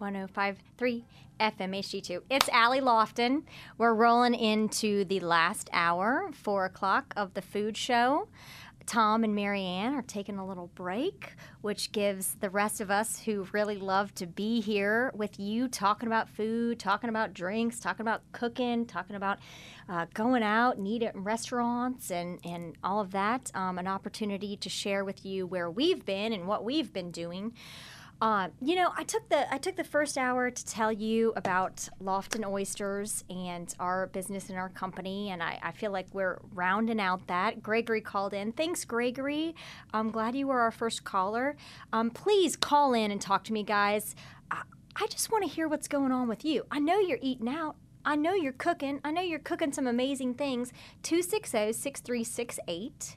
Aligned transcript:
1053 0.00 1.04
FM 1.38 1.78
HD2. 1.78 2.22
It's 2.30 2.48
Allie 2.48 2.80
Lofton. 2.80 3.42
We're 3.76 3.92
rolling 3.92 4.34
into 4.34 5.04
the 5.04 5.20
last 5.20 5.68
hour, 5.72 6.30
four 6.32 6.64
o'clock 6.64 7.12
of 7.16 7.34
the 7.34 7.42
food 7.42 7.76
show. 7.76 8.28
Tom 8.86 9.22
and 9.22 9.34
Marianne 9.34 9.94
are 9.94 10.02
taking 10.02 10.38
a 10.38 10.46
little 10.46 10.68
break, 10.74 11.34
which 11.60 11.92
gives 11.92 12.34
the 12.40 12.50
rest 12.50 12.80
of 12.80 12.90
us 12.90 13.20
who 13.20 13.46
really 13.52 13.76
love 13.76 14.12
to 14.14 14.26
be 14.26 14.60
here 14.60 15.12
with 15.14 15.38
you 15.38 15.68
talking 15.68 16.06
about 16.06 16.28
food, 16.28 16.78
talking 16.80 17.10
about 17.10 17.34
drinks, 17.34 17.78
talking 17.78 18.02
about 18.02 18.22
cooking, 18.32 18.86
talking 18.86 19.16
about 19.16 19.38
uh, 19.88 20.06
going 20.14 20.42
out 20.42 20.76
and 20.76 20.88
eat 20.88 21.02
at 21.02 21.14
restaurants 21.14 22.10
and, 22.10 22.40
and 22.44 22.76
all 22.82 23.00
of 23.00 23.12
that. 23.12 23.50
Um, 23.54 23.78
an 23.78 23.86
opportunity 23.86 24.56
to 24.56 24.68
share 24.68 25.04
with 25.04 25.24
you 25.24 25.46
where 25.46 25.70
we've 25.70 26.04
been 26.04 26.32
and 26.32 26.48
what 26.48 26.64
we've 26.64 26.92
been 26.92 27.10
doing. 27.10 27.52
Uh, 28.20 28.48
you 28.60 28.74
know, 28.74 28.92
I 28.94 29.04
took 29.04 29.28
the 29.30 29.52
I 29.52 29.56
took 29.56 29.76
the 29.76 29.84
first 29.84 30.18
hour 30.18 30.50
to 30.50 30.66
tell 30.66 30.92
you 30.92 31.32
about 31.36 31.88
Lofton 32.02 32.46
Oysters 32.46 33.24
and 33.30 33.74
our 33.80 34.08
business 34.08 34.50
and 34.50 34.58
our 34.58 34.68
company, 34.68 35.30
and 35.30 35.42
I, 35.42 35.58
I 35.62 35.72
feel 35.72 35.90
like 35.90 36.06
we're 36.12 36.38
rounding 36.52 37.00
out 37.00 37.26
that. 37.28 37.62
Gregory 37.62 38.02
called 38.02 38.34
in. 38.34 38.52
Thanks, 38.52 38.84
Gregory. 38.84 39.54
I'm 39.94 40.10
glad 40.10 40.34
you 40.34 40.48
were 40.48 40.60
our 40.60 40.70
first 40.70 41.02
caller. 41.02 41.56
Um, 41.94 42.10
please 42.10 42.56
call 42.56 42.92
in 42.92 43.10
and 43.10 43.22
talk 43.22 43.42
to 43.44 43.54
me, 43.54 43.62
guys. 43.62 44.14
I, 44.50 44.62
I 44.96 45.06
just 45.06 45.32
want 45.32 45.44
to 45.44 45.50
hear 45.50 45.66
what's 45.66 45.88
going 45.88 46.12
on 46.12 46.28
with 46.28 46.44
you. 46.44 46.66
I 46.70 46.78
know 46.78 46.98
you're 46.98 47.18
eating 47.22 47.48
out. 47.48 47.76
I 48.04 48.16
know 48.16 48.34
you're 48.34 48.52
cooking. 48.52 49.00
I 49.02 49.12
know 49.12 49.22
you're 49.22 49.38
cooking 49.38 49.72
some 49.72 49.86
amazing 49.86 50.34
things. 50.34 50.74
260 51.04 51.72
6368 51.72 53.16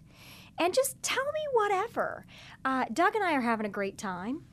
and 0.58 0.74
just 0.74 1.02
tell 1.02 1.24
me 1.24 1.42
whatever. 1.54 2.26
Uh, 2.64 2.86
Doug 2.92 3.16
and 3.16 3.24
I 3.24 3.34
are 3.34 3.42
having 3.42 3.66
a 3.66 3.70
great 3.70 3.98
time, 3.98 4.44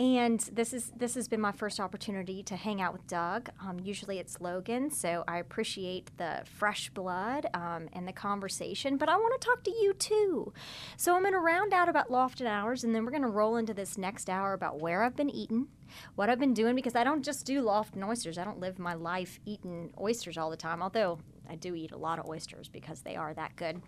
and 0.00 0.38
this 0.52 0.72
is 0.72 0.92
this 0.96 1.16
has 1.16 1.26
been 1.26 1.40
my 1.40 1.50
first 1.50 1.80
opportunity 1.80 2.42
to 2.44 2.56
hang 2.56 2.80
out 2.80 2.92
with 2.92 3.06
Doug. 3.08 3.50
Um, 3.60 3.80
usually 3.80 4.18
it's 4.18 4.40
Logan, 4.40 4.90
so 4.90 5.24
I 5.26 5.38
appreciate 5.38 6.16
the 6.18 6.42
fresh 6.44 6.88
blood 6.90 7.46
um, 7.52 7.88
and 7.92 8.06
the 8.06 8.12
conversation. 8.12 8.96
But 8.96 9.08
I 9.08 9.16
want 9.16 9.40
to 9.40 9.46
talk 9.46 9.64
to 9.64 9.70
you 9.70 9.92
too. 9.94 10.52
So 10.96 11.16
I'm 11.16 11.22
going 11.22 11.32
to 11.32 11.40
round 11.40 11.72
out 11.72 11.88
about 11.88 12.10
Lofton 12.10 12.46
Hours, 12.46 12.84
and 12.84 12.94
then 12.94 13.04
we're 13.04 13.10
going 13.10 13.22
to 13.22 13.28
roll 13.28 13.56
into 13.56 13.74
this 13.74 13.98
next 13.98 14.30
hour 14.30 14.52
about 14.52 14.80
where 14.80 15.02
I've 15.02 15.16
been 15.16 15.30
eating. 15.30 15.66
What 16.14 16.28
I've 16.30 16.38
been 16.38 16.54
doing 16.54 16.76
because 16.76 16.94
I 16.94 17.02
don't 17.02 17.24
just 17.24 17.46
do 17.46 17.62
Lofton 17.62 18.06
oysters. 18.06 18.38
I 18.38 18.44
don't 18.44 18.60
live 18.60 18.78
my 18.78 18.94
life 18.94 19.40
eating 19.46 19.90
oysters 19.98 20.38
all 20.38 20.50
the 20.50 20.56
time. 20.56 20.82
Although 20.82 21.18
I 21.48 21.56
do 21.56 21.74
eat 21.74 21.92
a 21.92 21.96
lot 21.96 22.18
of 22.18 22.26
oysters 22.26 22.68
because 22.68 23.00
they 23.00 23.16
are 23.16 23.34
that 23.34 23.56
good. 23.56 23.82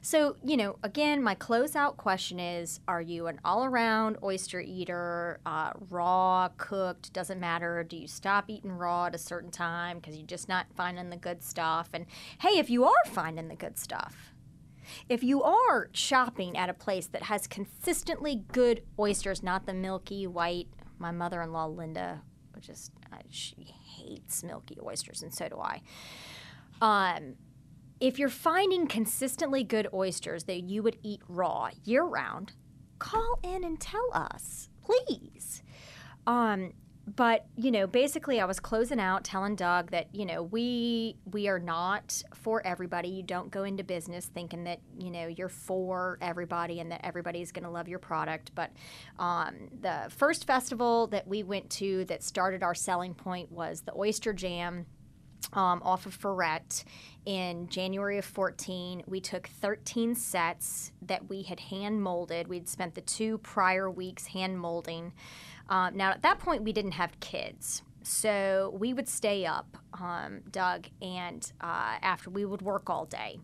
So, 0.00 0.36
you 0.42 0.56
know, 0.56 0.76
again, 0.82 1.22
my 1.22 1.34
closeout 1.34 1.96
question 1.96 2.40
is 2.40 2.80
Are 2.88 3.00
you 3.00 3.26
an 3.26 3.40
all 3.44 3.64
around 3.64 4.16
oyster 4.22 4.60
eater, 4.60 5.40
uh, 5.44 5.72
raw, 5.90 6.48
cooked, 6.56 7.12
doesn't 7.12 7.40
matter? 7.40 7.84
Do 7.84 7.96
you 7.96 8.08
stop 8.08 8.44
eating 8.48 8.72
raw 8.72 9.06
at 9.06 9.14
a 9.14 9.18
certain 9.18 9.50
time 9.50 9.98
because 9.98 10.16
you're 10.16 10.26
just 10.26 10.48
not 10.48 10.66
finding 10.74 11.10
the 11.10 11.16
good 11.16 11.42
stuff? 11.42 11.90
And 11.92 12.06
hey, 12.40 12.58
if 12.58 12.70
you 12.70 12.84
are 12.84 13.04
finding 13.06 13.48
the 13.48 13.56
good 13.56 13.78
stuff, 13.78 14.32
if 15.08 15.22
you 15.22 15.42
are 15.42 15.90
shopping 15.92 16.56
at 16.56 16.70
a 16.70 16.74
place 16.74 17.06
that 17.08 17.24
has 17.24 17.46
consistently 17.46 18.44
good 18.52 18.82
oysters, 18.98 19.42
not 19.42 19.66
the 19.66 19.74
milky 19.74 20.26
white, 20.26 20.68
my 20.98 21.10
mother 21.10 21.42
in 21.42 21.52
law 21.52 21.66
Linda, 21.66 22.22
just 22.60 22.92
she 23.30 23.74
hates 23.96 24.42
milky 24.42 24.78
oysters, 24.82 25.22
and 25.22 25.32
so 25.32 25.48
do 25.48 25.60
I. 25.60 25.82
Um, 26.80 27.34
if 28.00 28.18
you're 28.18 28.28
finding 28.28 28.86
consistently 28.86 29.64
good 29.64 29.88
oysters 29.92 30.44
that 30.44 30.62
you 30.62 30.82
would 30.82 30.98
eat 31.02 31.20
raw 31.28 31.70
year 31.84 32.04
round, 32.04 32.52
call 32.98 33.38
in 33.42 33.64
and 33.64 33.80
tell 33.80 34.08
us, 34.12 34.68
please. 34.84 35.62
Um, 36.26 36.72
but 37.16 37.46
you 37.56 37.70
know, 37.70 37.86
basically, 37.86 38.40
I 38.40 38.44
was 38.44 38.60
closing 38.60 39.00
out, 39.00 39.24
telling 39.24 39.56
Doug 39.56 39.90
that 39.92 40.14
you 40.14 40.26
know 40.26 40.42
we 40.42 41.16
we 41.24 41.48
are 41.48 41.58
not 41.58 42.22
for 42.34 42.64
everybody. 42.66 43.08
You 43.08 43.22
don't 43.22 43.50
go 43.50 43.64
into 43.64 43.82
business 43.82 44.26
thinking 44.26 44.64
that 44.64 44.80
you 44.98 45.10
know 45.10 45.26
you're 45.26 45.48
for 45.48 46.18
everybody 46.20 46.80
and 46.80 46.92
that 46.92 47.00
everybody's 47.04 47.50
going 47.50 47.64
to 47.64 47.70
love 47.70 47.88
your 47.88 47.98
product. 47.98 48.54
But 48.54 48.72
um, 49.18 49.68
the 49.80 50.10
first 50.10 50.46
festival 50.46 51.06
that 51.08 51.26
we 51.26 51.42
went 51.42 51.70
to 51.70 52.04
that 52.06 52.22
started 52.22 52.62
our 52.62 52.74
selling 52.74 53.14
point 53.14 53.50
was 53.50 53.80
the 53.80 53.96
Oyster 53.96 54.32
Jam 54.32 54.86
um, 55.52 55.82
off 55.82 56.06
of 56.06 56.14
Ferret 56.14 56.84
in 57.26 57.68
January 57.68 58.18
of 58.18 58.24
14. 58.24 59.02
We 59.06 59.20
took 59.20 59.48
13 59.48 60.14
sets 60.14 60.92
that 61.02 61.28
we 61.28 61.42
had 61.42 61.60
hand 61.60 62.02
molded. 62.02 62.48
We'd 62.48 62.68
spent 62.68 62.94
the 62.94 63.00
two 63.00 63.38
prior 63.38 63.90
weeks 63.90 64.26
hand 64.26 64.58
molding. 64.58 65.12
Um, 65.68 65.96
now, 65.96 66.10
at 66.10 66.22
that 66.22 66.38
point, 66.38 66.62
we 66.62 66.72
didn't 66.72 66.92
have 66.92 67.18
kids. 67.20 67.82
So 68.02 68.74
we 68.78 68.94
would 68.94 69.08
stay 69.08 69.44
up, 69.44 69.76
um, 70.00 70.40
Doug, 70.50 70.86
and 71.02 71.50
uh, 71.60 71.98
after 72.00 72.30
we 72.30 72.46
would 72.46 72.62
work 72.62 72.88
all 72.88 73.04
day, 73.04 73.38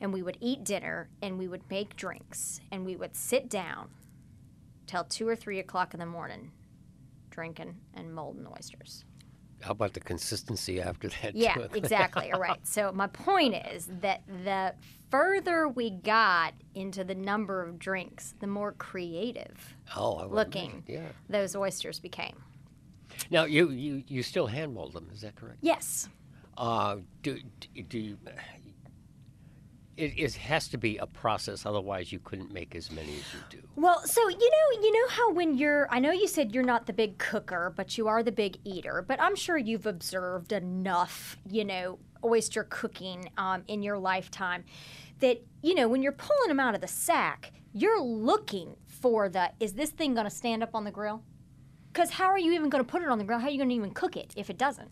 and 0.00 0.12
we 0.12 0.22
would 0.22 0.38
eat 0.40 0.62
dinner, 0.62 1.08
and 1.22 1.38
we 1.38 1.48
would 1.48 1.68
make 1.68 1.96
drinks, 1.96 2.60
and 2.70 2.86
we 2.86 2.94
would 2.94 3.16
sit 3.16 3.48
down 3.48 3.88
till 4.86 5.02
two 5.02 5.26
or 5.26 5.34
three 5.34 5.58
o'clock 5.58 5.92
in 5.92 5.98
the 5.98 6.06
morning, 6.06 6.52
drinking 7.30 7.76
and 7.94 8.14
molding 8.14 8.46
oysters. 8.46 9.04
How 9.66 9.72
about 9.72 9.94
the 9.94 10.00
consistency 10.00 10.80
after 10.80 11.08
that? 11.08 11.34
Yeah, 11.34 11.56
exactly. 11.74 12.30
All 12.32 12.38
right. 12.38 12.64
So 12.64 12.92
my 12.92 13.08
point 13.08 13.56
is 13.72 13.88
that 14.00 14.22
the 14.44 14.74
further 15.10 15.66
we 15.66 15.90
got 15.90 16.54
into 16.76 17.02
the 17.02 17.16
number 17.16 17.62
of 17.64 17.76
drinks, 17.76 18.34
the 18.38 18.46
more 18.46 18.72
creative 18.72 19.74
oh, 19.96 20.28
looking 20.28 20.84
Yeah. 20.86 21.08
those 21.28 21.56
oysters 21.56 21.98
became. 21.98 22.36
Now 23.28 23.44
you, 23.44 23.70
you 23.70 24.04
you 24.06 24.22
still 24.22 24.46
hand 24.46 24.72
mold 24.72 24.92
them, 24.92 25.08
is 25.12 25.22
that 25.22 25.34
correct? 25.34 25.58
Yes. 25.62 26.08
Uh, 26.56 26.98
do 27.24 27.40
do, 27.74 27.82
do 27.82 27.98
you, 27.98 28.18
it, 29.96 30.18
it 30.18 30.34
has 30.34 30.68
to 30.68 30.78
be 30.78 30.98
a 30.98 31.06
process, 31.06 31.64
otherwise 31.64 32.12
you 32.12 32.18
couldn't 32.18 32.52
make 32.52 32.74
as 32.74 32.90
many 32.90 33.14
as 33.14 33.34
you 33.34 33.40
do. 33.50 33.58
Well, 33.76 34.02
so 34.04 34.28
you 34.28 34.50
know, 34.50 34.82
you 34.82 34.92
know 34.92 35.08
how 35.08 35.32
when 35.32 35.56
you're 35.56 35.88
I 35.90 35.98
know 35.98 36.12
you 36.12 36.28
said 36.28 36.54
you're 36.54 36.64
not 36.64 36.86
the 36.86 36.92
big 36.92 37.18
cooker, 37.18 37.72
but 37.74 37.96
you 37.96 38.08
are 38.08 38.22
the 38.22 38.32
big 38.32 38.58
eater. 38.64 39.04
But 39.06 39.20
I'm 39.20 39.34
sure 39.34 39.56
you've 39.56 39.86
observed 39.86 40.52
enough, 40.52 41.36
you 41.48 41.64
know, 41.64 41.98
oyster 42.24 42.64
cooking 42.64 43.30
um, 43.38 43.62
in 43.68 43.82
your 43.82 43.98
lifetime 43.98 44.64
that 45.20 45.42
you 45.62 45.74
know 45.74 45.88
when 45.88 46.02
you're 46.02 46.12
pulling 46.12 46.48
them 46.48 46.60
out 46.60 46.74
of 46.74 46.80
the 46.80 46.88
sack, 46.88 47.52
you're 47.72 48.00
looking 48.00 48.76
for 48.86 49.28
the 49.28 49.50
is 49.60 49.74
this 49.74 49.90
thing 49.90 50.14
going 50.14 50.26
to 50.26 50.30
stand 50.30 50.62
up 50.62 50.74
on 50.74 50.84
the 50.84 50.90
grill? 50.90 51.22
Because 51.92 52.10
how 52.10 52.26
are 52.26 52.38
you 52.38 52.52
even 52.52 52.68
going 52.68 52.84
to 52.84 52.90
put 52.90 53.02
it 53.02 53.08
on 53.08 53.16
the 53.16 53.24
grill? 53.24 53.38
How 53.38 53.46
are 53.46 53.50
you 53.50 53.56
going 53.56 53.70
to 53.70 53.74
even 53.74 53.92
cook 53.92 54.16
it 54.16 54.34
if 54.36 54.50
it 54.50 54.58
doesn't? 54.58 54.90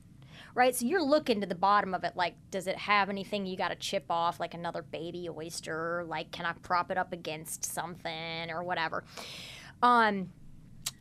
Right? 0.54 0.74
So 0.74 0.86
you're 0.86 1.02
looking 1.02 1.40
to 1.40 1.46
the 1.48 1.56
bottom 1.56 1.94
of 1.94 2.04
it 2.04 2.12
like, 2.14 2.36
does 2.50 2.68
it 2.68 2.76
have 2.76 3.08
anything 3.10 3.44
you 3.44 3.56
got 3.56 3.68
to 3.68 3.74
chip 3.74 4.04
off, 4.08 4.38
like 4.38 4.54
another 4.54 4.82
baby 4.82 5.28
oyster? 5.28 6.04
Like, 6.06 6.30
can 6.30 6.46
I 6.46 6.52
prop 6.62 6.92
it 6.92 6.96
up 6.96 7.12
against 7.12 7.64
something 7.64 8.50
or 8.50 8.62
whatever? 8.62 9.04
Um, 9.82 10.30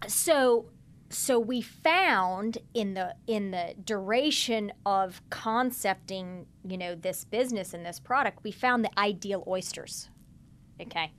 so 0.08 0.66
so 1.14 1.40
we 1.40 1.62
found 1.62 2.58
in 2.74 2.96
the 2.96 3.16
in 3.28 3.52
the 3.52 3.76
duration 3.84 4.74
of 4.86 5.22
concepting 5.30 6.46
you 6.68 6.78
know 6.78 6.96
this 6.96 7.24
business 7.24 7.74
and 7.74 7.86
this 7.86 8.00
product 8.00 8.44
we 8.44 8.52
found 8.52 8.84
the 8.84 9.00
ideal 9.00 9.44
oysters 9.48 10.10
okay 10.82 11.12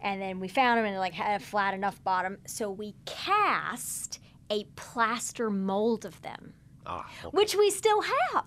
and 0.00 0.20
then 0.20 0.40
we 0.40 0.48
found 0.48 0.78
them 0.78 0.84
and 0.84 0.96
like 0.98 1.14
had 1.14 1.40
a 1.40 1.44
flat 1.44 1.74
enough 1.74 2.02
bottom 2.02 2.38
so 2.46 2.70
we 2.70 2.94
cast 3.04 4.18
a 4.50 4.64
plaster 4.74 5.48
mold 5.48 6.04
of 6.04 6.20
them 6.22 6.52
Ah, 6.90 7.10
okay. 7.24 7.36
which 7.36 7.54
we 7.54 7.70
still 7.70 8.02
have 8.02 8.44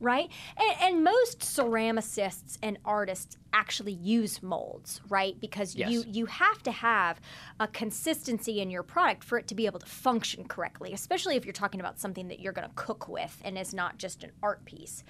right? 0.00 0.30
And, 0.56 0.76
and 0.82 1.04
most 1.04 1.38
ceramicists 1.40 2.58
and 2.62 2.76
artists 2.84 3.36
actually 3.52 3.92
use 3.92 4.42
molds 4.42 5.00
right? 5.08 5.38
Because 5.40 5.76
you 5.76 6.04
you 6.06 6.26
have 6.26 6.62
to 6.64 6.72
have 6.72 7.20
a 7.60 7.68
consistency 7.68 8.60
in 8.60 8.70
your 8.70 8.82
product 8.82 9.22
for 9.24 9.38
it 9.38 9.46
to 9.48 9.54
be 9.54 9.66
able 9.66 9.78
to 9.80 9.86
function 9.86 10.44
correctly 10.44 10.92
especially 10.92 11.36
if 11.36 11.44
you're 11.44 11.52
talking 11.52 11.80
about 11.80 11.98
something 12.00 12.28
that 12.28 12.40
you're 12.40 12.52
going 12.52 12.68
to 12.68 12.74
cook 12.74 13.08
with 13.08 13.40
and 13.44 13.56
is 13.56 13.72
not 13.72 13.98
just 13.98 14.24
an 14.24 14.32
art 14.42 14.64
piece. 14.64 15.04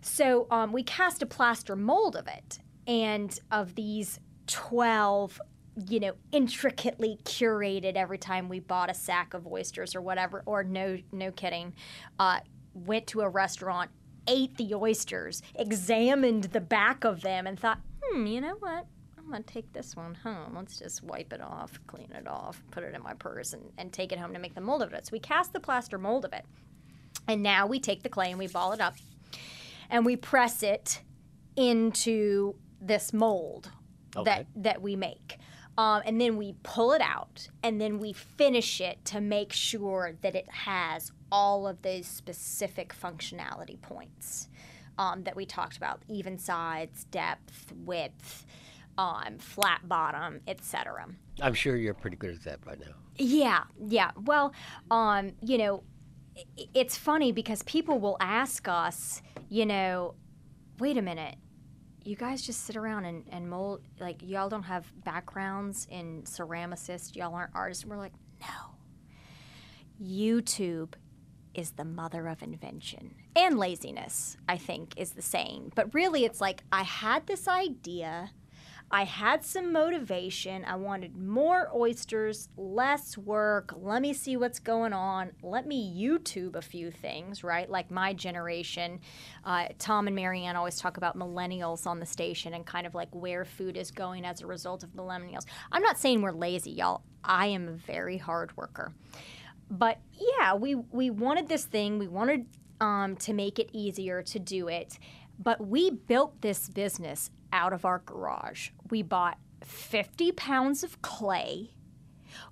So 0.00 0.46
um, 0.50 0.72
we 0.72 0.82
cast 0.82 1.22
a 1.22 1.26
plaster 1.26 1.74
mold 1.76 2.14
of 2.14 2.26
it 2.28 2.58
and 2.86 3.36
of 3.50 3.74
these 3.74 4.20
12 4.46 5.40
you 5.88 6.00
know, 6.00 6.12
intricately 6.32 7.18
curated 7.24 7.94
every 7.94 8.18
time 8.18 8.48
we 8.48 8.60
bought 8.60 8.90
a 8.90 8.94
sack 8.94 9.34
of 9.34 9.46
oysters 9.46 9.94
or 9.94 10.00
whatever. 10.00 10.42
Or 10.46 10.62
no, 10.62 10.98
no 11.12 11.32
kidding, 11.32 11.74
uh, 12.18 12.40
went 12.74 13.06
to 13.08 13.20
a 13.22 13.28
restaurant, 13.28 13.90
ate 14.28 14.56
the 14.56 14.74
oysters, 14.74 15.42
examined 15.54 16.44
the 16.44 16.60
back 16.60 17.04
of 17.04 17.22
them, 17.22 17.46
and 17.46 17.58
thought, 17.58 17.80
hmm, 18.02 18.26
you 18.26 18.40
know 18.40 18.56
what? 18.60 18.86
I'm 19.18 19.30
gonna 19.30 19.42
take 19.42 19.72
this 19.72 19.96
one 19.96 20.14
home. 20.14 20.54
Let's 20.54 20.78
just 20.78 21.02
wipe 21.02 21.32
it 21.32 21.40
off, 21.40 21.80
clean 21.86 22.12
it 22.12 22.28
off, 22.28 22.62
put 22.70 22.84
it 22.84 22.94
in 22.94 23.02
my 23.02 23.14
purse, 23.14 23.52
and, 23.54 23.62
and 23.78 23.92
take 23.92 24.12
it 24.12 24.18
home 24.18 24.34
to 24.34 24.38
make 24.38 24.54
the 24.54 24.60
mold 24.60 24.82
of 24.82 24.92
it. 24.92 25.06
So 25.06 25.10
we 25.12 25.18
cast 25.18 25.52
the 25.52 25.60
plaster 25.60 25.98
mold 25.98 26.24
of 26.24 26.32
it. 26.32 26.44
And 27.26 27.42
now 27.42 27.66
we 27.66 27.80
take 27.80 28.02
the 28.02 28.10
clay 28.10 28.30
and 28.30 28.38
we 28.38 28.48
ball 28.48 28.72
it 28.72 28.80
up 28.80 28.96
and 29.88 30.04
we 30.04 30.14
press 30.16 30.62
it 30.62 31.00
into 31.56 32.54
this 32.80 33.12
mold 33.12 33.70
Okay. 34.16 34.24
that, 34.24 34.46
that 34.56 34.82
we 34.82 34.94
make. 34.94 35.38
Um, 35.76 36.02
and 36.04 36.20
then 36.20 36.36
we 36.36 36.54
pull 36.62 36.92
it 36.92 37.00
out 37.00 37.48
and 37.62 37.80
then 37.80 37.98
we 37.98 38.12
finish 38.12 38.80
it 38.80 39.04
to 39.06 39.20
make 39.20 39.52
sure 39.52 40.12
that 40.20 40.36
it 40.36 40.48
has 40.48 41.10
all 41.32 41.66
of 41.66 41.82
those 41.82 42.06
specific 42.06 42.94
functionality 42.94 43.80
points 43.80 44.48
um, 44.98 45.24
that 45.24 45.34
we 45.34 45.44
talked 45.46 45.76
about 45.76 46.02
even 46.08 46.38
sides, 46.38 47.04
depth, 47.04 47.72
width, 47.84 48.46
um, 48.96 49.38
flat 49.38 49.88
bottom, 49.88 50.40
etc. 50.46 51.08
I'm 51.42 51.54
sure 51.54 51.76
you're 51.76 51.94
pretty 51.94 52.16
good 52.16 52.34
at 52.34 52.44
that 52.44 52.60
right 52.64 52.78
now. 52.78 52.94
Yeah, 53.16 53.64
yeah. 53.84 54.12
Well, 54.16 54.52
um, 54.90 55.32
you 55.42 55.58
know, 55.58 55.82
it's 56.74 56.96
funny 56.96 57.32
because 57.32 57.62
people 57.64 57.98
will 57.98 58.16
ask 58.20 58.68
us, 58.68 59.22
you 59.48 59.66
know, 59.66 60.14
wait 60.78 60.96
a 60.98 61.02
minute, 61.02 61.36
you 62.04 62.16
guys 62.16 62.42
just 62.42 62.64
sit 62.64 62.76
around 62.76 63.04
and, 63.06 63.24
and 63.30 63.48
mold, 63.48 63.80
like, 63.98 64.20
y'all 64.22 64.48
don't 64.48 64.64
have 64.64 64.90
backgrounds 65.04 65.86
in 65.90 66.22
ceramicists, 66.22 67.16
y'all 67.16 67.34
aren't 67.34 67.54
artists. 67.54 67.84
And 67.84 67.90
we're 67.90 67.98
like, 67.98 68.12
no. 68.40 68.46
YouTube 70.02 70.94
is 71.54 71.72
the 71.72 71.84
mother 71.84 72.26
of 72.26 72.42
invention 72.42 73.14
and 73.36 73.58
laziness, 73.58 74.36
I 74.48 74.56
think, 74.56 74.94
is 74.96 75.12
the 75.12 75.22
saying. 75.22 75.72
But 75.74 75.94
really, 75.94 76.24
it's 76.24 76.40
like, 76.40 76.62
I 76.72 76.82
had 76.82 77.26
this 77.26 77.48
idea. 77.48 78.30
I 78.94 79.02
had 79.02 79.44
some 79.44 79.72
motivation. 79.72 80.64
I 80.64 80.76
wanted 80.76 81.16
more 81.16 81.68
oysters, 81.74 82.48
less 82.56 83.18
work. 83.18 83.74
Let 83.76 84.00
me 84.00 84.12
see 84.12 84.36
what's 84.36 84.60
going 84.60 84.92
on. 84.92 85.32
Let 85.42 85.66
me 85.66 85.92
YouTube 86.00 86.54
a 86.54 86.62
few 86.62 86.92
things, 86.92 87.42
right? 87.42 87.68
Like 87.68 87.90
my 87.90 88.14
generation. 88.14 89.00
Uh, 89.44 89.66
Tom 89.80 90.06
and 90.06 90.14
Marianne 90.14 90.54
always 90.54 90.78
talk 90.78 90.96
about 90.96 91.18
millennials 91.18 91.88
on 91.88 91.98
the 91.98 92.06
station 92.06 92.54
and 92.54 92.64
kind 92.64 92.86
of 92.86 92.94
like 92.94 93.08
where 93.10 93.44
food 93.44 93.76
is 93.76 93.90
going 93.90 94.24
as 94.24 94.42
a 94.42 94.46
result 94.46 94.84
of 94.84 94.90
millennials. 94.90 95.44
I'm 95.72 95.82
not 95.82 95.98
saying 95.98 96.22
we're 96.22 96.30
lazy, 96.30 96.70
y'all. 96.70 97.02
I 97.24 97.46
am 97.46 97.66
a 97.66 97.72
very 97.72 98.18
hard 98.18 98.56
worker. 98.56 98.94
But 99.68 99.98
yeah, 100.38 100.54
we, 100.54 100.76
we 100.76 101.10
wanted 101.10 101.48
this 101.48 101.64
thing. 101.64 101.98
We 101.98 102.06
wanted 102.06 102.46
um, 102.80 103.16
to 103.16 103.32
make 103.32 103.58
it 103.58 103.70
easier 103.72 104.22
to 104.22 104.38
do 104.38 104.68
it. 104.68 105.00
But 105.36 105.66
we 105.66 105.90
built 105.90 106.42
this 106.42 106.68
business 106.68 107.32
out 107.54 107.72
of 107.72 107.84
our 107.86 108.00
garage. 108.04 108.70
We 108.90 109.00
bought 109.02 109.38
50 109.62 110.32
pounds 110.32 110.82
of 110.84 111.00
clay. 111.00 111.70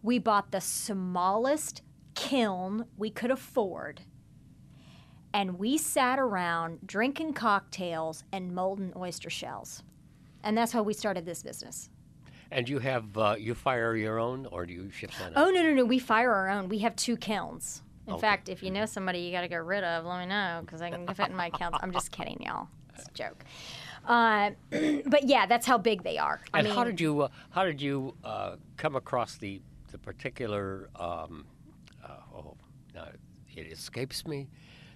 We 0.00 0.19
bought 0.19 0.52
the 0.52 0.60
smallest 0.60 1.82
kiln 2.14 2.87
we 2.96 3.10
could 3.10 3.32
afford. 3.32 4.02
And 5.34 5.58
we 5.58 5.76
sat 5.76 6.19
around 6.19 6.87
drinking 6.87 7.32
cocktails 7.34 8.22
and 8.32 8.54
molding 8.54 8.93
oyster 8.96 9.28
shells. 9.31 9.82
And 10.44 10.56
that's 10.56 10.72
how 10.72 10.82
we 10.82 10.93
started 10.94 11.26
this 11.26 11.43
business. 11.43 11.90
And 12.50 12.69
you 12.69 12.78
have 12.78 13.16
uh, 13.16 13.37
you 13.38 13.55
fire 13.55 13.96
your 13.96 14.19
own, 14.19 14.46
or 14.46 14.66
do 14.66 14.75
you 14.75 14.90
ship 14.90 15.10
that? 15.19 15.28
out? 15.28 15.32
Oh, 15.37 15.50
no, 15.50 15.62
no, 15.62 15.72
no. 15.72 15.84
We 15.87 15.98
fire 15.98 16.31
our 16.32 16.50
own. 16.50 16.69
We 16.69 16.78
have 16.78 16.94
two 16.96 17.16
kilns. 17.16 17.82
In 18.06 18.12
Okay. 18.14 18.20
fact, 18.20 18.48
if 18.50 18.62
you 18.62 18.70
know 18.70 18.84
somebody 18.84 19.20
you 19.20 19.32
got 19.32 19.40
to 19.40 19.48
get 19.48 19.64
rid 19.64 19.82
of, 19.84 20.05
let 20.05 20.20
me 20.20 20.26
know 20.26 20.60
because 20.64 20.82
I 20.82 20.90
can 20.90 21.06
fit 21.14 21.31
in 21.31 21.37
my 21.37 21.48
kilns. 21.50 21.76
I'm 21.81 21.93
just 21.93 22.10
kidding, 22.10 22.43
y'all. 22.44 22.69
It's 22.94 23.08
a 23.08 23.12
joke. 23.12 23.44
Uh, 24.06 24.50
but 25.06 25.25
yeah, 25.28 25.46
that's 25.46 25.66
how 25.66 25.78
big 25.78 26.02
they 26.02 26.19
are. 26.19 26.40
I 26.52 26.58
And 26.58 26.66
mean, 26.66 26.76
how 26.76 26.84
did 26.84 27.00
you 27.00 27.22
uh, 27.22 27.28
how 27.50 27.64
did 27.64 27.81
you 27.81 28.14
uh, 28.25 28.56
come 28.76 28.96
across 28.96 29.37
the 29.37 29.60
the 29.90 29.99
particular? 29.99 30.88
Um, 30.96 31.46
uh, 32.04 32.37
oh, 32.37 32.56
now 32.94 33.08
it 33.56 33.66
escapes 33.72 34.26
me. 34.26 34.49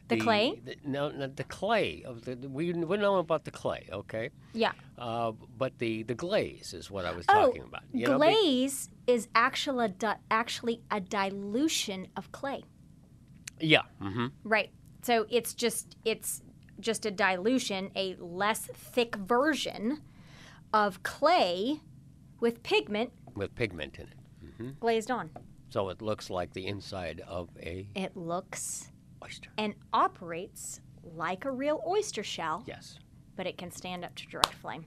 The 0.08 0.16
clay? 0.18 0.60
the- 0.64 0.76
no, 0.84 1.10
no, 1.10 1.26
the 1.26 1.42
clay. 1.44 2.04
Of 2.06 2.24
the, 2.24 2.36
we 2.48 2.72
we 2.72 2.96
know 2.96 3.16
about 3.16 3.44
the 3.44 3.50
clay, 3.50 3.88
okay. 3.92 4.30
yeah. 4.54 4.72
Uh, 4.98 5.32
but 5.58 5.78
the 5.78 6.04
the 6.04 6.14
glaze 6.14 6.72
is 6.74 6.90
what 6.90 7.04
I 7.04 7.12
was 7.12 7.26
Oh, 7.28 7.46
talking 7.46 7.62
about. 7.64 7.82
You 7.92 8.06
know, 8.06 8.18
glaze 8.18 8.88
is 9.06 9.26
actually 9.34 9.94
a 10.02 10.16
actually 10.30 10.80
a 10.90 11.00
dilution 11.00 12.06
of 12.16 12.30
clay. 12.32 12.62
yeah. 13.60 13.82
hmm 14.00 14.26
Right. 14.44 14.70
So 15.02 15.26
it's 15.30 15.54
just 15.54 15.96
it's 16.04 16.42
just 16.80 17.06
a 17.06 17.10
dilution, 17.10 17.90
a 17.96 18.16
less 18.18 18.60
thick 18.74 19.16
version 19.16 20.02
of 20.72 21.02
clay 21.02 21.80
with 22.40 22.62
pigment 22.62 23.12
With 23.34 23.54
pigment 23.54 23.96
in 23.98 24.06
it, 24.08 24.14
Mm-hmm. 24.44 24.70
glazed 24.80 25.10
on. 25.10 25.30
so 25.70 25.88
it 25.90 26.00
looks 26.00 26.30
like 26.30 26.52
the 26.52 26.66
inside 26.66 27.20
of 27.26 27.48
a 27.60 27.88
It 27.94 28.16
looks 28.16 28.90
oyster. 29.22 29.50
and 29.58 29.74
operates 29.92 30.80
like 31.02 31.44
a 31.44 31.50
real 31.50 31.82
oyster 31.86 32.22
shell, 32.22 32.62
Yes. 32.66 32.98
but 33.36 33.46
it 33.46 33.58
can 33.58 33.70
stand 33.70 34.04
up 34.04 34.14
to 34.16 34.26
direct 34.28 34.54
flame. 34.54 34.86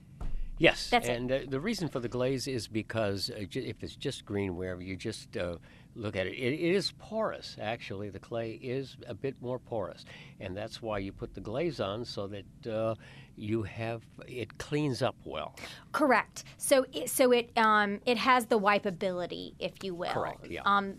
Yes, 0.57 0.89
That's 0.89 1.07
it. 1.07 1.11
and 1.17 1.31
uh, 1.31 1.39
the 1.47 1.59
reason 1.59 1.87
for 1.87 1.99
the 1.99 2.09
glaze 2.09 2.47
is 2.47 2.67
because 2.67 3.29
uh, 3.29 3.43
ju- 3.43 3.63
if 3.65 3.81
it's 3.83 3.95
just 3.95 4.25
green, 4.25 4.55
wherever 4.57 4.81
you 4.81 4.95
just 4.97 5.37
uh, 5.37 5.55
look 5.99 6.15
at 6.15 6.27
it, 6.27 6.33
it, 6.33 6.53
it 6.53 6.75
is 6.75 6.91
porous. 6.97 7.57
Actually, 7.61 8.09
the 8.09 8.19
clay 8.19 8.51
is 8.61 8.97
a 9.07 9.13
bit 9.13 9.35
more 9.41 9.59
porous, 9.59 10.05
and 10.39 10.55
that's 10.55 10.81
why 10.81 10.97
you 10.97 11.11
put 11.11 11.33
the 11.33 11.41
glaze 11.41 11.79
on 11.79 12.05
so 12.05 12.27
that 12.27 12.71
uh, 12.71 12.95
you 13.39 13.63
have 13.63 14.03
it 14.27 14.57
cleans 14.57 15.01
up 15.01 15.15
well. 15.23 15.55
Correct. 15.91 16.43
So 16.57 16.85
it, 16.93 17.09
so 17.09 17.31
it 17.31 17.51
um 17.57 17.99
it 18.05 18.17
has 18.17 18.45
the 18.45 18.59
wipeability, 18.59 19.53
if 19.59 19.83
you 19.83 19.95
will. 19.95 20.11
Correct, 20.11 20.47
yeah. 20.47 20.61
Um 20.65 20.95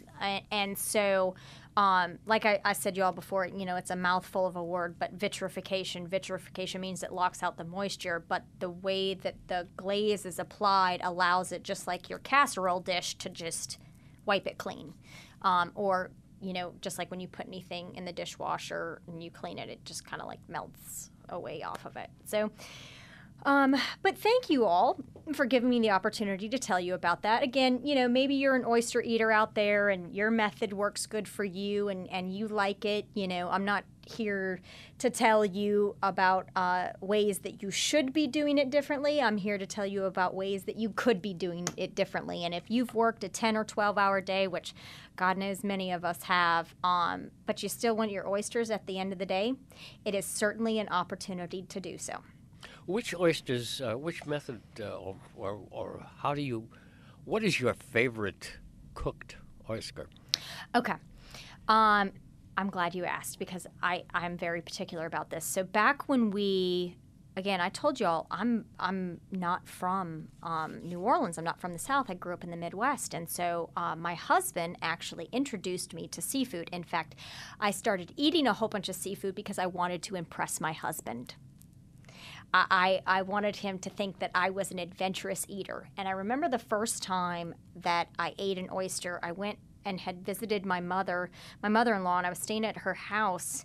and 0.50 0.76
so 0.76 1.34
um 1.76 2.18
like 2.26 2.46
I, 2.46 2.60
I 2.64 2.72
said 2.72 2.96
y'all 2.96 3.12
before, 3.12 3.46
you 3.46 3.66
know, 3.66 3.76
it's 3.76 3.90
a 3.90 3.96
mouthful 3.96 4.46
of 4.46 4.56
a 4.56 4.64
word, 4.64 4.96
but 4.98 5.12
vitrification. 5.12 6.08
Vitrification 6.08 6.80
means 6.80 7.02
it 7.02 7.12
locks 7.12 7.42
out 7.42 7.58
the 7.58 7.64
moisture, 7.64 8.24
but 8.26 8.44
the 8.58 8.70
way 8.70 9.14
that 9.14 9.36
the 9.48 9.68
glaze 9.76 10.24
is 10.24 10.38
applied 10.38 11.00
allows 11.02 11.52
it 11.52 11.62
just 11.62 11.86
like 11.86 12.08
your 12.08 12.20
casserole 12.20 12.80
dish 12.80 13.14
to 13.16 13.28
just 13.28 13.78
wipe 14.26 14.46
it 14.46 14.58
clean. 14.58 14.94
Um, 15.42 15.72
or 15.74 16.10
you 16.40 16.52
know, 16.52 16.72
just 16.80 16.98
like 16.98 17.10
when 17.10 17.20
you 17.20 17.28
put 17.28 17.46
anything 17.46 17.94
in 17.96 18.04
the 18.04 18.12
dishwasher 18.12 19.02
and 19.06 19.22
you 19.22 19.30
clean 19.30 19.58
it, 19.58 19.68
it 19.68 19.84
just 19.84 20.04
kind 20.04 20.22
of 20.22 20.28
like 20.28 20.40
melts 20.48 21.10
away 21.28 21.62
off 21.62 21.84
of 21.84 21.96
it. 21.96 22.08
So, 22.24 22.50
um, 23.44 23.76
but 24.02 24.18
thank 24.18 24.50
you 24.50 24.64
all 24.64 24.98
for 25.34 25.44
giving 25.44 25.68
me 25.68 25.80
the 25.80 25.90
opportunity 25.90 26.48
to 26.48 26.58
tell 26.58 26.80
you 26.80 26.94
about 26.94 27.22
that. 27.22 27.42
Again, 27.42 27.80
you 27.84 27.94
know, 27.94 28.08
maybe 28.08 28.34
you're 28.34 28.56
an 28.56 28.64
oyster 28.64 29.00
eater 29.00 29.30
out 29.30 29.54
there 29.54 29.88
and 29.88 30.14
your 30.14 30.30
method 30.30 30.72
works 30.72 31.06
good 31.06 31.28
for 31.28 31.44
you 31.44 31.88
and, 31.88 32.10
and 32.10 32.34
you 32.34 32.48
like 32.48 32.84
it. 32.84 33.06
You 33.14 33.28
know, 33.28 33.48
I'm 33.48 33.64
not 33.64 33.84
here 34.06 34.60
to 34.98 35.08
tell 35.08 35.44
you 35.44 35.94
about 36.02 36.48
uh, 36.56 36.88
ways 37.00 37.40
that 37.40 37.62
you 37.62 37.70
should 37.70 38.12
be 38.12 38.26
doing 38.26 38.58
it 38.58 38.70
differently. 38.70 39.22
I'm 39.22 39.36
here 39.36 39.56
to 39.56 39.66
tell 39.66 39.86
you 39.86 40.04
about 40.04 40.34
ways 40.34 40.64
that 40.64 40.76
you 40.76 40.90
could 40.90 41.22
be 41.22 41.32
doing 41.32 41.68
it 41.76 41.94
differently. 41.94 42.44
And 42.44 42.52
if 42.52 42.64
you've 42.68 42.94
worked 42.94 43.22
a 43.22 43.28
10 43.28 43.56
or 43.56 43.64
12 43.64 43.98
hour 43.98 44.20
day, 44.20 44.48
which 44.48 44.74
God 45.16 45.38
knows 45.38 45.62
many 45.62 45.92
of 45.92 46.04
us 46.04 46.24
have, 46.24 46.74
um, 46.82 47.30
but 47.46 47.62
you 47.62 47.68
still 47.68 47.94
want 47.94 48.10
your 48.10 48.28
oysters 48.28 48.70
at 48.70 48.86
the 48.86 48.98
end 48.98 49.12
of 49.12 49.18
the 49.18 49.26
day, 49.26 49.54
it 50.04 50.14
is 50.14 50.24
certainly 50.24 50.78
an 50.78 50.88
opportunity 50.88 51.62
to 51.62 51.78
do 51.78 51.96
so. 51.96 52.20
Which 52.90 53.14
oysters? 53.14 53.80
Uh, 53.80 53.96
which 53.96 54.26
method, 54.26 54.62
uh, 54.80 54.96
or, 54.96 55.16
or 55.36 55.60
or 55.70 56.06
how 56.18 56.34
do 56.34 56.42
you? 56.42 56.68
What 57.24 57.44
is 57.44 57.60
your 57.60 57.72
favorite 57.72 58.58
cooked 58.94 59.36
oyster? 59.68 60.08
Okay. 60.74 60.94
Um, 61.68 62.10
I'm 62.56 62.68
glad 62.68 62.96
you 62.96 63.04
asked 63.04 63.38
because 63.38 63.68
I, 63.80 64.02
I'm 64.12 64.36
very 64.36 64.60
particular 64.60 65.06
about 65.06 65.30
this. 65.30 65.44
So 65.44 65.62
back 65.62 66.08
when 66.08 66.32
we 66.32 66.96
again, 67.36 67.60
I 67.60 67.68
told 67.68 68.00
y'all 68.00 68.26
I'm 68.28 68.64
I'm 68.80 69.20
not 69.30 69.68
from 69.68 70.26
um, 70.42 70.80
New 70.82 70.98
Orleans. 70.98 71.38
I'm 71.38 71.44
not 71.44 71.60
from 71.60 71.72
the 71.72 71.78
South. 71.78 72.10
I 72.10 72.14
grew 72.14 72.34
up 72.34 72.42
in 72.42 72.50
the 72.50 72.56
Midwest, 72.56 73.14
and 73.14 73.30
so 73.30 73.70
uh, 73.76 73.94
my 73.94 74.14
husband 74.14 74.78
actually 74.82 75.28
introduced 75.30 75.94
me 75.94 76.08
to 76.08 76.20
seafood. 76.20 76.68
In 76.72 76.82
fact, 76.82 77.14
I 77.60 77.70
started 77.70 78.12
eating 78.16 78.48
a 78.48 78.52
whole 78.52 78.68
bunch 78.68 78.88
of 78.88 78.96
seafood 78.96 79.36
because 79.36 79.60
I 79.60 79.66
wanted 79.66 80.02
to 80.02 80.16
impress 80.16 80.60
my 80.60 80.72
husband. 80.72 81.36
I, 82.52 83.00
I 83.06 83.22
wanted 83.22 83.56
him 83.56 83.78
to 83.80 83.90
think 83.90 84.18
that 84.18 84.30
I 84.34 84.50
was 84.50 84.70
an 84.70 84.78
adventurous 84.78 85.46
eater. 85.48 85.88
And 85.96 86.08
I 86.08 86.12
remember 86.12 86.48
the 86.48 86.58
first 86.58 87.02
time 87.02 87.54
that 87.76 88.08
I 88.18 88.34
ate 88.38 88.58
an 88.58 88.68
oyster, 88.72 89.20
I 89.22 89.32
went 89.32 89.58
and 89.84 90.00
had 90.00 90.24
visited 90.24 90.66
my 90.66 90.80
mother, 90.80 91.30
my 91.62 91.68
mother 91.68 91.94
in 91.94 92.04
law, 92.04 92.18
and 92.18 92.26
I 92.26 92.30
was 92.30 92.38
staying 92.38 92.66
at 92.66 92.78
her 92.78 92.94
house. 92.94 93.64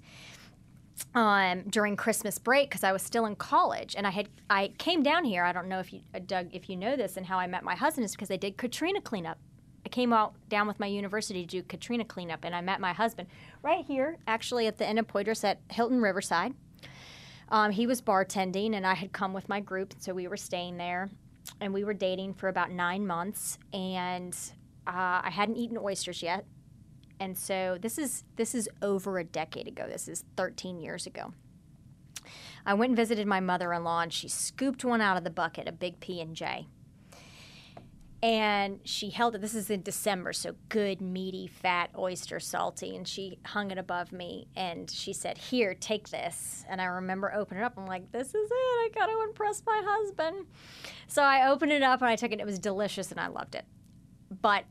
um, 1.13 1.63
during 1.69 1.95
Christmas 1.95 2.39
break 2.39 2.69
because 2.69 2.83
I 2.83 2.91
was 2.91 3.01
still 3.01 3.25
in 3.25 3.35
college, 3.35 3.95
and 3.97 4.07
I 4.07 4.11
had 4.11 4.29
I 4.49 4.69
came 4.77 5.03
down 5.03 5.25
here. 5.25 5.43
I 5.43 5.51
don't 5.51 5.67
know 5.67 5.79
if 5.79 5.91
you, 5.93 6.01
uh, 6.13 6.19
Doug, 6.25 6.49
if 6.53 6.69
you 6.69 6.75
know 6.77 6.95
this, 6.95 7.17
and 7.17 7.25
how 7.25 7.37
I 7.37 7.47
met 7.47 7.63
my 7.63 7.75
husband 7.75 8.05
is 8.05 8.11
because 8.11 8.31
I 8.31 8.37
did 8.37 8.57
Katrina 8.57 9.01
cleanup. 9.01 9.37
I 9.85 9.89
came 9.89 10.13
out 10.13 10.33
down 10.49 10.67
with 10.67 10.79
my 10.79 10.87
university 10.87 11.41
to 11.45 11.47
do 11.47 11.63
Katrina 11.63 12.05
cleanup, 12.05 12.43
and 12.43 12.55
I 12.55 12.61
met 12.61 12.79
my 12.79 12.93
husband 12.93 13.27
right 13.61 13.85
here, 13.85 14.17
actually 14.27 14.67
at 14.67 14.77
the 14.77 14.85
end 14.87 14.99
of 14.99 15.07
Poydras 15.07 15.43
at 15.43 15.59
Hilton 15.69 16.01
Riverside. 16.01 16.53
Um, 17.49 17.71
he 17.71 17.87
was 17.87 18.01
bartending, 18.01 18.75
and 18.75 18.85
I 18.85 18.95
had 18.95 19.11
come 19.11 19.33
with 19.33 19.47
my 19.47 19.59
group, 19.59 19.93
so 19.99 20.13
we 20.13 20.27
were 20.27 20.37
staying 20.37 20.77
there, 20.77 21.09
and 21.59 21.73
we 21.73 21.83
were 21.83 21.93
dating 21.93 22.33
for 22.33 22.47
about 22.47 22.71
nine 22.71 23.05
months, 23.05 23.57
and 23.73 24.35
uh, 24.87 25.21
I 25.23 25.29
hadn't 25.31 25.57
eaten 25.57 25.77
oysters 25.77 26.23
yet, 26.23 26.45
and 27.19 27.37
so 27.37 27.77
this 27.79 27.97
is 27.97 28.23
this 28.35 28.55
is 28.55 28.67
over 28.81 29.19
a 29.19 29.23
decade 29.23 29.67
ago. 29.67 29.85
This 29.87 30.07
is 30.07 30.23
13 30.37 30.79
years 30.79 31.05
ago. 31.05 31.33
I 32.65 32.73
went 32.73 32.89
and 32.89 32.97
visited 32.97 33.27
my 33.27 33.39
mother-in-law, 33.39 34.01
and 34.01 34.13
she 34.13 34.27
scooped 34.27 34.83
one 34.83 35.01
out 35.01 35.17
of 35.17 35.23
the 35.23 35.29
bucket, 35.29 35.67
a 35.67 35.71
big 35.71 35.99
P 35.99 36.19
and 36.19 36.35
J 36.35 36.67
and 38.25 38.79
she 38.83 39.11
held 39.11 39.35
it. 39.35 39.41
This 39.41 39.53
is 39.53 39.69
in 39.69 39.83
December, 39.83 40.33
so 40.33 40.55
good, 40.69 40.99
meaty, 40.99 41.45
fat 41.45 41.91
oyster, 41.95 42.39
salty. 42.39 42.95
And 42.95 43.07
she 43.07 43.37
hung 43.45 43.69
it 43.69 43.77
above 43.77 44.11
me 44.11 44.47
and 44.55 44.89
she 44.89 45.13
said, 45.13 45.37
Here, 45.37 45.75
take 45.75 46.09
this. 46.09 46.65
And 46.67 46.81
I 46.81 46.85
remember 46.85 47.31
opening 47.31 47.61
it 47.61 47.65
up. 47.67 47.73
I'm 47.77 47.85
like, 47.85 48.11
This 48.11 48.29
is 48.29 48.49
it. 48.49 48.51
I 48.51 48.89
got 48.95 49.05
to 49.05 49.23
impress 49.25 49.61
my 49.67 49.79
husband. 49.85 50.47
So 51.07 51.21
I 51.21 51.49
opened 51.49 51.71
it 51.71 51.83
up 51.83 52.01
and 52.01 52.09
I 52.09 52.15
took 52.15 52.31
it. 52.31 52.39
It 52.39 52.47
was 52.47 52.57
delicious 52.57 53.11
and 53.11 53.19
I 53.19 53.27
loved 53.27 53.53
it. 53.53 53.65
But 54.41 54.65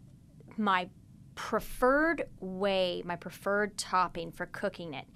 my 0.56 0.88
preferred 1.34 2.24
way, 2.40 3.02
my 3.04 3.16
preferred 3.16 3.76
topping 3.76 4.32
for 4.32 4.46
cooking 4.46 4.94
it 4.94 5.06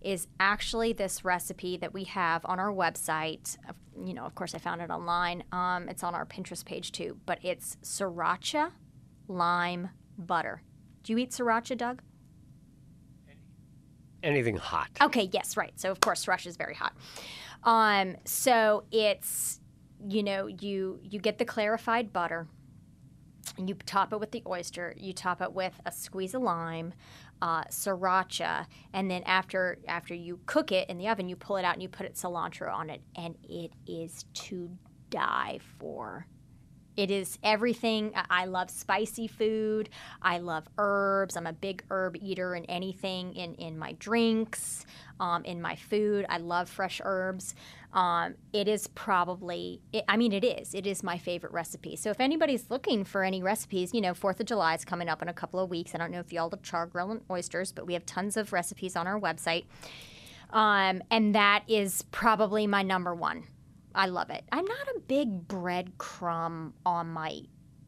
is 0.00 0.26
actually 0.40 0.92
this 0.92 1.24
recipe 1.24 1.76
that 1.76 1.92
we 1.92 2.04
have 2.04 2.44
on 2.46 2.58
our 2.58 2.72
website. 2.72 3.56
You 4.04 4.14
know, 4.14 4.24
of 4.24 4.34
course, 4.34 4.54
I 4.54 4.58
found 4.58 4.80
it 4.82 4.90
online. 4.90 5.44
Um, 5.52 5.88
it's 5.88 6.02
on 6.02 6.14
our 6.14 6.26
Pinterest 6.26 6.64
page 6.64 6.92
too, 6.92 7.18
but 7.26 7.38
it's 7.42 7.76
sriracha 7.82 8.72
lime 9.28 9.90
butter. 10.18 10.62
Do 11.02 11.12
you 11.12 11.18
eat 11.18 11.30
sriracha, 11.30 11.76
Doug? 11.76 12.02
Anything 14.22 14.56
hot. 14.56 14.88
Okay, 15.00 15.28
yes, 15.32 15.56
right. 15.56 15.78
So, 15.78 15.90
of 15.90 16.00
course, 16.00 16.24
sriracha 16.24 16.46
is 16.46 16.56
very 16.56 16.74
hot. 16.74 16.94
Um, 17.62 18.16
so 18.24 18.84
it's, 18.90 19.60
you 20.06 20.22
know, 20.22 20.46
you 20.46 21.00
you 21.02 21.18
get 21.18 21.38
the 21.38 21.44
clarified 21.44 22.12
butter 22.12 22.46
you 23.58 23.74
top 23.74 24.12
it 24.12 24.20
with 24.20 24.30
the 24.32 24.42
oyster. 24.46 24.94
You 24.96 25.12
top 25.12 25.40
it 25.40 25.52
with 25.52 25.80
a 25.86 25.92
squeeze 25.92 26.34
of 26.34 26.42
lime, 26.42 26.94
uh, 27.42 27.64
sriracha, 27.64 28.66
and 28.92 29.10
then 29.10 29.22
after 29.24 29.78
after 29.86 30.14
you 30.14 30.40
cook 30.46 30.72
it 30.72 30.88
in 30.88 30.98
the 30.98 31.08
oven, 31.08 31.28
you 31.28 31.36
pull 31.36 31.56
it 31.56 31.64
out 31.64 31.74
and 31.74 31.82
you 31.82 31.88
put 31.88 32.06
it 32.06 32.14
cilantro 32.14 32.72
on 32.72 32.90
it, 32.90 33.02
and 33.16 33.36
it 33.48 33.72
is 33.86 34.24
to 34.34 34.70
die 35.10 35.60
for. 35.78 36.26
It 36.96 37.10
is 37.10 37.38
everything. 37.42 38.12
I 38.30 38.46
love 38.46 38.70
spicy 38.70 39.26
food. 39.26 39.90
I 40.22 40.38
love 40.38 40.66
herbs. 40.78 41.36
I'm 41.36 41.46
a 41.46 41.52
big 41.52 41.84
herb 41.90 42.16
eater 42.16 42.54
and 42.54 42.64
anything 42.70 43.34
in, 43.34 43.54
in 43.56 43.78
my 43.78 43.92
drinks, 43.92 44.86
um, 45.20 45.44
in 45.44 45.60
my 45.60 45.76
food. 45.76 46.24
I 46.30 46.38
love 46.38 46.70
fresh 46.70 47.02
herbs. 47.04 47.54
Um, 47.96 48.34
it 48.52 48.68
is 48.68 48.88
probably, 48.88 49.80
it, 49.90 50.04
I 50.06 50.18
mean, 50.18 50.32
it 50.32 50.44
is. 50.44 50.74
It 50.74 50.86
is 50.86 51.02
my 51.02 51.16
favorite 51.16 51.52
recipe. 51.54 51.96
So 51.96 52.10
if 52.10 52.20
anybody's 52.20 52.68
looking 52.68 53.04
for 53.04 53.24
any 53.24 53.42
recipes, 53.42 53.94
you 53.94 54.02
know, 54.02 54.12
Fourth 54.12 54.38
of 54.38 54.44
July 54.44 54.74
is 54.74 54.84
coming 54.84 55.08
up 55.08 55.22
in 55.22 55.28
a 55.28 55.32
couple 55.32 55.58
of 55.58 55.70
weeks. 55.70 55.94
I 55.94 55.98
don't 55.98 56.10
know 56.10 56.20
if 56.20 56.30
y'all 56.30 56.50
do 56.50 56.58
char 56.62 56.84
grill 56.86 57.10
and 57.10 57.22
oysters, 57.30 57.72
but 57.72 57.86
we 57.86 57.94
have 57.94 58.04
tons 58.04 58.36
of 58.36 58.52
recipes 58.52 58.96
on 58.96 59.06
our 59.06 59.18
website. 59.18 59.64
Um, 60.50 61.02
and 61.10 61.34
that 61.34 61.64
is 61.68 62.02
probably 62.12 62.66
my 62.66 62.82
number 62.82 63.14
one. 63.14 63.44
I 63.94 64.08
love 64.08 64.28
it. 64.28 64.44
I'm 64.52 64.66
not 64.66 64.88
a 64.94 65.00
big 65.00 65.48
breadcrumb 65.48 66.72
on 66.84 67.08
my 67.08 67.40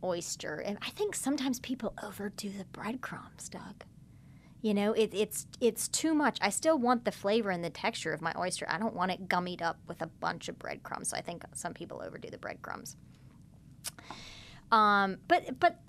oyster, 0.02 0.56
and 0.56 0.78
I 0.80 0.88
think 0.90 1.14
sometimes 1.14 1.60
people 1.60 1.92
overdo 2.02 2.48
the 2.48 2.64
breadcrumbs, 2.72 3.50
Doug. 3.50 3.84
You 4.60 4.74
know, 4.74 4.92
it, 4.92 5.10
it's 5.12 5.46
it's 5.60 5.86
too 5.86 6.14
much. 6.14 6.38
I 6.40 6.50
still 6.50 6.78
want 6.78 7.04
the 7.04 7.12
flavor 7.12 7.50
and 7.50 7.62
the 7.62 7.70
texture 7.70 8.12
of 8.12 8.20
my 8.20 8.32
oyster. 8.36 8.66
I 8.68 8.78
don't 8.78 8.94
want 8.94 9.12
it 9.12 9.28
gummied 9.28 9.62
up 9.62 9.78
with 9.86 10.02
a 10.02 10.06
bunch 10.06 10.48
of 10.48 10.58
breadcrumbs. 10.58 11.10
So 11.10 11.16
I 11.16 11.20
think 11.20 11.44
some 11.54 11.74
people 11.74 12.02
overdo 12.04 12.28
the 12.28 12.38
breadcrumbs. 12.38 12.96
Um, 14.72 15.18
but 15.28 15.60
but 15.60 15.80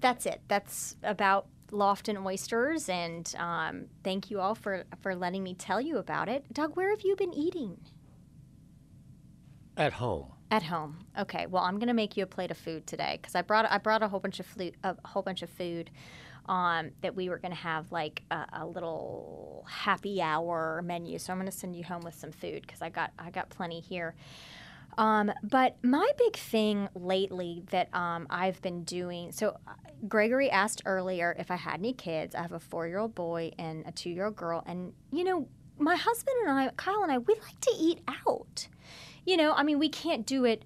that's 0.00 0.24
it. 0.26 0.40
That's 0.48 0.96
about 1.02 1.46
Lofton 1.70 2.24
oysters, 2.24 2.88
and 2.88 3.32
um, 3.38 3.86
thank 4.02 4.30
you 4.30 4.40
all 4.40 4.54
for 4.54 4.84
for 5.02 5.14
letting 5.14 5.42
me 5.42 5.54
tell 5.54 5.80
you 5.80 5.98
about 5.98 6.28
it. 6.28 6.44
Doug, 6.52 6.74
where 6.76 6.90
have 6.90 7.02
you 7.02 7.16
been 7.16 7.34
eating? 7.34 7.78
At 9.76 9.94
home. 9.94 10.32
At 10.50 10.62
home. 10.62 11.00
Okay. 11.18 11.46
Well, 11.46 11.64
I'm 11.64 11.78
gonna 11.78 11.92
make 11.92 12.16
you 12.16 12.22
a 12.22 12.26
plate 12.26 12.50
of 12.50 12.56
food 12.56 12.86
today 12.86 13.18
because 13.20 13.34
I 13.34 13.42
brought 13.42 13.70
I 13.70 13.78
brought 13.78 14.02
a 14.02 14.08
whole 14.08 14.20
bunch 14.20 14.40
of 14.40 14.46
food 14.46 14.76
a 14.82 14.96
whole 15.04 15.22
bunch 15.22 15.42
of 15.42 15.50
food 15.50 15.90
um, 16.48 16.90
that 17.02 17.14
we 17.14 17.28
were 17.28 17.38
going 17.38 17.52
to 17.52 17.58
have 17.58 17.90
like 17.92 18.22
a, 18.30 18.46
a, 18.52 18.66
little 18.66 19.66
happy 19.68 20.22
hour 20.22 20.82
menu. 20.84 21.18
So 21.18 21.32
I'm 21.32 21.38
going 21.38 21.50
to 21.50 21.56
send 21.56 21.74
you 21.74 21.84
home 21.84 22.02
with 22.02 22.14
some 22.14 22.32
food 22.32 22.62
because 22.62 22.82
I 22.82 22.88
got 22.88 23.12
I 23.18 23.30
got 23.30 23.50
plenty 23.50 23.80
here. 23.80 24.14
Um, 24.98 25.30
but 25.42 25.76
my 25.82 26.08
big 26.16 26.36
thing 26.36 26.88
lately 26.94 27.62
that 27.70 27.94
um, 27.94 28.26
I've 28.30 28.62
been 28.62 28.84
doing 28.84 29.32
so 29.32 29.58
uh, 29.66 29.72
Gregory 30.08 30.50
asked 30.50 30.82
earlier 30.86 31.34
if 31.38 31.50
I 31.50 31.56
had 31.56 31.80
any 31.80 31.92
kids. 31.92 32.34
I 32.34 32.42
have 32.42 32.52
a 32.52 32.60
four 32.60 32.86
year 32.86 32.98
old 32.98 33.14
boy 33.14 33.52
and 33.58 33.84
a 33.86 33.92
two 33.92 34.10
year 34.10 34.26
old 34.26 34.36
girl. 34.36 34.62
And, 34.66 34.92
you 35.12 35.24
know, 35.24 35.48
my 35.78 35.96
husband 35.96 36.36
and 36.42 36.50
I, 36.50 36.70
Kyle 36.76 37.02
and 37.02 37.12
I, 37.12 37.18
we 37.18 37.34
like 37.34 37.60
to 37.60 37.72
eat 37.78 38.00
out. 38.26 38.68
You 39.24 39.36
know, 39.36 39.52
I 39.52 39.64
mean, 39.64 39.78
we 39.78 39.88
can't 39.88 40.24
do 40.24 40.44
it 40.44 40.62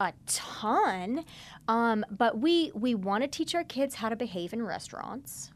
a 0.00 0.12
ton, 0.26 1.24
um, 1.68 2.04
but 2.10 2.38
we 2.38 2.70
we 2.74 2.94
want 2.94 3.22
to 3.22 3.28
teach 3.28 3.54
our 3.54 3.64
kids 3.64 3.96
how 3.96 4.08
to 4.08 4.16
behave 4.16 4.52
in 4.52 4.62
restaurants. 4.62 5.50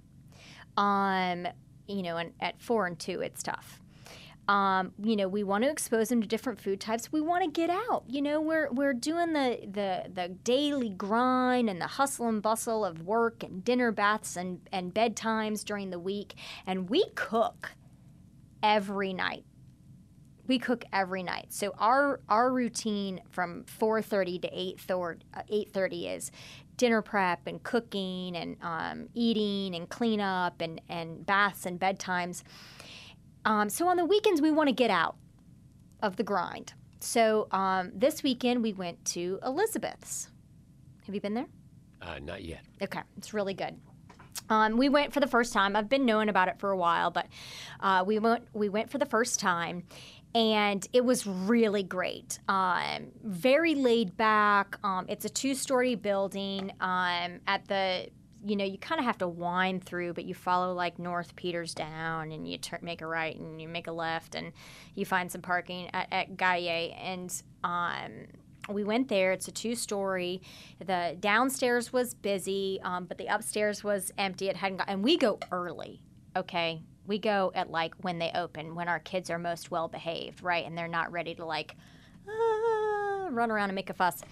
Um, 0.77 1.47
you 1.87 2.03
know, 2.03 2.17
and 2.17 2.33
at 2.41 2.61
four 2.61 2.87
and 2.87 2.99
two, 2.99 3.21
it's 3.21 3.43
tough. 3.43 3.81
Um, 4.49 4.93
you 5.01 5.15
know, 5.15 5.29
we 5.29 5.45
want 5.45 5.63
to 5.65 5.71
expose 5.71 6.09
them 6.09 6.21
to 6.23 6.27
different 6.27 6.61
food 6.61 6.81
types. 6.81 7.13
We 7.13 7.21
want 7.21 7.45
to 7.45 7.51
get 7.51 7.71
out. 7.71 8.05
You 8.09 8.23
know, 8.23 8.41
we're 8.41 8.71
we're 8.73 8.95
doing 8.95 9.33
the 9.33 9.61
the 9.71 10.11
the 10.13 10.29
daily 10.29 10.91
grind 10.91 11.71
and 11.71 11.81
the 11.81 11.87
hustle 11.87 12.29
and 12.29 12.43
bustle 12.43 12.85
of 12.85 13.03
work 13.03 13.43
and 13.45 13.65
dinner 13.65 13.93
baths 13.93 14.37
and 14.37 14.61
and 14.73 14.93
bedtimes 14.93 15.65
during 15.65 15.91
the 15.91 16.01
week, 16.01 16.35
and 16.67 16.91
we 16.91 17.05
cook 17.15 17.73
every 18.63 19.13
night 19.13 19.45
we 20.51 20.59
cook 20.59 20.85
every 20.93 21.23
night. 21.23 21.47
So 21.51 21.73
our 21.79 22.21
our 22.29 22.53
routine 22.53 23.21
from 23.31 23.65
4:30 23.67 24.43
to 24.43 24.49
8:30 24.51 26.05
uh, 26.05 26.11
is 26.17 26.33
dinner 26.77 27.03
prep 27.03 27.47
and 27.47 27.63
cooking 27.63 28.37
and 28.37 28.57
um, 28.61 29.09
eating 29.15 29.77
and 29.77 29.89
cleanup 29.89 30.61
and 30.61 30.81
and 30.89 31.25
baths 31.25 31.67
and 31.67 31.79
bedtimes. 31.79 32.43
Um, 33.45 33.71
so 33.71 33.87
on 33.87 33.97
the 33.97 34.05
weekends 34.05 34.43
we 34.43 34.51
want 34.51 34.69
to 34.69 34.75
get 34.75 34.91
out 34.91 35.17
of 36.03 36.17
the 36.17 36.25
grind. 36.25 36.73
So 36.99 37.47
um, 37.53 37.93
this 37.95 38.25
weekend 38.25 38.61
we 38.61 38.73
went 38.73 39.05
to 39.15 39.39
Elizabeth's. 39.45 40.31
Have 41.07 41.15
you 41.15 41.21
been 41.21 41.35
there? 41.35 41.47
Uh, 42.03 42.19
not 42.19 42.43
yet. 42.43 42.63
Okay, 42.83 43.03
it's 43.17 43.33
really 43.33 43.55
good. 43.55 43.79
Um, 44.51 44.77
we 44.77 44.89
went 44.89 45.13
for 45.13 45.21
the 45.21 45.29
first 45.29 45.53
time. 45.53 45.77
I've 45.77 45.89
been 45.89 46.05
knowing 46.05 46.29
about 46.29 46.49
it 46.49 46.59
for 46.59 46.71
a 46.71 46.77
while, 46.77 47.11
but 47.11 47.27
uh, 47.79 48.03
we 48.05 48.19
went. 48.19 48.49
We 48.53 48.69
went 48.69 48.91
for 48.91 48.99
the 48.99 49.07
first 49.07 49.39
time, 49.39 49.85
and 50.35 50.87
it 50.93 51.05
was 51.05 51.27
really 51.27 51.83
great. 51.83 52.39
Um, 52.49 53.09
very 53.23 53.75
laid 53.75 54.17
back. 54.17 54.79
Um, 54.85 55.07
it's 55.09 55.25
a 55.25 55.29
two 55.29 55.55
story 55.55 55.95
building 55.95 56.73
um, 56.81 57.41
at 57.47 57.67
the 57.67 58.09
you 58.43 58.57
know, 58.57 58.65
you 58.65 58.79
kind 58.79 58.99
of 58.99 59.05
have 59.05 59.19
to 59.19 59.29
wind 59.29 59.85
through, 59.85 60.15
but 60.15 60.25
you 60.25 60.35
follow 60.35 60.73
like 60.73 60.99
North 60.99 61.37
Peters 61.37 61.75
down 61.75 62.33
and 62.33 62.49
you 62.49 62.57
turn, 62.57 62.81
make 62.83 63.03
a 63.03 63.07
right 63.07 63.37
and 63.37 63.61
you 63.61 63.69
make 63.69 63.87
a 63.87 63.93
left 63.93 64.35
and 64.35 64.53
you 64.95 65.05
find 65.05 65.31
some 65.31 65.43
parking 65.43 65.91
at, 65.93 66.09
at 66.11 66.37
Gallier. 66.37 66.95
And 66.99 67.43
um, 67.65 68.29
we 68.69 68.85
went 68.85 69.09
there. 69.09 69.33
It's 69.33 69.49
a 69.49 69.53
two 69.53 69.75
story. 69.75 70.41
The 70.79 71.17
downstairs 71.21 71.93
was 71.93 72.15
busy, 72.15 72.81
um, 72.83 73.05
but 73.05 73.19
the 73.19 73.27
upstairs 73.27 73.85
was 73.85 74.11
empty. 74.17 74.49
It 74.49 74.57
hadn't 74.57 74.79
got, 74.79 74.89
and 74.89 75.05
we 75.05 75.19
go 75.19 75.39
early, 75.53 76.01
okay? 76.37 76.83
We 77.07 77.19
go 77.19 77.53
at 77.55 77.71
like 77.71 77.95
when 78.03 78.19
they 78.19 78.31
open, 78.35 78.75
when 78.75 78.89
our 78.89 79.01
kids 79.01 79.31
are 79.31 79.39
most 79.39 79.71
well 79.71 79.89
behaved, 79.89 80.43
right? 80.43 80.65
And 80.65 80.77
they're 80.77 80.89
not 80.89 81.13
ready 81.13 81.35
to 81.35 81.45
like 81.45 81.77
ah, 82.29 83.29
run 83.31 83.51
around 83.51 83.71
and 83.71 83.75
make 83.75 83.91
a 83.91 83.95
fuss. 83.95 84.23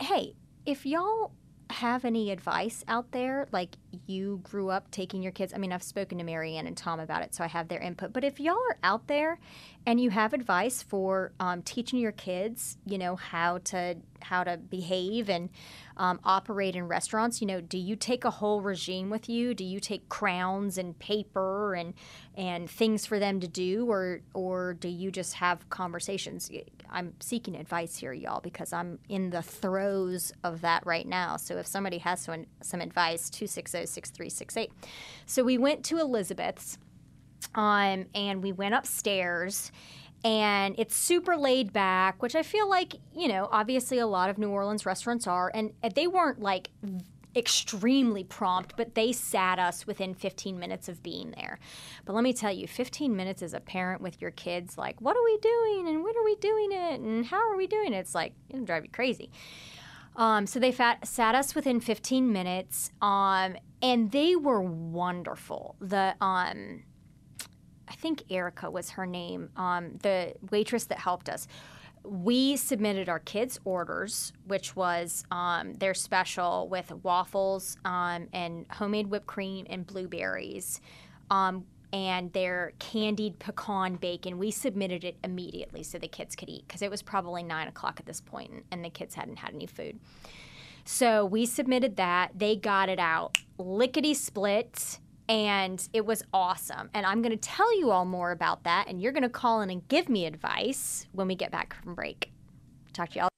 Hey, 0.00 0.34
if 0.66 0.84
y'all 0.86 1.32
have 1.70 2.04
any 2.04 2.30
advice 2.30 2.84
out 2.88 3.10
there, 3.12 3.46
like 3.50 3.76
you 4.06 4.40
grew 4.42 4.70
up 4.70 4.90
taking 4.90 5.22
your 5.22 5.32
kids. 5.32 5.52
I 5.54 5.58
mean, 5.58 5.72
I've 5.72 5.82
spoken 5.82 6.18
to 6.18 6.24
Marianne 6.24 6.66
and 6.66 6.76
Tom 6.76 7.00
about 7.00 7.22
it, 7.22 7.34
so 7.34 7.42
I 7.42 7.46
have 7.48 7.68
their 7.68 7.80
input. 7.80 8.12
But 8.12 8.24
if 8.24 8.38
y'all 8.38 8.54
are 8.70 8.78
out 8.82 9.06
there 9.06 9.38
and 9.86 10.00
you 10.00 10.10
have 10.10 10.32
advice 10.32 10.82
for 10.82 11.32
um, 11.40 11.62
teaching 11.62 11.98
your 11.98 12.12
kids, 12.12 12.76
you 12.86 12.98
know, 12.98 13.16
how 13.16 13.58
to 13.64 13.96
how 14.20 14.44
to 14.44 14.56
behave 14.56 15.28
and 15.28 15.50
um, 15.96 16.20
operate 16.24 16.74
in 16.76 16.88
restaurants, 16.88 17.40
you 17.40 17.46
know, 17.46 17.60
do 17.60 17.78
you 17.78 17.96
take 17.96 18.24
a 18.24 18.30
whole 18.30 18.60
regime 18.60 19.10
with 19.10 19.28
you? 19.28 19.54
Do 19.54 19.64
you 19.64 19.80
take 19.80 20.08
crowns 20.08 20.78
and 20.78 20.98
paper 20.98 21.74
and 21.74 21.94
and 22.36 22.68
things 22.68 23.06
for 23.06 23.18
them 23.18 23.40
to 23.40 23.48
do, 23.48 23.86
or 23.90 24.20
or 24.34 24.74
do 24.74 24.88
you 24.88 25.10
just 25.10 25.34
have 25.34 25.68
conversations? 25.70 26.50
I'm 26.90 27.14
seeking 27.20 27.56
advice 27.56 27.96
here, 27.96 28.12
y'all, 28.12 28.40
because 28.40 28.72
I'm 28.72 28.98
in 29.08 29.30
the 29.30 29.42
throes 29.42 30.32
of 30.42 30.60
that 30.62 30.86
right 30.86 31.06
now. 31.06 31.36
So 31.36 31.58
if 31.58 31.66
somebody 31.66 31.98
has 31.98 32.20
some, 32.22 32.46
some 32.62 32.80
advice, 32.80 33.28
260 33.30 33.86
6368. 33.86 34.70
So 35.26 35.42
we 35.42 35.58
went 35.58 35.84
to 35.86 35.98
Elizabeth's 35.98 36.78
um, 37.54 38.06
and 38.14 38.42
we 38.42 38.52
went 38.52 38.74
upstairs 38.74 39.70
and 40.24 40.74
it's 40.78 40.96
super 40.96 41.36
laid 41.36 41.72
back, 41.72 42.22
which 42.22 42.34
I 42.34 42.42
feel 42.42 42.68
like, 42.68 42.96
you 43.14 43.28
know, 43.28 43.48
obviously 43.52 43.98
a 43.98 44.06
lot 44.06 44.30
of 44.30 44.38
New 44.38 44.48
Orleans 44.48 44.86
restaurants 44.86 45.26
are. 45.26 45.52
And 45.54 45.72
they 45.94 46.06
weren't 46.06 46.40
like 46.40 46.70
extremely 47.36 48.24
prompt, 48.24 48.74
but 48.76 48.94
they 48.94 49.12
sat 49.12 49.58
us 49.58 49.86
within 49.86 50.14
15 50.14 50.58
minutes 50.58 50.88
of 50.88 51.02
being 51.02 51.34
there. 51.36 51.58
But 52.06 52.14
let 52.14 52.24
me 52.24 52.32
tell 52.32 52.52
you, 52.52 52.66
15 52.66 53.14
minutes 53.14 53.42
as 53.42 53.52
a 53.52 53.60
parent 53.60 54.00
with 54.00 54.22
your 54.22 54.30
kids, 54.30 54.78
like, 54.78 54.98
what 55.00 55.16
are 55.16 55.24
we 55.24 55.36
doing 55.38 55.88
and 55.88 56.02
when 56.02 56.16
are 56.16 56.24
we 56.24 56.36
doing 56.36 56.72
it 56.72 57.00
and 57.00 57.26
how 57.26 57.50
are 57.50 57.56
we 57.56 57.66
doing 57.66 57.92
it? 57.92 57.98
It's 57.98 58.14
like, 58.14 58.32
it'll 58.48 58.64
drive 58.64 58.84
you 58.84 58.90
crazy. 58.90 59.30
Um, 60.16 60.46
so 60.46 60.58
they 60.58 60.72
fat, 60.72 61.06
sat 61.06 61.34
us 61.34 61.54
within 61.54 61.80
15 61.80 62.32
minutes, 62.32 62.92
um, 63.02 63.56
and 63.82 64.12
they 64.12 64.36
were 64.36 64.62
wonderful. 64.62 65.74
The 65.80 66.14
um, 66.20 66.84
I 67.94 67.96
think 67.96 68.24
Erica 68.28 68.70
was 68.70 68.90
her 68.90 69.06
name, 69.06 69.48
um, 69.56 69.98
the 70.02 70.34
waitress 70.50 70.84
that 70.86 70.98
helped 70.98 71.28
us 71.30 71.46
we 72.04 72.56
submitted 72.56 73.08
our 73.08 73.18
kids' 73.18 73.58
orders, 73.64 74.32
which 74.46 74.76
was 74.76 75.24
um, 75.30 75.72
their 75.74 75.94
special 75.94 76.68
with 76.68 76.92
waffles 77.02 77.76
um, 77.84 78.28
and 78.32 78.66
homemade 78.70 79.06
whipped 79.06 79.26
cream 79.26 79.66
and 79.70 79.86
blueberries, 79.86 80.80
um, 81.30 81.64
and 81.92 82.32
their 82.32 82.72
candied 82.78 83.38
pecan 83.38 83.94
bacon. 83.96 84.38
We 84.38 84.50
submitted 84.50 85.04
it 85.04 85.16
immediately 85.24 85.82
so 85.82 85.98
the 85.98 86.08
kids 86.08 86.36
could 86.36 86.50
eat 86.50 86.64
because 86.66 86.82
it 86.82 86.90
was 86.90 87.00
probably 87.02 87.42
nine 87.42 87.68
o'clock 87.68 87.98
at 87.98 88.06
this 88.06 88.20
point, 88.20 88.52
and, 88.70 88.84
the 88.84 88.90
kids 88.90 89.14
hadn't 89.14 89.36
had 89.36 89.54
any 89.54 89.66
food. 89.66 89.98
So 90.84 91.24
we 91.24 91.46
submitted 91.46 91.96
that. 91.96 92.32
They 92.38 92.56
got 92.56 92.90
it 92.90 92.98
out 92.98 93.38
lickety 93.56 94.12
split 94.12 94.98
and 95.28 95.88
it 95.92 96.04
was 96.04 96.22
awesome. 96.32 96.90
And 96.94 97.06
I'm 97.06 97.22
going 97.22 97.36
to 97.36 97.48
tell 97.48 97.78
you 97.78 97.90
all 97.90 98.04
more 98.04 98.30
about 98.30 98.64
that, 98.64 98.88
and 98.88 99.00
you're 99.00 99.12
going 99.12 99.22
to 99.22 99.28
call 99.28 99.60
in 99.60 99.70
and 99.70 99.86
give 99.88 100.08
me 100.08 100.26
advice 100.26 101.06
when 101.12 101.26
we 101.26 101.34
get 101.34 101.50
back 101.50 101.74
from 101.82 101.94
break. 101.94 102.32
Talk 102.92 103.10
to 103.10 103.16
you 103.16 103.22
all. 103.22 103.30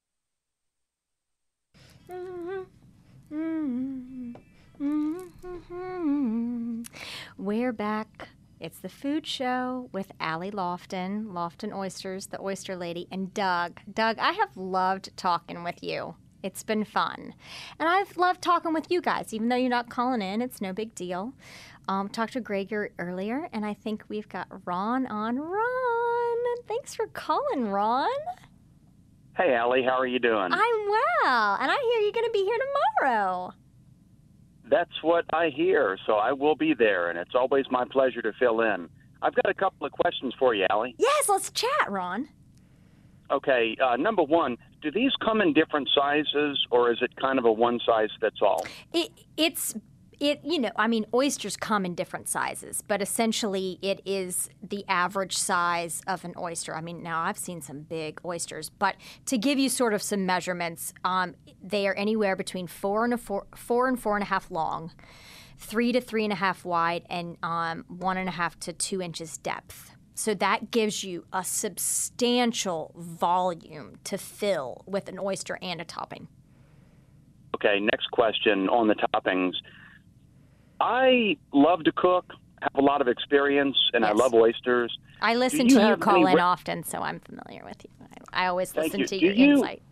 We're 7.38 7.72
back. 7.72 8.28
It's 8.58 8.78
the 8.78 8.88
food 8.88 9.26
show 9.26 9.90
with 9.92 10.12
Allie 10.18 10.50
Lofton, 10.50 11.26
Lofton 11.26 11.74
Oysters, 11.74 12.28
the 12.28 12.40
oyster 12.40 12.74
lady, 12.74 13.06
and 13.12 13.34
Doug. 13.34 13.80
Doug, 13.92 14.18
I 14.18 14.32
have 14.32 14.56
loved 14.56 15.14
talking 15.16 15.62
with 15.62 15.82
you. 15.82 16.16
It's 16.46 16.62
been 16.62 16.84
fun. 16.84 17.34
And 17.80 17.88
I've 17.88 18.16
loved 18.16 18.40
talking 18.40 18.72
with 18.72 18.88
you 18.88 19.00
guys, 19.00 19.34
even 19.34 19.48
though 19.48 19.56
you're 19.56 19.68
not 19.68 19.90
calling 19.90 20.22
in, 20.22 20.40
it's 20.40 20.60
no 20.60 20.72
big 20.72 20.94
deal. 20.94 21.32
Um, 21.88 22.08
talked 22.08 22.34
to 22.34 22.40
Gregor 22.40 22.90
earlier, 23.00 23.48
and 23.52 23.66
I 23.66 23.74
think 23.74 24.04
we've 24.08 24.28
got 24.28 24.46
Ron 24.64 25.06
on. 25.06 25.40
Ron, 25.40 26.56
thanks 26.68 26.94
for 26.94 27.08
calling, 27.08 27.68
Ron. 27.70 28.08
Hey, 29.36 29.54
Allie, 29.54 29.82
how 29.82 29.98
are 29.98 30.06
you 30.06 30.20
doing? 30.20 30.52
I'm 30.52 30.88
well, 30.88 31.58
and 31.60 31.68
I 31.68 31.76
hear 31.90 32.00
you're 32.02 32.12
going 32.12 32.26
to 32.26 32.30
be 32.32 32.44
here 32.44 32.58
tomorrow. 33.00 33.52
That's 34.70 35.02
what 35.02 35.24
I 35.32 35.48
hear, 35.48 35.98
so 36.06 36.14
I 36.14 36.32
will 36.32 36.54
be 36.54 36.74
there, 36.74 37.10
and 37.10 37.18
it's 37.18 37.34
always 37.34 37.64
my 37.72 37.84
pleasure 37.90 38.22
to 38.22 38.32
fill 38.38 38.60
in. 38.60 38.88
I've 39.20 39.34
got 39.34 39.50
a 39.50 39.54
couple 39.54 39.84
of 39.84 39.92
questions 39.92 40.32
for 40.38 40.54
you, 40.54 40.66
Allie. 40.70 40.94
Yes, 40.96 41.28
let's 41.28 41.50
chat, 41.50 41.90
Ron. 41.90 42.28
Okay, 43.32 43.76
uh, 43.84 43.96
number 43.96 44.22
one, 44.22 44.56
do 44.82 44.90
these 44.90 45.12
come 45.24 45.40
in 45.40 45.52
different 45.52 45.88
sizes, 45.94 46.66
or 46.70 46.92
is 46.92 46.98
it 47.00 47.14
kind 47.16 47.38
of 47.38 47.44
a 47.44 47.52
one 47.52 47.80
size 47.84 48.10
fits 48.20 48.38
all? 48.42 48.66
It, 48.92 49.10
it's 49.36 49.74
it 50.18 50.40
you 50.44 50.58
know 50.58 50.70
i 50.76 50.86
mean 50.86 51.04
oysters 51.12 51.56
come 51.56 51.84
in 51.84 51.94
different 51.94 52.28
sizes 52.28 52.82
but 52.82 53.02
essentially 53.02 53.78
it 53.82 54.00
is 54.04 54.48
the 54.62 54.84
average 54.88 55.36
size 55.36 56.00
of 56.06 56.24
an 56.24 56.32
oyster 56.38 56.74
i 56.74 56.80
mean 56.80 57.02
now 57.02 57.20
i've 57.22 57.38
seen 57.38 57.60
some 57.60 57.80
big 57.80 58.20
oysters 58.24 58.70
but 58.70 58.96
to 59.26 59.36
give 59.36 59.58
you 59.58 59.68
sort 59.68 59.92
of 59.92 60.02
some 60.02 60.24
measurements 60.24 60.94
um, 61.04 61.34
they 61.62 61.86
are 61.86 61.94
anywhere 61.94 62.34
between 62.34 62.66
four 62.66 63.04
and 63.04 63.12
a 63.12 63.18
four, 63.18 63.46
four 63.54 63.88
and 63.88 64.00
four 64.00 64.16
and 64.16 64.22
a 64.22 64.26
half 64.26 64.50
long 64.50 64.90
three 65.58 65.92
to 65.92 66.00
three 66.00 66.24
and 66.24 66.32
a 66.32 66.36
half 66.36 66.64
wide 66.64 67.04
and 67.08 67.36
um, 67.42 67.84
one 67.88 68.16
and 68.16 68.28
a 68.28 68.32
half 68.32 68.58
to 68.60 68.72
two 68.72 69.02
inches 69.02 69.36
depth 69.38 69.95
so 70.16 70.34
that 70.34 70.70
gives 70.70 71.04
you 71.04 71.24
a 71.32 71.44
substantial 71.44 72.92
volume 72.96 73.98
to 74.02 74.18
fill 74.18 74.82
with 74.86 75.08
an 75.08 75.18
oyster 75.18 75.58
and 75.62 75.80
a 75.80 75.84
topping 75.84 76.26
okay 77.54 77.78
next 77.78 78.10
question 78.10 78.68
on 78.68 78.88
the 78.88 78.94
toppings 79.14 79.54
I 80.80 81.36
love 81.52 81.84
to 81.84 81.92
cook, 81.92 82.32
have 82.60 82.74
a 82.74 82.82
lot 82.82 83.00
of 83.00 83.08
experience, 83.08 83.76
and 83.92 84.02
yes. 84.02 84.10
I 84.10 84.14
love 84.14 84.34
oysters. 84.34 84.96
I 85.20 85.34
listen 85.34 85.68
you 85.68 85.78
to 85.78 85.88
you 85.88 85.96
call 85.96 86.26
in 86.26 86.38
often, 86.38 86.82
so 86.84 86.98
I'm 86.98 87.20
familiar 87.20 87.64
with 87.64 87.84
you. 87.84 88.06
I, 88.32 88.44
I 88.44 88.46
always 88.48 88.72
Thank 88.72 88.92
listen 88.92 89.00
you. 89.00 89.06
to 89.06 89.18
Do 89.18 89.26
your 89.26 89.34
you, 89.34 89.52
insight. 89.54 89.82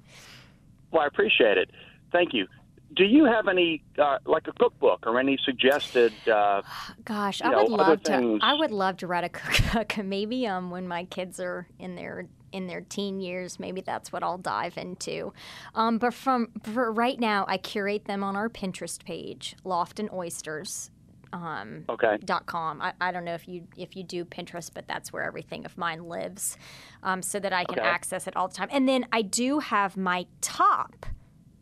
Well, 0.90 1.02
I 1.02 1.06
appreciate 1.06 1.58
it. 1.58 1.70
Thank 2.12 2.34
you. 2.34 2.46
Do 2.92 3.04
you 3.04 3.24
have 3.24 3.48
any, 3.48 3.82
uh, 3.98 4.18
like 4.24 4.46
a 4.46 4.52
cookbook 4.52 5.06
or 5.06 5.18
any 5.18 5.38
suggested? 5.44 6.12
Uh, 6.28 6.62
Gosh, 7.04 7.42
I 7.42 7.50
know, 7.50 7.64
would 7.64 7.70
love 7.70 8.02
to. 8.04 8.38
I 8.40 8.54
would 8.54 8.70
love 8.70 8.98
to 8.98 9.06
write 9.06 9.24
a 9.24 9.28
cookbook. 9.30 9.96
Maybe 10.04 10.46
um, 10.46 10.70
when 10.70 10.86
my 10.86 11.04
kids 11.04 11.40
are 11.40 11.66
in 11.78 11.96
their 11.96 12.26
in 12.52 12.68
their 12.68 12.82
teen 12.82 13.18
years, 13.18 13.58
maybe 13.58 13.80
that's 13.80 14.12
what 14.12 14.22
I'll 14.22 14.38
dive 14.38 14.78
into. 14.78 15.32
Um, 15.74 15.98
but 15.98 16.14
from 16.14 16.50
for 16.62 16.92
right 16.92 17.18
now, 17.18 17.44
I 17.48 17.56
curate 17.56 18.04
them 18.04 18.22
on 18.22 18.36
our 18.36 18.48
Pinterest 18.48 19.04
page, 19.04 19.56
Lofton 19.64 20.12
Oysters, 20.12 20.92
um, 21.32 21.84
okay. 21.88 22.16
dot 22.24 22.46
com. 22.46 22.80
I, 22.80 22.92
I 23.00 23.10
don't 23.10 23.24
know 23.24 23.34
if 23.34 23.48
you 23.48 23.66
if 23.76 23.96
you 23.96 24.04
do 24.04 24.24
Pinterest, 24.24 24.70
but 24.72 24.86
that's 24.86 25.12
where 25.12 25.24
everything 25.24 25.64
of 25.64 25.76
mine 25.76 26.04
lives, 26.04 26.56
um, 27.02 27.22
so 27.22 27.40
that 27.40 27.52
I 27.52 27.64
can 27.64 27.80
okay. 27.80 27.88
access 27.88 28.28
it 28.28 28.36
all 28.36 28.46
the 28.46 28.54
time. 28.54 28.68
And 28.70 28.88
then 28.88 29.06
I 29.10 29.22
do 29.22 29.58
have 29.58 29.96
my 29.96 30.26
top 30.40 31.06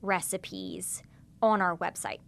recipes 0.02 1.02
on 1.42 1.60
our 1.60 1.76
website, 1.76 2.20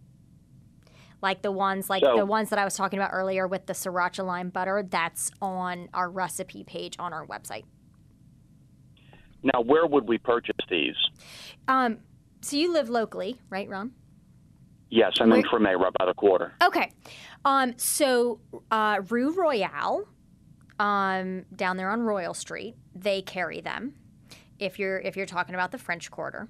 like 1.21 1.41
the 1.41 1.51
ones 1.51 1.89
like 1.89 2.03
so, 2.03 2.17
the 2.17 2.25
ones 2.25 2.49
that 2.49 2.59
I 2.59 2.65
was 2.65 2.75
talking 2.75 2.99
about 2.99 3.11
earlier 3.13 3.47
with 3.47 3.65
the 3.65 3.73
sriracha 3.73 4.25
lime 4.25 4.49
butter. 4.49 4.83
That's 4.87 5.31
on 5.41 5.89
our 5.93 6.09
recipe 6.09 6.63
page 6.63 6.97
on 6.99 7.13
our 7.13 7.25
website. 7.25 7.63
Now, 9.41 9.61
where 9.61 9.85
would 9.85 10.07
we 10.07 10.17
purchase 10.17 10.55
these? 10.69 10.95
Um, 11.67 11.99
so 12.41 12.57
you 12.57 12.73
live 12.73 12.89
locally, 12.89 13.39
right, 13.49 13.69
Ron? 13.69 13.91
Yes, 14.89 15.13
I'm 15.19 15.29
Where, 15.29 15.39
in 15.39 15.45
right 15.45 15.93
by 15.99 16.05
the 16.05 16.13
quarter. 16.13 16.53
Okay. 16.63 16.91
Um, 17.43 17.73
so 17.77 18.39
uh, 18.71 19.01
Rue 19.09 19.33
Royale, 19.33 20.07
um, 20.79 21.45
down 21.55 21.77
there 21.77 21.89
on 21.89 22.01
Royal 22.01 22.33
Street, 22.33 22.75
they 22.93 23.21
carry 23.21 23.61
them. 23.61 23.95
If 24.57 24.79
you're 24.79 24.99
if 24.99 25.17
you're 25.17 25.25
talking 25.25 25.53
about 25.53 25.71
the 25.71 25.77
French 25.77 26.09
Quarter. 26.09 26.47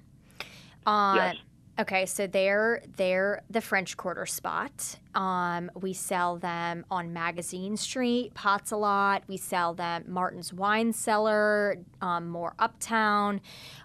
Uh, 0.86 1.14
yes. 1.16 1.36
Okay, 1.78 2.06
so 2.06 2.26
they're 2.26 2.82
they're 2.96 3.42
the 3.50 3.60
French 3.60 3.98
Quarter 3.98 4.24
spot. 4.24 4.96
Um, 5.14 5.70
we 5.74 5.92
sell 5.92 6.38
them 6.38 6.86
on 6.90 7.12
Magazine 7.12 7.76
Street, 7.76 8.32
Pots 8.32 8.70
a 8.70 8.78
lot. 8.78 9.24
We 9.28 9.36
sell 9.36 9.74
them 9.74 10.04
Martin's 10.08 10.54
Wine 10.54 10.94
Cellar, 10.94 11.76
um, 12.00 12.28
more 12.28 12.54
uptown. 12.58 13.42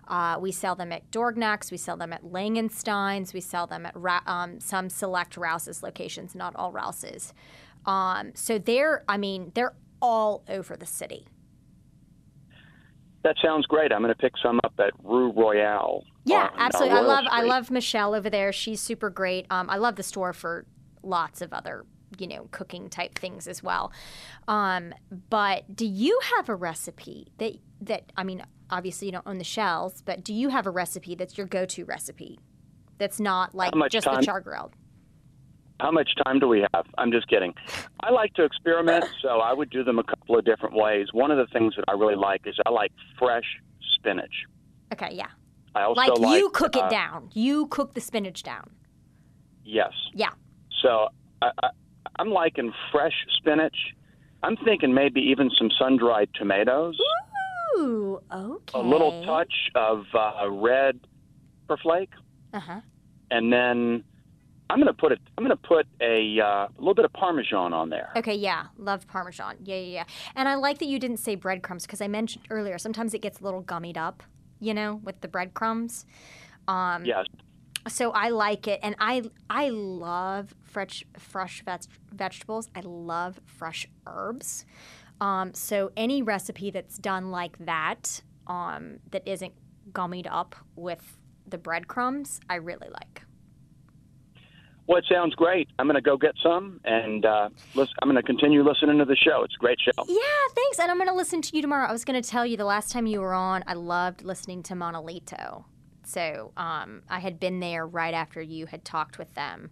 Uh, 0.07 0.37
we 0.39 0.53
sell 0.53 0.73
them 0.73 0.93
at 0.93 1.11
Dorignac's. 1.11 1.69
We 1.69 1.75
sell 1.75 1.97
them 1.97 2.13
at 2.13 2.23
Langenstein's. 2.23 3.33
We 3.33 3.41
sell 3.41 3.67
them 3.67 3.85
at 3.85 3.95
Ra- 3.95 4.23
um, 4.25 4.61
some 4.61 4.89
select 4.89 5.35
Rouse's 5.35 5.83
locations, 5.83 6.33
not 6.33 6.55
all 6.55 6.71
Rouse's. 6.71 7.33
Um, 7.85 8.31
so 8.35 8.57
they're, 8.57 9.03
I 9.09 9.17
mean, 9.17 9.51
they're 9.53 9.75
all 10.01 10.43
over 10.47 10.77
the 10.77 10.85
city. 10.85 11.27
That 13.23 13.35
sounds 13.43 13.65
great. 13.65 13.91
I'm 13.91 14.01
going 14.01 14.13
to 14.13 14.17
pick 14.17 14.33
some 14.41 14.61
up 14.63 14.73
at 14.79 14.93
Rue 15.03 15.31
Royale. 15.31 16.03
Yeah, 16.25 16.49
on, 16.53 16.59
absolutely. 16.59 16.97
I 16.97 17.01
love 17.01 17.25
Street. 17.25 17.33
I 17.33 17.41
love 17.43 17.71
Michelle 17.71 18.13
over 18.13 18.29
there. 18.29 18.51
She's 18.51 18.79
super 18.79 19.09
great. 19.09 19.45
Um, 19.49 19.69
I 19.69 19.77
love 19.77 19.95
the 19.95 20.03
store 20.03 20.33
for 20.33 20.65
lots 21.03 21.41
of 21.41 21.51
other 21.51 21.85
you 22.19 22.27
know 22.27 22.47
cooking 22.51 22.89
type 22.89 23.17
things 23.17 23.47
as 23.47 23.63
well. 23.63 23.91
Um, 24.47 24.93
but 25.29 25.75
do 25.75 25.85
you 25.85 26.19
have 26.35 26.49
a 26.49 26.55
recipe 26.55 27.27
that 27.37 27.53
that 27.81 28.11
I 28.17 28.23
mean, 28.23 28.43
obviously 28.69 29.07
you 29.07 29.11
don't 29.11 29.27
own 29.27 29.37
the 29.37 29.43
shells, 29.43 30.01
but 30.01 30.23
do 30.23 30.33
you 30.33 30.49
have 30.49 30.65
a 30.67 30.71
recipe 30.71 31.15
that's 31.15 31.37
your 31.37 31.47
go-to 31.47 31.85
recipe? 31.85 32.39
That's 32.97 33.19
not 33.19 33.55
like 33.55 33.73
just 33.89 34.05
time, 34.05 34.17
the 34.17 34.25
char 34.25 34.41
grilled. 34.41 34.73
How 35.79 35.91
much 35.91 36.11
time 36.23 36.39
do 36.39 36.47
we 36.47 36.63
have? 36.73 36.85
I'm 36.97 37.11
just 37.11 37.27
kidding. 37.27 37.55
I 38.01 38.11
like 38.11 38.33
to 38.35 38.43
experiment, 38.43 39.05
so 39.21 39.39
I 39.39 39.53
would 39.53 39.69
do 39.71 39.83
them 39.83 39.97
a 39.97 40.03
couple 40.03 40.37
of 40.37 40.45
different 40.45 40.75
ways. 40.75 41.07
One 41.11 41.31
of 41.31 41.37
the 41.37 41.47
things 41.51 41.73
that 41.75 41.85
I 41.87 41.93
really 41.93 42.15
like 42.15 42.41
is 42.45 42.55
I 42.65 42.69
like 42.69 42.91
fresh 43.17 43.45
spinach. 43.95 44.45
Okay, 44.93 45.13
yeah. 45.13 45.27
I 45.75 45.83
also 45.83 46.01
Like, 46.01 46.19
like 46.19 46.39
you 46.39 46.49
cook 46.49 46.75
uh, 46.75 46.85
it 46.85 46.89
down. 46.89 47.29
You 47.33 47.67
cook 47.67 47.93
the 47.93 48.01
spinach 48.01 48.43
down. 48.43 48.69
Yes. 49.63 49.91
Yeah. 50.13 50.31
So 50.81 51.07
I, 51.41 51.51
I, 51.63 51.69
I'm 52.19 52.29
liking 52.29 52.73
fresh 52.91 53.13
spinach. 53.37 53.75
I'm 54.43 54.57
thinking 54.57 54.93
maybe 54.93 55.21
even 55.21 55.49
some 55.57 55.69
sun-dried 55.77 56.29
tomatoes, 56.33 56.97
Ooh, 57.77 58.19
okay. 58.33 58.79
a 58.79 58.81
little 58.81 59.23
touch 59.23 59.53
of 59.75 60.03
uh, 60.13 60.49
red 60.49 60.99
pepper 61.67 61.79
flake, 61.81 62.09
Uh 62.51 62.59
huh. 62.59 62.81
and 63.29 63.53
then 63.53 64.03
I'm 64.69 64.77
going 64.77 64.87
to 64.87 64.93
put 64.93 65.11
it. 65.11 65.19
I'm 65.37 65.45
to 65.47 65.55
put 65.55 65.85
a 66.01 66.39
uh, 66.39 66.67
little 66.79 66.95
bit 66.95 67.05
of 67.05 67.13
Parmesan 67.13 67.71
on 67.71 67.89
there. 67.89 68.09
Okay, 68.15 68.33
yeah, 68.35 68.67
love 68.77 69.07
Parmesan. 69.07 69.57
Yeah, 69.63 69.75
yeah, 69.75 69.93
yeah. 69.93 70.03
And 70.35 70.49
I 70.49 70.55
like 70.55 70.79
that 70.79 70.87
you 70.87 70.97
didn't 70.97 71.17
say 71.17 71.35
breadcrumbs 71.35 71.85
because 71.85 72.01
I 72.01 72.07
mentioned 72.07 72.45
earlier 72.49 72.77
sometimes 72.79 73.13
it 73.13 73.21
gets 73.21 73.41
a 73.41 73.43
little 73.43 73.61
gummied 73.63 73.97
up, 73.97 74.23
you 74.61 74.73
know, 74.73 74.95
with 75.03 75.19
the 75.21 75.27
breadcrumbs. 75.27 76.05
Um, 76.67 77.05
Yes. 77.05 77.25
So 77.87 78.11
I 78.11 78.29
like 78.29 78.67
it, 78.67 78.79
and 78.83 78.95
I 78.99 79.23
I 79.49 79.69
love 79.69 80.53
fresh 80.61 81.03
fresh 81.17 81.63
veg- 81.65 81.89
vegetables. 82.13 82.69
I 82.75 82.81
love 82.81 83.41
fresh 83.45 83.87
herbs. 84.05 84.65
Um, 85.19 85.53
so 85.55 85.91
any 85.97 86.21
recipe 86.21 86.69
that's 86.71 86.97
done 86.99 87.31
like 87.31 87.57
that, 87.65 88.21
um, 88.47 88.99
that 89.11 89.23
isn't 89.27 89.53
gummied 89.91 90.27
up 90.29 90.55
with 90.75 91.17
the 91.47 91.57
breadcrumbs, 91.57 92.39
I 92.49 92.55
really 92.55 92.89
like. 92.89 93.23
Well, 94.91 94.99
it 94.99 95.05
sounds 95.09 95.33
great. 95.35 95.69
I'm 95.79 95.87
going 95.87 95.95
to 95.95 96.01
go 96.01 96.17
get 96.17 96.33
some, 96.43 96.81
and 96.83 97.25
uh, 97.25 97.47
listen, 97.75 97.93
I'm 98.01 98.09
going 98.09 98.21
to 98.21 98.27
continue 98.27 98.61
listening 98.61 98.97
to 98.97 99.05
the 99.05 99.15
show. 99.15 99.41
It's 99.45 99.55
a 99.55 99.57
great 99.57 99.79
show. 99.79 100.03
Yeah, 100.05 100.19
thanks. 100.53 100.79
And 100.79 100.91
I'm 100.91 100.97
going 100.97 101.07
to 101.07 101.15
listen 101.15 101.41
to 101.43 101.55
you 101.55 101.61
tomorrow. 101.61 101.87
I 101.87 101.93
was 101.93 102.03
going 102.03 102.21
to 102.21 102.29
tell 102.29 102.45
you 102.45 102.57
the 102.57 102.65
last 102.65 102.91
time 102.91 103.07
you 103.07 103.21
were 103.21 103.33
on, 103.33 103.63
I 103.67 103.75
loved 103.75 104.21
listening 104.21 104.63
to 104.63 104.73
Manolito. 104.73 105.63
So 106.03 106.51
um, 106.57 107.03
I 107.09 107.19
had 107.19 107.39
been 107.39 107.61
there 107.61 107.87
right 107.87 108.13
after 108.13 108.41
you 108.41 108.65
had 108.65 108.83
talked 108.83 109.17
with 109.17 109.33
them 109.33 109.71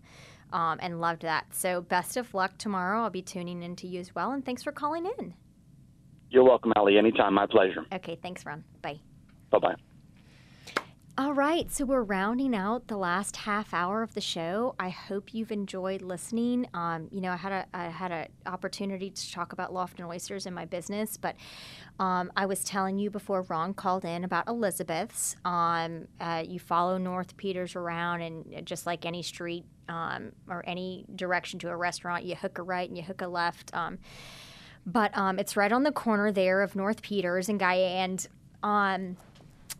um, 0.53 0.79
and 0.82 1.01
loved 1.01 1.23
that. 1.23 1.53
So 1.53 1.82
best 1.82 2.15
of 2.15 2.34
luck 2.34 2.58
tomorrow. 2.58 3.03
I'll 3.03 3.10
be 3.10 3.21
tuning 3.21 3.62
in 3.62 3.75
to 3.75 3.88
you 3.88 3.99
as 3.99 4.15
well. 4.15 4.32
And 4.32 4.45
thanks 4.45 4.63
for 4.63 4.71
calling 4.71 5.05
in. 5.19 5.34
You're 6.29 6.45
welcome, 6.45 6.71
Ali. 6.77 6.97
Anytime. 6.97 7.34
My 7.34 7.45
pleasure. 7.45 7.84
Okay, 7.91 8.17
thanks, 8.23 8.45
Ron. 8.45 8.63
Bye. 8.82 9.01
Bye 9.51 9.60
bye. 9.60 9.75
All 11.19 11.34
right, 11.34 11.69
so 11.69 11.84
we're 11.84 12.03
rounding 12.03 12.55
out 12.55 12.88
the 12.88 12.95
last 12.95 13.36
half 13.36 13.73
hour 13.73 14.03
of 14.03 14.13
the 14.13 14.21
show. 14.21 14.73
I 14.79 14.88
hope 14.88 15.34
you've 15.34 15.51
enjoyed 15.51 16.01
listening. 16.01 16.65
Um, 16.73 17.10
you 17.12 17.19
know, 17.19 17.34
I 17.34 17.36
had 17.36 17.51
a 17.51 17.65
I 17.73 17.84
had 17.89 18.13
an 18.13 18.27
opportunity 18.45 19.10
to 19.10 19.32
talk 19.34 19.51
about 19.51 19.73
Lofton 19.73 20.08
oysters 20.08 20.45
in 20.45 20.53
my 20.53 20.63
business, 20.63 21.17
but 21.17 21.36
um, 21.99 22.32
I 22.38 22.45
was 22.45 22.63
telling 22.63 22.99
you 22.99 23.10
before 23.10 23.41
Ron 23.41 23.73
called 23.73 24.05
in 24.05 24.23
about 24.23 24.47
Elizabeth's. 24.47 25.36
Um, 25.43 26.08
uh, 26.21 26.45
you 26.47 26.58
follow 26.58 26.97
North 26.97 27.36
Peters 27.36 27.75
around, 27.75 28.21
and 28.21 28.65
just 28.65 28.86
like 28.86 29.05
any 29.05 29.21
street 29.21 29.65
um, 29.89 30.32
or 30.47 30.63
any 30.65 31.03
direction 31.17 31.60
to 31.60 31.69
a 31.69 31.75
restaurant, 31.75 32.23
you 32.23 32.36
hook 32.36 32.60
a 32.60 32.63
right 32.63 32.88
and 32.88 32.97
you 32.97 33.03
hook 33.03 33.19
a 33.19 33.27
left. 33.27 33.75
Um, 33.75 33.99
but 34.86 35.12
um, 35.17 35.38
it's 35.38 35.58
right 35.58 35.73
on 35.73 35.84
the 35.84 35.91
corner 35.91 36.32
there 36.32 36.62
of 36.62 36.77
North 36.77 37.01
Peters 37.01 37.49
and 37.49 37.60
Guy 37.60 37.73
and. 37.75 38.25
Um, 38.63 39.17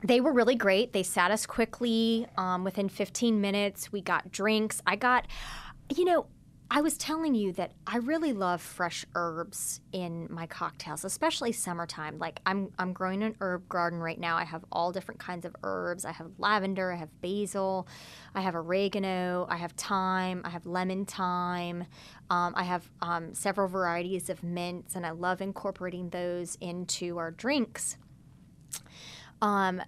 they 0.02 0.22
were 0.22 0.32
really 0.32 0.56
great. 0.56 0.94
They 0.94 1.04
sat 1.04 1.32
us 1.32 1.46
quickly. 1.46 2.26
Um, 2.38 2.64
within 2.64 2.90
15 2.90 3.42
minutes, 3.42 3.92
we 3.92 4.02
got 4.02 4.32
drinks. 4.32 4.82
I 4.88 4.96
got, 4.96 5.28
you 5.96 6.06
know, 6.06 6.28
I 6.72 6.82
was 6.82 6.98
telling 6.98 7.34
you 7.34 7.52
that 7.54 7.72
I 7.88 7.98
really 7.98 8.32
love 8.32 8.62
fresh 8.62 9.04
herbs 9.16 9.82
in 9.92 10.28
my 10.30 10.46
cocktails, 10.46 11.04
especially 11.04 11.52
summertime. 11.52 12.20
Like 12.20 12.42
I'm, 12.46 12.72
I'm 12.78 12.94
growing 12.94 13.24
an 13.24 13.36
herb 13.42 13.68
garden 13.68 14.00
right 14.00 14.20
now. 14.20 14.38
I 14.38 14.44
have 14.44 14.64
all 14.72 14.92
different 14.92 15.20
kinds 15.20 15.46
of 15.46 15.56
herbs. 15.64 16.06
I 16.06 16.12
have 16.12 16.28
lavender, 16.38 16.92
I 16.92 16.98
have 16.98 17.10
basil, 17.22 17.88
I 18.36 18.42
have 18.42 18.54
oregano, 18.54 19.48
I 19.50 19.58
have 19.58 19.72
thyme, 19.72 20.44
I 20.46 20.50
have 20.50 20.68
lemon 20.68 21.06
thyme. 21.06 21.86
Um, 22.30 22.54
I 22.56 22.64
have 22.64 22.88
um, 23.02 23.34
several 23.34 23.68
varieties 23.68 24.30
of 24.30 24.44
mints, 24.44 24.96
and 24.96 25.08
I 25.08 25.12
love 25.12 25.42
incorporating 25.42 26.10
those 26.10 26.56
into 26.62 27.18
our 27.18 27.32
drinks. 27.32 27.98
Um, 29.42 29.82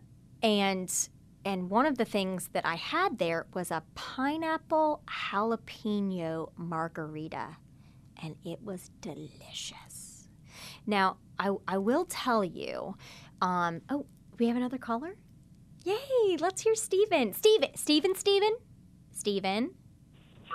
and 0.44 1.10
and 1.44 1.70
one 1.70 1.86
of 1.86 1.98
the 1.98 2.06
things 2.06 2.50
that 2.54 2.66
I 2.66 2.76
had 2.76 3.18
there 3.18 3.48
was 3.54 3.72
a 3.72 3.84
pineapple 3.96 5.02
jalapeno 5.08 6.52
margarita, 6.56 7.58
and 8.22 8.36
it 8.46 8.62
was 8.64 8.92
delicious. 9.02 10.28
Now 10.86 11.18
I 11.40 11.52
I 11.68 11.78
will 11.78 12.06
tell 12.06 12.44
you. 12.44 12.96
Um, 13.42 13.82
oh, 13.90 14.06
we 14.38 14.48
have 14.48 14.58
another 14.58 14.78
caller. 14.78 15.16
Yay! 15.84 16.38
Let's 16.40 16.62
hear 16.62 16.76
Steven. 16.76 17.34
Steven. 17.34 17.76
Steven. 17.76 18.16
Steven. 18.16 18.56
Steven. 19.12 19.72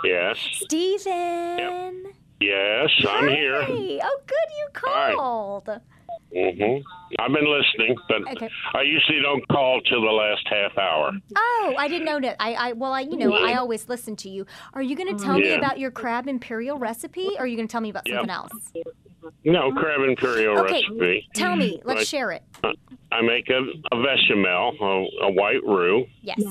Yes. 0.05 0.39
Steven. 0.53 2.13
Yes, 2.41 2.91
I'm 3.09 3.29
here. 3.29 3.63
Hey. 3.63 4.01
Oh, 4.03 4.21
good 4.27 4.51
you 4.59 4.69
Hi. 4.75 5.87
Called. 6.33 6.55
hmm 6.59 6.77
I've 7.21 7.33
been 7.33 7.47
listening, 7.49 7.97
but 8.09 8.33
Okay. 8.37 8.49
I 8.75 8.83
usually 8.83 9.21
don't 9.23 9.47
call 9.49 9.81
till 9.83 10.01
the 10.03 10.11
last 10.11 10.47
half 10.51 10.77
hour. 10.77 11.13
Oh, 11.37 11.75
I 11.79 11.87
didn't 11.89 12.05
know 12.05 12.21
that. 12.21 12.37
I, 12.41 12.53
I 12.55 12.73
well, 12.73 12.93
I 12.93 13.01
you 13.01 13.17
know, 13.17 13.33
I 13.33 13.55
always 13.55 13.89
listen 13.89 14.17
to 14.17 14.29
you. 14.29 14.45
Are 14.75 14.83
you 14.83 14.97
going 14.97 15.17
to 15.17 15.25
tell 15.25 15.39
me 15.39 15.55
about 15.55 15.79
your 15.79 15.91
crab 15.93 16.27
imperial 16.27 16.79
recipe, 16.79 17.29
or 17.39 17.45
are 17.45 17.47
you 17.47 17.57
going 17.57 17.69
to 17.69 17.73
tell 17.73 17.81
me 17.81 17.91
about 17.91 18.09
Yeah. 18.09 18.17
something 18.17 18.31
else? 18.31 18.53
No, 19.45 19.71
crab 19.73 20.01
imperial 20.07 20.59
Okay. 20.59 20.83
recipe. 20.89 21.29
Tell 21.35 21.55
me. 21.57 21.81
Let's 21.85 21.99
Right. 22.01 22.07
share 22.07 22.33
it. 22.33 22.43
I 23.13 23.23
make 23.23 23.49
a, 23.49 23.61
a 23.95 24.03
bechamel, 24.03 24.75
a, 24.81 25.27
a 25.27 25.31
white 25.33 25.63
roux, 25.65 26.05
Yes. 26.23 26.43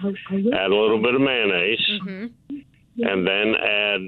add 0.00 0.70
a 0.70 0.74
little 0.74 1.02
bit 1.02 1.14
of 1.16 1.20
mayonnaise, 1.20 2.00
hmm 2.02 2.26
and 2.98 3.26
then 3.26 3.54
add 3.56 4.00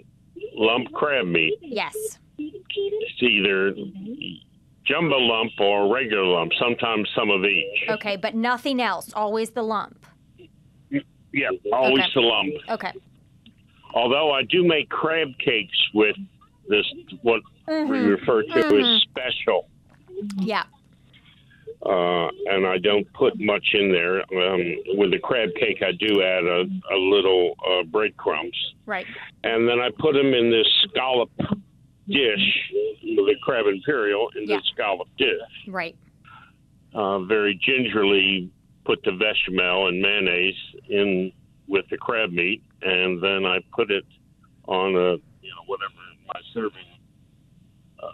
lump 0.54 0.86
crab 0.92 1.26
meat. 1.26 1.58
Yes. 1.60 2.20
It's 2.38 3.22
either 3.22 3.74
jumbo 4.86 5.16
lump 5.18 5.52
or 5.60 5.92
regular 5.92 6.24
lump, 6.24 6.52
sometimes 6.58 7.08
some 7.14 7.30
of 7.30 7.44
each. 7.44 7.88
Okay, 7.88 8.16
but 8.16 8.34
nothing 8.34 8.80
else. 8.80 9.12
Always 9.14 9.50
the 9.50 9.62
lump. 9.62 10.04
Yeah, 11.32 11.50
always 11.72 12.04
Okay. 12.04 12.12
the 12.14 12.20
lump. 12.20 12.52
Okay. 12.70 12.92
Although 13.94 14.30
I 14.32 14.42
do 14.42 14.64
make 14.64 14.88
crab 14.88 15.28
cakes 15.38 15.76
with 15.92 16.16
this, 16.68 16.86
what 17.22 17.42
we 17.66 17.74
Mhm. 17.74 18.08
refer 18.10 18.42
to 18.42 18.48
Mhm. 18.48 18.96
as 18.96 19.02
special. 19.02 19.68
Yeah. 20.38 20.64
uh, 21.84 22.28
and 22.46 22.66
I 22.66 22.78
don't 22.78 23.10
put 23.12 23.38
much 23.38 23.74
in 23.74 23.92
there. 23.92 24.20
Um, 24.34 24.76
with 24.96 25.10
the 25.12 25.18
crab 25.18 25.54
cake, 25.54 25.82
I 25.82 25.92
do 25.92 26.20
add 26.22 26.42
a, 26.44 26.64
a 26.92 26.96
little 26.96 27.54
uh, 27.64 27.82
breadcrumbs, 27.84 28.56
Right. 28.86 29.06
and 29.44 29.68
then 29.68 29.78
I 29.78 29.90
put 29.90 30.14
them 30.14 30.32
in 30.34 30.50
this 30.50 30.66
scallop 30.88 31.30
dish, 32.08 32.72
the 33.02 33.34
crab 33.42 33.66
imperial 33.66 34.30
in 34.36 34.48
Yeah. 34.48 34.56
the 34.56 34.62
scallop 34.72 35.08
dish. 35.18 35.28
Right. 35.68 35.96
Uh, 36.94 37.20
very 37.20 37.54
gingerly 37.62 38.50
put 38.84 39.02
the 39.02 39.12
bechamel 39.12 39.88
and 39.88 40.00
mayonnaise 40.00 40.54
in 40.88 41.32
with 41.66 41.84
the 41.90 41.98
crab 41.98 42.30
meat, 42.30 42.62
and 42.82 43.20
then 43.20 43.44
I 43.44 43.58
put 43.72 43.90
it 43.90 44.04
on 44.68 44.94
a 44.94 45.16
you 45.42 45.50
know 45.50 45.62
whatever 45.66 45.92
my 46.28 46.40
serving 46.54 46.86
uh, 48.02 48.06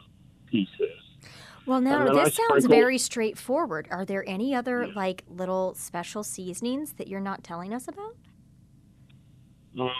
piece 0.47 0.69
is. 0.81 1.29
Well, 1.67 1.81
now 1.81 2.05
then 2.07 2.17
I 2.19 2.25
this 2.25 2.35
sounds 2.35 2.49
sprinkle- 2.65 2.71
very 2.71 2.99
straightforward. 2.99 3.87
Are 3.91 4.05
there 4.05 4.27
any 4.29 4.55
other 4.55 4.89
like 4.89 5.23
little 5.29 5.75
special 5.75 6.25
seasonings 6.25 6.95
that 6.95 7.07
you're 7.09 7.21
not 7.21 7.45
telling 7.45 7.73
us 7.73 7.87
about? 7.89 8.17
Um, 9.79 9.91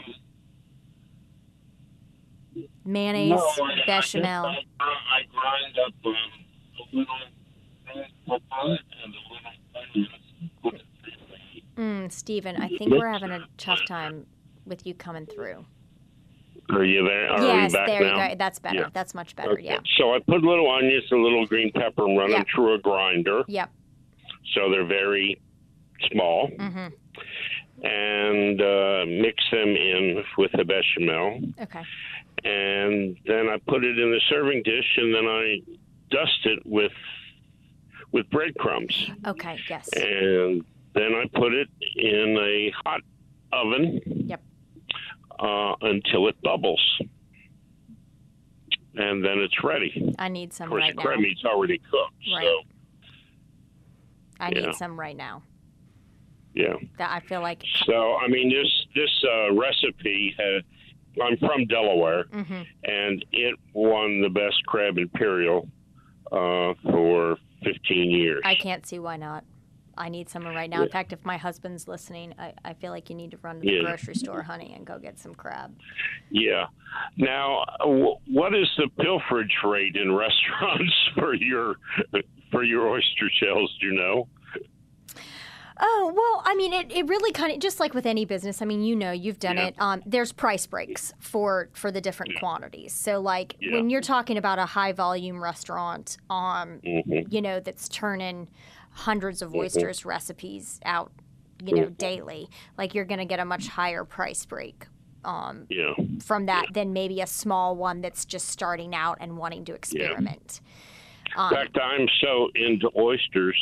Mayonnaise, 2.85 3.31
No, 3.31 3.37
I- 3.65 3.73
I 3.83 3.87
bechamel. 3.87 4.53
just- 4.55 4.67
I, 4.81 4.85
I 4.85 5.23
grind 5.33 5.79
up 5.79 5.95
um, 6.05 6.17
a 6.93 6.97
little 6.97 7.15
pepper 8.27 8.79
and 9.05 9.15
a 9.15 9.19
little 9.33 9.39
onions. 9.95 10.09
Put 10.63 10.75
it 10.75 10.83
in 11.77 12.03
Mm, 12.07 12.13
Steven, 12.13 12.57
I 12.57 12.69
think 12.69 12.91
we're 12.91 13.11
having 13.11 13.31
a 13.31 13.41
tough 13.57 13.81
time 13.87 14.27
with 14.67 14.87
you 14.87 14.95
coming 14.95 15.27
through. 15.27 15.65
Are 16.71 16.85
you 16.85 17.03
there? 17.05 17.31
Are 17.31 17.41
yes, 17.43 17.73
you 17.73 17.79
back 17.79 17.87
there 17.89 18.01
now? 18.03 18.23
you 18.25 18.29
go. 18.31 18.35
That's 18.39 18.59
better. 18.59 18.77
Yeah. 18.81 18.89
That's 18.93 19.15
much 19.15 19.35
better. 19.37 19.53
Okay. 19.53 19.65
Yeah. 19.65 19.79
So 19.97 20.15
I 20.15 20.19
put 20.21 20.45
a 20.45 20.49
little 20.49 20.71
onions 20.71 21.05
a 21.11 21.17
little 21.17 21.47
green 21.47 21.73
pepper 21.73 22.05
and 22.07 22.17
run 22.19 22.31
Yeah. 22.31 22.39
them 22.39 22.47
through 22.55 22.75
a 22.75 22.79
grinder, 22.79 23.43
Yep. 23.49 23.71
so 24.55 24.71
they're 24.71 24.85
very 24.87 25.41
small, 26.11 26.49
hmm 26.49 26.89
and 27.85 28.61
uh, 28.63 29.05
mix 29.09 29.43
them 29.51 29.71
in 29.71 30.23
with 30.39 30.53
the 30.53 30.65
bechamel, 30.65 31.41
Okay. 31.61 31.83
And 32.45 33.17
then 33.27 33.49
I 33.49 33.57
put 33.69 33.85
it 33.85 33.99
in 33.99 34.11
the 34.11 34.21
serving 34.29 34.63
dish, 34.65 34.97
and 34.97 35.15
then 35.15 35.27
I 35.27 35.61
dust 36.11 36.41
it 36.45 36.61
with 36.65 36.93
with 38.13 38.29
breadcrumbs. 38.31 39.11
Okay. 39.27 39.59
Yes. 39.71 39.89
and 39.95 40.65
then 40.95 41.15
I 41.15 41.25
put 41.35 41.55
it 41.55 41.69
in 41.97 42.37
a 42.39 42.71
hot 42.85 43.01
oven. 43.53 44.01
Yep. 44.07 44.43
uh, 45.41 45.75
until 45.83 46.29
it 46.29 46.37
bubbles, 46.43 46.83
and 48.95 49.25
then 49.25 49.39
it's 49.39 49.63
ready. 49.65 50.15
I 50.19 50.29
need 50.29 50.53
some 50.53 50.65
Of 50.67 50.71
course, 50.71 50.83
right 50.83 50.95
the 50.95 51.03
now. 51.03 51.03
crab 51.03 51.19
meat's 51.21 51.45
already 51.45 51.79
cooked, 51.79 52.15
Right. 52.35 52.45
so 52.45 52.61
I 54.41 54.51
yeah. 54.55 54.67
need 54.67 54.75
some 54.75 54.99
right 55.01 55.17
now. 55.17 55.43
yeah. 56.55 56.75
That 56.99 57.11
I 57.11 57.21
feel 57.27 57.41
like. 57.41 57.63
So 57.87 58.17
I 58.17 58.29
mean, 58.29 58.51
this 58.51 58.87
this 58.95 59.25
uh, 59.25 59.53
recipe. 59.55 60.35
Had, 60.39 60.63
I'm 61.21 61.37
from 61.39 61.67
Delaware, 61.67 62.25
hmm 62.33 62.63
and 62.85 63.25
it 63.33 63.55
won 63.75 64.21
the 64.23 64.29
best 64.31 64.65
crab 64.67 64.99
imperial 64.99 65.69
uh, 66.31 66.75
for 66.85 67.37
15 67.65 68.11
years. 68.11 68.43
I 68.45 68.55
can't 68.55 68.87
see 68.87 68.99
why 68.99 69.17
not. 69.17 69.45
I 69.97 70.09
need 70.09 70.31
some 70.31 70.47
right 70.47 70.71
now. 70.71 70.83
In 70.83 70.89
fact, 70.89 71.13
if 71.13 71.23
my 71.25 71.37
husband's 71.37 71.87
listening, 71.87 72.33
I, 72.39 72.55
I 72.65 72.73
feel 72.73 72.91
like 72.93 73.11
you 73.11 73.15
need 73.15 73.31
to 73.33 73.37
run 73.43 73.57
to 73.57 73.61
the 73.61 73.73
Yeah. 73.75 73.83
grocery 73.83 74.15
store, 74.15 74.43
honey, 74.43 74.73
and 74.75 74.87
go 74.87 74.99
get 74.99 75.19
some 75.19 75.35
crab. 75.35 75.77
Yeah. 76.31 76.67
Now, 77.19 77.65
wh- 77.81 78.27
what 78.27 78.55
is 78.55 78.69
the 78.79 78.89
pilferage 78.99 79.53
rate 79.63 79.95
in 79.97 80.11
restaurants 80.15 80.95
for 81.15 81.35
your 81.35 81.77
for 82.51 82.65
your 82.65 82.89
oyster 82.89 83.31
shells? 83.39 83.77
Do 83.83 83.89
you 83.89 83.93
know? 83.95 84.29
Oh, 85.85 86.13
well, 86.15 86.43
I 86.47 86.55
mean, 86.55 86.73
it, 86.73 86.93
it 86.93 87.09
really 87.09 87.33
kind 87.33 87.53
of, 87.53 87.59
just 87.59 87.81
like 87.81 87.93
with 87.93 88.07
any 88.07 88.25
business, 88.25 88.63
I 88.63 88.65
mean, 88.67 88.83
you 88.85 88.95
know, 88.95 89.11
you've 89.11 89.41
done 89.41 89.57
Yeah. 89.57 89.67
it. 89.67 89.75
Um, 89.79 90.01
there's 90.07 90.31
price 90.33 90.65
breaks 90.65 91.13
for, 91.19 91.71
for 91.73 91.91
the 91.91 92.01
different 92.01 92.35
quantities. 92.37 92.93
So, 92.93 93.21
like, 93.21 93.57
Yeah. 93.61 93.73
when 93.73 93.91
you're 93.91 94.01
talking 94.01 94.39
about 94.39 94.61
a 94.61 94.67
high 94.67 94.93
volume 94.93 95.43
restaurant, 95.43 96.19
um, 96.31 96.81
hmm 96.85 97.01
you 97.29 97.43
know, 97.43 97.59
that's 97.59 97.89
turning 97.89 98.49
hundreds 98.93 99.43
of 99.43 99.55
oysters 99.55 100.05
recipes 100.05 100.79
out, 100.85 101.11
you 101.65 101.75
know, 101.75 101.89
daily, 101.91 102.49
like, 102.79 102.95
you're 102.95 103.05
going 103.05 103.19
to 103.21 103.25
get 103.25 103.41
a 103.41 103.45
much 103.45 103.67
higher 103.69 104.05
price 104.05 104.47
break. 104.47 104.87
Um, 105.25 105.67
Yeah. 105.69 105.95
from 106.21 106.47
that 106.47 106.67
than 106.75 106.93
maybe 106.93 107.21
a 107.21 107.27
small 107.29 107.77
one 107.77 108.01
that's 108.01 108.25
just 108.25 108.49
starting 108.49 108.93
out 108.95 109.19
and 109.21 109.37
wanting 109.37 109.65
to 109.67 109.75
experiment. 109.75 110.61
Um, 111.37 111.53
In 111.53 111.59
fact, 111.59 111.79
I'm 111.79 112.09
so 112.21 112.49
into 112.57 112.91
oysters. 112.97 113.57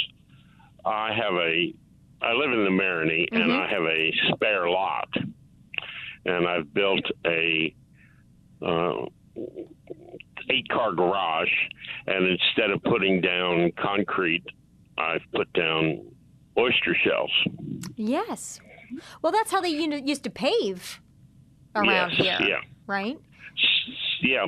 I 0.85 1.13
have 1.15 1.35
a. 1.35 1.75
I 2.23 2.33
live 2.33 2.53
in 2.53 2.65
the 2.65 2.71
Marigny, 2.71 3.27
and 3.33 3.45
Mhm. 3.51 3.61
I 3.61 3.69
have 3.69 3.83
a 3.85 4.13
spare 4.35 4.69
lot, 4.69 5.09
and 6.27 6.47
I've 6.47 6.73
built 6.75 7.05
a. 7.27 7.75
Uh, 8.63 9.07
eight 10.51 10.69
car 10.69 10.93
garage 10.93 11.49
and 12.07 12.27
instead 12.27 12.71
of 12.71 12.83
putting 12.83 13.21
down 13.21 13.71
concrete 13.81 14.43
i've 14.99 15.23
put 15.33 15.51
down 15.53 16.05
oyster 16.59 16.95
shells 17.05 17.31
yes. 17.97 18.61
Well, 19.23 19.31
that's 19.33 19.51
how 19.53 19.61
they 19.61 19.69
used 19.69 20.25
to 20.25 20.31
pave 20.31 21.01
around 21.77 22.11
Yes, 22.11 22.21
here, 22.21 22.49
yeah 22.49 22.61
right? 22.87 23.17
Yeah. 24.21 24.47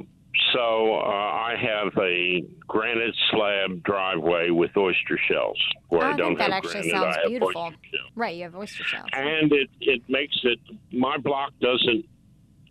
So 0.52 0.94
uh, 0.94 0.98
I 1.06 1.56
have 1.60 1.92
a 1.98 2.42
granite 2.66 3.14
slab 3.30 3.82
driveway 3.82 4.50
with 4.50 4.70
oyster 4.76 5.18
shells. 5.28 5.58
Where 5.88 6.02
Oh, 6.04 6.06
I 6.06 6.12
I 6.12 6.16
don't 6.16 6.26
think 6.36 6.38
that 6.38 6.44
have 6.52 6.64
actually 6.64 6.90
granite, 6.90 6.90
sounds 6.92 7.16
I 7.16 7.20
have 7.20 7.28
beautiful. 7.28 7.62
oyster 7.62 7.78
shells. 7.90 8.10
Right, 8.14 8.36
you 8.36 8.42
have 8.44 8.56
oyster 8.56 8.84
shells. 8.84 9.08
And 9.12 9.52
it 9.52 9.70
it 9.80 10.02
makes 10.08 10.38
it. 10.44 10.58
My 10.92 11.16
block 11.18 11.52
doesn't. 11.60 12.04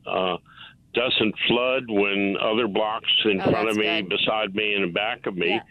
Uh, 0.06 0.38
doesn't 0.94 1.34
flood 1.48 1.84
when 1.88 2.36
other 2.42 2.68
blocks 2.68 3.10
in 3.24 3.40
Oh, 3.40 3.50
front 3.50 3.70
of 3.70 3.78
me, 3.78 3.84
good. 4.02 4.10
beside 4.10 4.54
me, 4.54 4.74
and 4.74 4.84
in 4.84 4.92
back 4.92 5.26
of 5.26 5.38
me. 5.38 5.48
Yeah. 5.48 5.62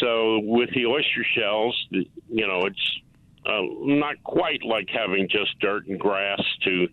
So 0.00 0.38
with 0.44 0.70
the 0.72 0.86
oyster 0.86 1.24
shells, 1.36 1.74
you 1.90 2.46
know, 2.46 2.60
it's 2.66 3.00
uh, 3.44 3.60
not 3.80 4.22
quite 4.22 4.62
like 4.62 4.88
having 4.88 5.26
just 5.28 5.58
dirt 5.58 5.88
and 5.88 5.98
grass 5.98 6.40
to 6.62 6.86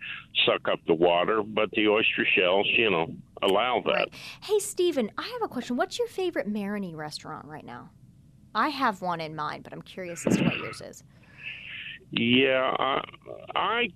suck 0.48 0.68
up 0.68 0.80
the 0.88 0.96
water, 0.96 1.44
but 1.44 1.70
the 1.72 1.88
oyster 1.90 2.26
shells, 2.36 2.66
you 2.76 2.90
know, 2.90 3.14
allow 3.42 3.82
that. 3.86 3.92
Right. 3.92 4.14
Hey, 4.42 4.60
Stephen, 4.60 5.12
I 5.18 5.24
have 5.24 5.42
a 5.44 5.48
question. 5.48 5.78
What's 5.78 5.98
your 6.00 6.08
favorite 6.08 6.52
Marigny 6.52 6.96
restaurant 6.96 7.46
right 7.46 7.66
now? 7.66 7.92
I 8.56 8.70
have 8.70 9.02
one 9.02 9.22
in 9.22 9.36
mind, 9.36 9.64
but 9.64 9.74
I'm 9.74 9.82
curious 9.82 10.26
as 10.26 10.38
to 10.38 10.44
what 10.44 10.58
yours 10.58 10.82
is. 10.82 11.04
Yeah, 12.12 12.76
I, 12.80 13.02
I, 13.56 13.88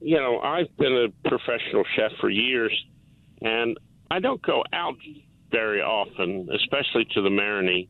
you 0.00 0.16
know, 0.16 0.38
I've 0.38 0.74
been 0.76 0.92
a 0.92 1.28
professional 1.28 1.84
chef 1.96 2.12
for 2.20 2.30
years, 2.30 2.72
and 3.42 3.76
I 4.10 4.20
don't 4.20 4.40
go 4.42 4.62
out 4.72 4.94
very 5.50 5.80
often, 5.80 6.48
especially 6.54 7.06
to 7.14 7.22
the 7.22 7.28
Marigny. 7.28 7.88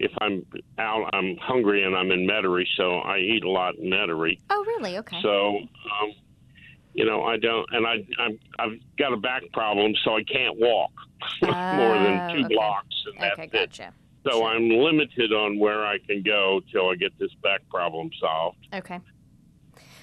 If 0.00 0.10
I'm 0.20 0.44
out, 0.78 1.10
I'm 1.12 1.36
hungry 1.36 1.84
and 1.84 1.94
I'm 1.94 2.10
in 2.10 2.26
Metairie, 2.26 2.66
so 2.76 2.96
I 2.96 3.18
eat 3.18 3.44
a 3.44 3.50
lot 3.50 3.76
in 3.76 3.90
Metairie. 3.90 4.40
Oh, 4.50 4.64
really? 4.66 4.98
Okay. 4.98 5.20
So, 5.22 5.58
um, 5.58 6.12
you 6.94 7.04
know, 7.04 7.24
I 7.24 7.36
don't, 7.36 7.66
and 7.72 7.86
I, 7.86 7.96
I'm, 8.18 8.38
I've 8.58 8.78
got 8.98 9.12
a 9.12 9.16
back 9.16 9.42
problem, 9.52 9.92
so 10.04 10.16
I 10.16 10.22
can't 10.22 10.56
walk 10.58 10.92
more 11.42 11.98
than 11.98 12.36
two 12.36 12.44
okay. 12.44 12.54
blocks, 12.54 12.94
and 13.06 13.14
that's 13.20 13.38
okay, 13.40 13.58
it. 13.64 13.74
So 14.24 14.30
Sure. 14.30 14.44
I'm 14.44 14.68
limited 14.70 15.32
on 15.32 15.58
where 15.58 15.84
I 15.84 15.98
can 15.98 16.22
go 16.22 16.60
till 16.72 16.88
I 16.88 16.94
get 16.94 17.18
this 17.18 17.32
back 17.42 17.60
problem 17.68 18.08
solved. 18.18 18.68
Okay. 18.72 19.00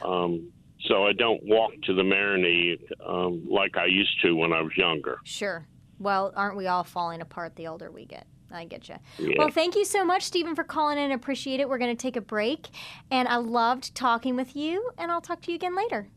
Um, 0.03 0.51
so 0.87 1.05
I 1.05 1.13
don't 1.13 1.41
walk 1.43 1.71
to 1.85 1.93
the 1.93 2.03
Marigny 2.03 2.77
um, 3.05 3.47
like 3.49 3.77
I 3.77 3.85
used 3.85 4.21
to 4.23 4.35
when 4.35 4.53
I 4.53 4.61
was 4.61 4.75
younger. 4.77 5.19
Sure. 5.23 5.65
Well, 5.97 6.33
aren't 6.35 6.57
we 6.57 6.67
all 6.67 6.83
falling 6.83 7.21
apart 7.21 7.55
the 7.55 7.67
older 7.67 7.89
we 7.91 8.05
get? 8.05 8.27
I 8.51 8.65
get 8.65 8.89
you. 8.89 8.95
Yeah. 9.17 9.35
Well, 9.37 9.49
thank 9.49 9.75
you 9.75 9.85
so 9.85 10.03
much, 10.03 10.23
Stephen, 10.23 10.55
for 10.55 10.63
calling 10.63 10.97
in. 10.97 11.11
Appreciate 11.11 11.59
it. 11.59 11.69
We're 11.69 11.77
going 11.77 11.95
to 11.95 12.01
take 12.01 12.17
a 12.17 12.21
break. 12.21 12.67
And 13.09 13.27
I 13.27 13.37
loved 13.37 13.95
talking 13.95 14.35
with 14.35 14.55
you, 14.55 14.91
and 14.97 15.11
I'll 15.11 15.21
talk 15.21 15.41
to 15.43 15.51
you 15.51 15.55
again 15.55 15.75
later. 15.75 16.09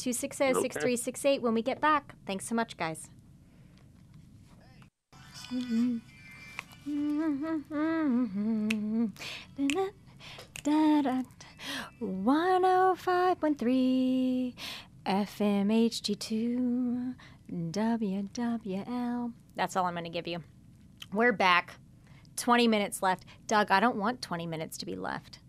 260 0.00 0.54
6368 0.62 1.42
when 1.42 1.52
we 1.52 1.60
get 1.62 1.78
back. 1.80 2.14
Thanks 2.26 2.48
so 2.48 2.54
much, 2.54 2.76
guys. 2.78 3.10
One 12.00 12.64
oh 12.64 12.94
five 12.96 13.40
point 13.40 13.58
three 13.58 14.54
FM 15.04 15.66
HD2 15.90 17.14
WWL. 17.52 19.32
That's 19.56 19.76
all 19.76 19.84
I'm 19.84 19.92
going 19.92 20.04
to 20.04 20.10
give 20.10 20.26
you. 20.26 20.42
We're 21.12 21.32
back. 21.32 21.74
20 22.36 22.68
minutes 22.68 23.02
left. 23.02 23.26
Doug, 23.46 23.70
I 23.70 23.80
don't 23.80 23.96
want 23.96 24.22
20 24.22 24.46
minutes 24.46 24.78
to 24.78 24.86
be 24.86 24.96
left. 24.96 25.40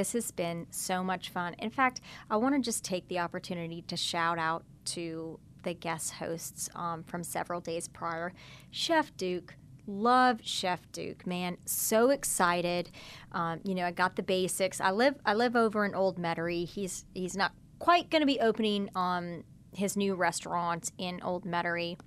This 0.00 0.14
has 0.14 0.30
been 0.30 0.66
so 0.70 1.04
much 1.04 1.28
fun. 1.28 1.52
In 1.58 1.68
fact, 1.68 2.00
I 2.30 2.38
want 2.38 2.54
to 2.54 2.60
just 2.62 2.82
take 2.82 3.06
the 3.08 3.18
opportunity 3.18 3.82
to 3.82 3.98
shout 3.98 4.38
out 4.38 4.64
to 4.86 5.38
the 5.62 5.74
guest 5.74 6.12
hosts 6.14 6.70
um, 6.74 7.02
from 7.02 7.22
several 7.22 7.60
days 7.60 7.86
prior. 7.86 8.32
Chef 8.70 9.14
Duke, 9.18 9.56
love 9.86 10.40
Chef 10.42 10.90
Duke, 10.92 11.26
man, 11.26 11.58
so 11.66 12.08
excited. 12.08 12.90
Um, 13.32 13.60
you 13.62 13.74
know, 13.74 13.84
I 13.84 13.90
got 13.90 14.16
the 14.16 14.22
basics. 14.22 14.80
I 14.80 14.90
live 14.90 15.16
I 15.26 15.34
live 15.34 15.54
over 15.54 15.84
in 15.84 15.94
Old 15.94 16.16
Metairie. 16.16 16.66
He's 16.66 17.04
he's 17.12 17.36
not 17.36 17.52
quite 17.78 18.08
going 18.08 18.22
to 18.22 18.26
be 18.26 18.40
opening 18.40 18.88
um, 18.94 19.44
his 19.74 19.98
new 19.98 20.14
restaurant 20.14 20.92
in 20.96 21.20
Old 21.22 21.44
Metairie. 21.44 21.98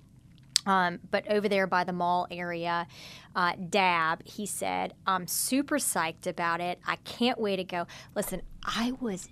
Um, 0.66 1.00
but 1.10 1.28
over 1.28 1.48
there 1.48 1.66
by 1.66 1.84
the 1.84 1.92
mall 1.92 2.26
area, 2.30 2.86
uh, 3.36 3.52
Dab, 3.68 4.26
he 4.26 4.46
said, 4.46 4.94
I'm 5.06 5.26
super 5.26 5.76
psyched 5.76 6.26
about 6.26 6.60
it. 6.60 6.78
I 6.86 6.96
can't 6.96 7.38
wait 7.38 7.56
to 7.56 7.64
go. 7.64 7.86
Listen, 8.14 8.42
I 8.64 8.92
was 9.00 9.28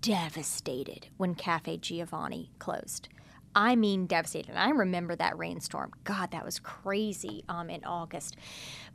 devastated 0.00 1.08
when 1.16 1.34
Cafe 1.34 1.78
Giovanni 1.78 2.50
closed. 2.58 3.08
I 3.56 3.76
mean, 3.76 4.06
devastated. 4.06 4.50
And 4.50 4.58
I 4.58 4.70
remember 4.70 5.14
that 5.16 5.38
rainstorm. 5.38 5.92
God, 6.02 6.32
that 6.32 6.44
was 6.44 6.58
crazy 6.58 7.44
um, 7.48 7.70
in 7.70 7.84
August. 7.84 8.36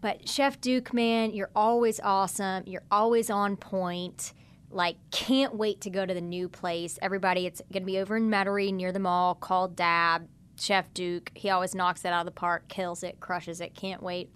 But 0.02 0.28
Chef 0.28 0.60
Duke, 0.60 0.94
man, 0.94 1.32
you're 1.32 1.52
always 1.56 2.00
awesome. 2.02 2.64
You're 2.68 2.84
always 2.92 3.30
on 3.30 3.56
point. 3.56 4.34
Like, 4.70 4.98
can't 5.12 5.56
wait 5.56 5.82
to 5.82 5.90
go 5.90 6.06
to 6.06 6.14
the 6.14 6.22
new 6.22 6.50
place. 6.50 7.00
Everybody, 7.02 7.48
it's 7.48 7.62
going 7.72 7.84
to 7.84 7.88
be 7.88 8.00
over 8.00 8.18
in 8.18 8.30
Metairie 8.30 8.74
near 8.74 8.92
the 8.92 9.00
mall 9.00 9.34
called 9.34 9.76
Dab. 9.76 10.28
Chef 10.60 10.94
Duke, 10.94 11.32
he 11.36 11.50
always 11.50 11.74
knocks 11.74 12.06
it 12.06 12.10
out 12.10 12.22
of 12.22 12.26
the 12.26 12.32
park, 12.32 12.68
kills 12.68 13.04
it, 13.04 13.20
crushes 13.20 13.62
it. 13.62 13.76
Can't 13.76 14.04
wait. 14.04 14.30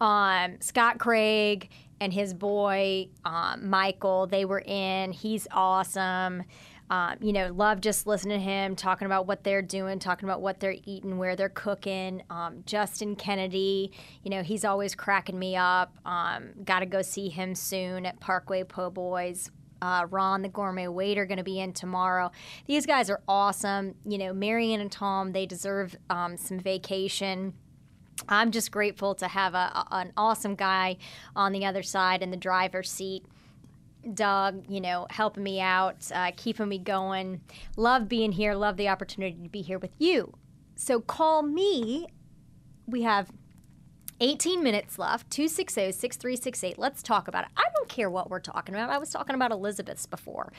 Um, 0.00 0.60
Scott 0.60 0.98
Craig 0.98 1.70
and 2.00 2.12
his 2.12 2.34
boy 2.34 3.08
um, 3.24 3.68
Michael, 3.68 4.26
they 4.26 4.44
were 4.44 4.62
in. 4.64 5.12
He's 5.12 5.46
awesome. 5.50 6.44
Um, 6.88 7.16
you 7.20 7.32
know, 7.32 7.52
love 7.52 7.80
just 7.80 8.06
listening 8.06 8.38
to 8.38 8.44
him 8.44 8.76
talking 8.76 9.06
about 9.06 9.26
what 9.26 9.42
they're 9.42 9.62
doing, 9.62 9.98
talking 9.98 10.28
about 10.28 10.40
what 10.40 10.60
they're 10.60 10.76
eating, 10.84 11.18
where 11.18 11.34
they're 11.34 11.48
cooking. 11.48 12.22
Um, 12.30 12.62
Justin 12.64 13.16
Kennedy, 13.16 13.90
you 14.22 14.30
know, 14.30 14.42
he's 14.42 14.64
always 14.64 14.94
cracking 14.94 15.38
me 15.38 15.56
up. 15.56 15.96
Um, 16.04 16.50
Got 16.64 16.80
to 16.80 16.86
go 16.86 17.02
see 17.02 17.28
him 17.28 17.54
soon 17.56 18.06
at 18.06 18.20
Parkway 18.20 18.62
Po' 18.62 18.90
Boys. 18.90 19.50
Uh, 19.82 20.06
Ron, 20.10 20.42
the 20.42 20.48
gourmet 20.48 20.88
waiter, 20.88 21.26
going 21.26 21.38
to 21.38 21.44
be 21.44 21.60
in 21.60 21.72
tomorrow. 21.72 22.30
These 22.66 22.86
guys 22.86 23.10
are 23.10 23.20
awesome. 23.28 23.94
You 24.06 24.18
know, 24.18 24.32
Marion 24.32 24.80
and 24.80 24.90
Tom, 24.90 25.32
they 25.32 25.46
deserve 25.46 25.96
um, 26.10 26.36
some 26.36 26.58
vacation. 26.58 27.54
I'm 28.28 28.50
just 28.50 28.70
grateful 28.70 29.14
to 29.16 29.28
have 29.28 29.54
a, 29.54 29.58
a- 29.58 29.86
an 29.90 30.12
awesome 30.16 30.54
guy 30.54 30.96
on 31.34 31.52
the 31.52 31.64
other 31.66 31.82
side 31.82 32.22
in 32.22 32.30
the 32.30 32.36
driver's 32.36 32.90
seat. 32.90 33.24
Doug, 34.14 34.64
you 34.68 34.80
know, 34.80 35.06
helping 35.10 35.42
me 35.42 35.60
out, 35.60 35.96
uh, 36.14 36.30
keeping 36.36 36.68
me 36.68 36.78
going. 36.78 37.40
Love 37.76 38.08
being 38.08 38.30
here. 38.32 38.54
Love 38.54 38.76
the 38.76 38.88
opportunity 38.88 39.36
to 39.42 39.48
be 39.48 39.62
here 39.62 39.78
with 39.80 39.90
you. 39.98 40.32
So 40.76 41.00
call 41.00 41.42
me. 41.42 42.06
We 42.86 43.02
have 43.02 43.30
18 44.20 44.62
minutes 44.62 44.98
left. 44.98 45.30
260 45.30 45.92
6368. 45.92 46.78
Let's 46.78 47.02
talk 47.02 47.28
about 47.28 47.44
it. 47.44 47.50
I 47.56 47.64
don't 47.74 47.88
care 47.88 48.08
what 48.08 48.30
we're 48.30 48.40
talking 48.40 48.74
about. 48.74 48.90
I 48.90 48.98
was 48.98 49.10
talking 49.10 49.34
about 49.34 49.52
Elizabeth's 49.52 50.06
before. 50.06 50.52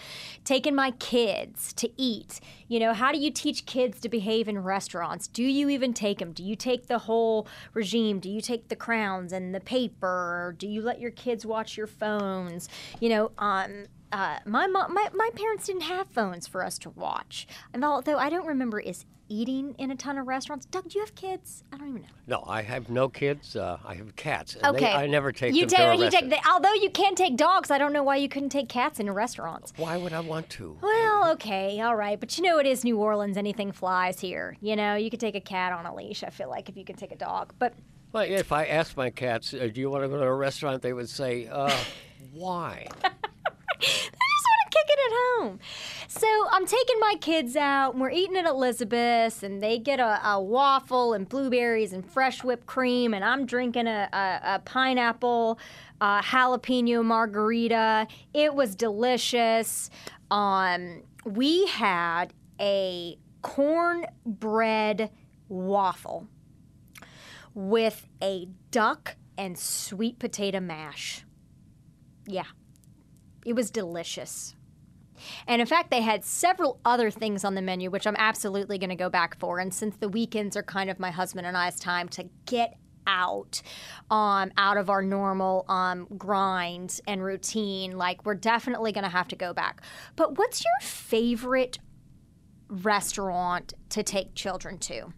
Taking 0.44 0.76
my 0.76 0.92
kids 0.92 1.74
to 1.74 1.90
eat. 1.98 2.40
You 2.68 2.80
know, 2.80 2.94
how 2.94 3.12
do 3.12 3.18
you 3.18 3.32
teach 3.32 3.66
kids 3.66 4.00
to 4.02 4.10
behave 4.10 4.48
in 4.48 4.60
restaurants? 4.60 5.28
Do 5.28 5.44
you 5.44 5.70
even 5.70 5.94
take 5.94 6.20
them? 6.20 6.34
Do 6.34 6.44
you 6.44 6.56
take 6.56 6.88
the 6.88 7.00
whole 7.00 7.48
regime? 7.74 8.20
Do 8.20 8.30
you 8.30 8.42
take 8.42 8.68
the 8.68 8.76
crowns 8.76 9.34
and 9.34 9.54
the 9.54 9.60
paper? 9.60 10.56
Do 10.58 10.68
you 10.68 10.82
let 10.82 11.00
your 11.00 11.12
kids 11.12 11.46
watch 11.46 11.78
your 11.78 11.88
phones? 11.88 12.70
You 13.00 13.10
know, 13.10 13.32
um, 13.38 13.86
uh, 14.12 14.40
my 14.46 14.68
mom, 14.68 14.94
my, 14.94 15.10
my 15.14 15.30
parents 15.36 15.66
didn't 15.66 15.82
have 15.82 16.08
phones 16.08 16.48
for 16.48 16.64
us 16.64 16.78
to 16.80 16.90
watch. 16.92 17.48
And 17.74 17.84
although 17.84 18.18
I 18.18 18.30
don't 18.30 18.48
remember 18.48 18.80
is 18.80 19.06
eating 19.30 19.76
in 19.78 19.92
a 19.92 19.96
ton 19.96 20.18
of 20.18 20.28
restaurants. 20.28 20.66
Doug, 20.66 20.90
do 20.90 20.98
you 20.98 21.06
have 21.06 21.16
kids? 21.16 21.64
I 21.72 21.78
don't 21.78 21.90
even 21.90 22.02
know. 22.02 22.08
No, 22.28 22.44
I 22.48 22.62
have 22.62 22.90
no 22.90 23.10
kids. 23.10 23.56
Uh, 23.56 23.78
I 23.86 23.96
have 23.96 24.16
cats. 24.16 24.58
Okay, 24.64 24.80
they- 24.80 24.92
I 24.92 25.08
never 25.08 25.32
take 25.32 25.54
you 25.56 25.62
them 25.62 25.70
take, 25.70 25.78
to 25.80 25.92
a 25.92 25.96
you 26.06 26.10
take 26.12 26.30
the, 26.30 26.38
although 26.50 26.74
you 26.74 26.90
can 26.90 27.16
take 27.16 27.36
dogs. 27.38 27.72
I 27.72 27.78
don't 27.78 27.94
know 27.94 28.04
why 28.04 28.18
you 28.18 28.30
couldn't 28.30 28.50
take 28.50 28.70
cats 28.70 29.00
into 29.00 29.12
restaurants. 29.14 29.74
Why 29.78 29.98
would 29.98 30.14
I 30.14 30.20
want 30.22 30.50
to? 30.52 30.78
Well, 30.82 31.32
okay, 31.34 31.80
all 31.82 31.96
right, 31.96 32.20
but 32.20 32.38
you 32.38 32.44
know 32.44 32.60
it 32.60 32.66
is 32.66 32.84
New 32.84 32.98
Orleans. 32.98 33.38
Anything 33.38 33.72
flies 33.72 34.20
here. 34.20 34.58
You 34.62 34.76
know, 34.76 34.96
you 34.96 35.10
could 35.10 35.20
take 35.20 35.36
a 35.36 35.42
cat 35.42 35.72
on 35.74 35.86
a 35.86 35.94
leash. 35.96 36.24
I 36.24 36.30
feel 36.30 36.50
like 36.50 36.70
if 36.70 36.78
you 36.78 36.84
can 36.86 36.96
take 36.96 37.12
a 37.12 37.18
dog, 37.18 37.54
but 37.60 37.74
Well, 38.14 38.24
if 38.28 38.52
I 38.52 38.66
asked 38.66 38.96
my 38.98 39.10
cats, 39.10 39.54
uh, 39.54 39.70
"Do 39.74 39.80
you 39.82 39.90
want 39.90 40.04
to 40.04 40.08
go 40.10 40.18
to 40.18 40.24
a 40.24 40.34
restaurant?" 40.34 40.82
they 40.82 40.94
would 40.94 41.10
say, 41.10 41.48
uh, 41.48 41.76
"Why?" 42.34 42.88
at 45.06 45.14
home. 45.14 45.60
So 46.08 46.28
I'm 46.52 46.66
taking 46.66 47.00
my 47.00 47.16
kids 47.22 47.56
out, 47.56 47.94
and 47.94 48.02
we're 48.02 48.12
eating 48.12 48.38
at 48.38 48.46
Elizabeth's, 48.46 49.44
and 49.44 49.62
they 49.62 49.78
get 49.78 50.00
a, 50.00 50.26
a 50.28 50.42
waffle 50.42 51.14
and 51.14 51.28
blueberries 51.28 51.94
and 51.94 52.06
fresh 52.06 52.44
whipped 52.44 52.66
cream, 52.66 53.14
and 53.14 53.24
I'm 53.24 53.46
drinking 53.46 53.88
a, 53.88 54.10
a, 54.12 54.56
a 54.56 54.60
pineapple 54.60 55.60
uh, 56.02 56.22
jalapeno 56.22 57.04
margarita. 57.04 58.08
It 58.34 58.54
was 58.54 58.76
delicious. 58.76 59.90
Um, 60.32 61.04
we 61.26 61.68
had 61.68 62.34
a 62.60 63.18
cornbread 63.42 65.12
waffle 65.50 66.28
with 67.54 68.08
a 68.22 68.48
duck 68.72 69.16
and 69.38 69.58
sweet 69.58 70.20
potato 70.20 70.60
mash. 70.60 71.26
Yeah. 72.28 72.44
It 73.46 73.54
was 73.54 73.72
delicious. 73.72 74.57
And 75.48 75.62
in 75.62 75.68
fact, 75.68 75.92
they 75.92 76.02
had 76.02 76.24
several 76.24 76.80
other 76.86 77.12
things 77.12 77.44
on 77.44 77.56
the 77.56 77.62
menu, 77.62 77.90
which 77.90 78.08
I'm 78.08 78.16
absolutely 78.18 78.78
going 78.78 78.90
to 78.90 78.96
go 78.96 79.10
back 79.10 79.38
for. 79.40 79.60
And 79.60 79.74
since 79.74 79.96
the 79.98 80.10
weekends 80.10 80.56
are 80.56 80.64
kind 80.64 80.90
of 80.90 81.00
my 81.00 81.12
husband 81.12 81.48
and 81.48 81.58
I's 81.58 81.80
time 81.80 82.10
to 82.10 82.30
get 82.46 82.78
out, 83.06 83.62
um, 84.12 84.52
out 84.58 84.78
of 84.78 84.90
our 84.90 85.02
normal 85.02 85.66
um, 85.70 86.08
grind 86.18 87.00
and 87.08 87.24
routine, 87.24 87.98
like 87.98 88.26
we're 88.26 88.36
definitely 88.36 88.92
going 88.92 89.06
to 89.06 89.10
have 89.10 89.28
to 89.30 89.36
go 89.36 89.54
back. 89.54 89.82
But 90.16 90.38
what's 90.38 90.64
your 90.64 90.88
favorite 90.88 91.80
restaurant 92.70 93.74
to 93.90 94.04
take 94.04 94.36
children 94.36 94.78
to? 94.80 95.14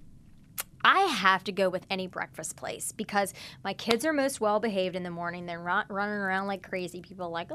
I 0.84 1.02
have 1.02 1.44
to 1.46 1.52
go 1.52 1.70
with 1.70 1.86
any 1.90 2.08
breakfast 2.08 2.56
place 2.56 2.94
because 2.94 3.34
my 3.64 3.74
kids 3.74 4.06
are 4.06 4.14
most 4.14 4.40
well 4.40 4.60
behaved 4.60 4.96
in 4.96 5.04
the 5.04 5.10
morning. 5.10 5.46
They're 5.46 5.64
not 5.64 5.92
running 5.92 6.16
around 6.16 6.48
like 6.48 6.64
crazy 6.68 7.02
people, 7.02 7.30
like, 7.30 7.52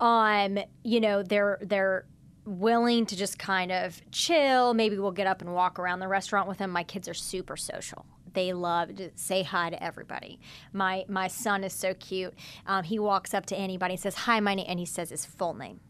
um, 0.00 0.58
you 0.82 1.00
know, 1.00 1.22
they're 1.22 1.58
they're 1.60 2.06
willing 2.44 3.06
to 3.06 3.16
just 3.16 3.38
kind 3.38 3.70
of 3.70 4.00
chill. 4.10 4.74
Maybe 4.74 4.98
we'll 4.98 5.12
get 5.12 5.26
up 5.26 5.40
and 5.40 5.54
walk 5.54 5.78
around 5.78 6.00
the 6.00 6.08
restaurant 6.08 6.48
with 6.48 6.58
them. 6.58 6.70
My 6.70 6.82
kids 6.82 7.08
are 7.08 7.14
super 7.14 7.56
social. 7.56 8.06
They 8.32 8.52
love 8.52 8.96
to 8.96 9.10
say 9.16 9.42
hi 9.42 9.70
to 9.70 9.82
everybody. 9.82 10.40
My 10.72 11.04
my 11.08 11.28
son 11.28 11.64
is 11.64 11.72
so 11.72 11.94
cute. 11.94 12.34
Um, 12.66 12.84
he 12.84 12.98
walks 12.98 13.34
up 13.34 13.46
to 13.46 13.56
anybody 13.56 13.94
and 13.94 14.00
says, 14.00 14.14
"Hi, 14.14 14.40
my 14.40 14.54
name," 14.54 14.66
and 14.68 14.78
he 14.78 14.86
says 14.86 15.10
his 15.10 15.26
full 15.26 15.54
name. 15.54 15.80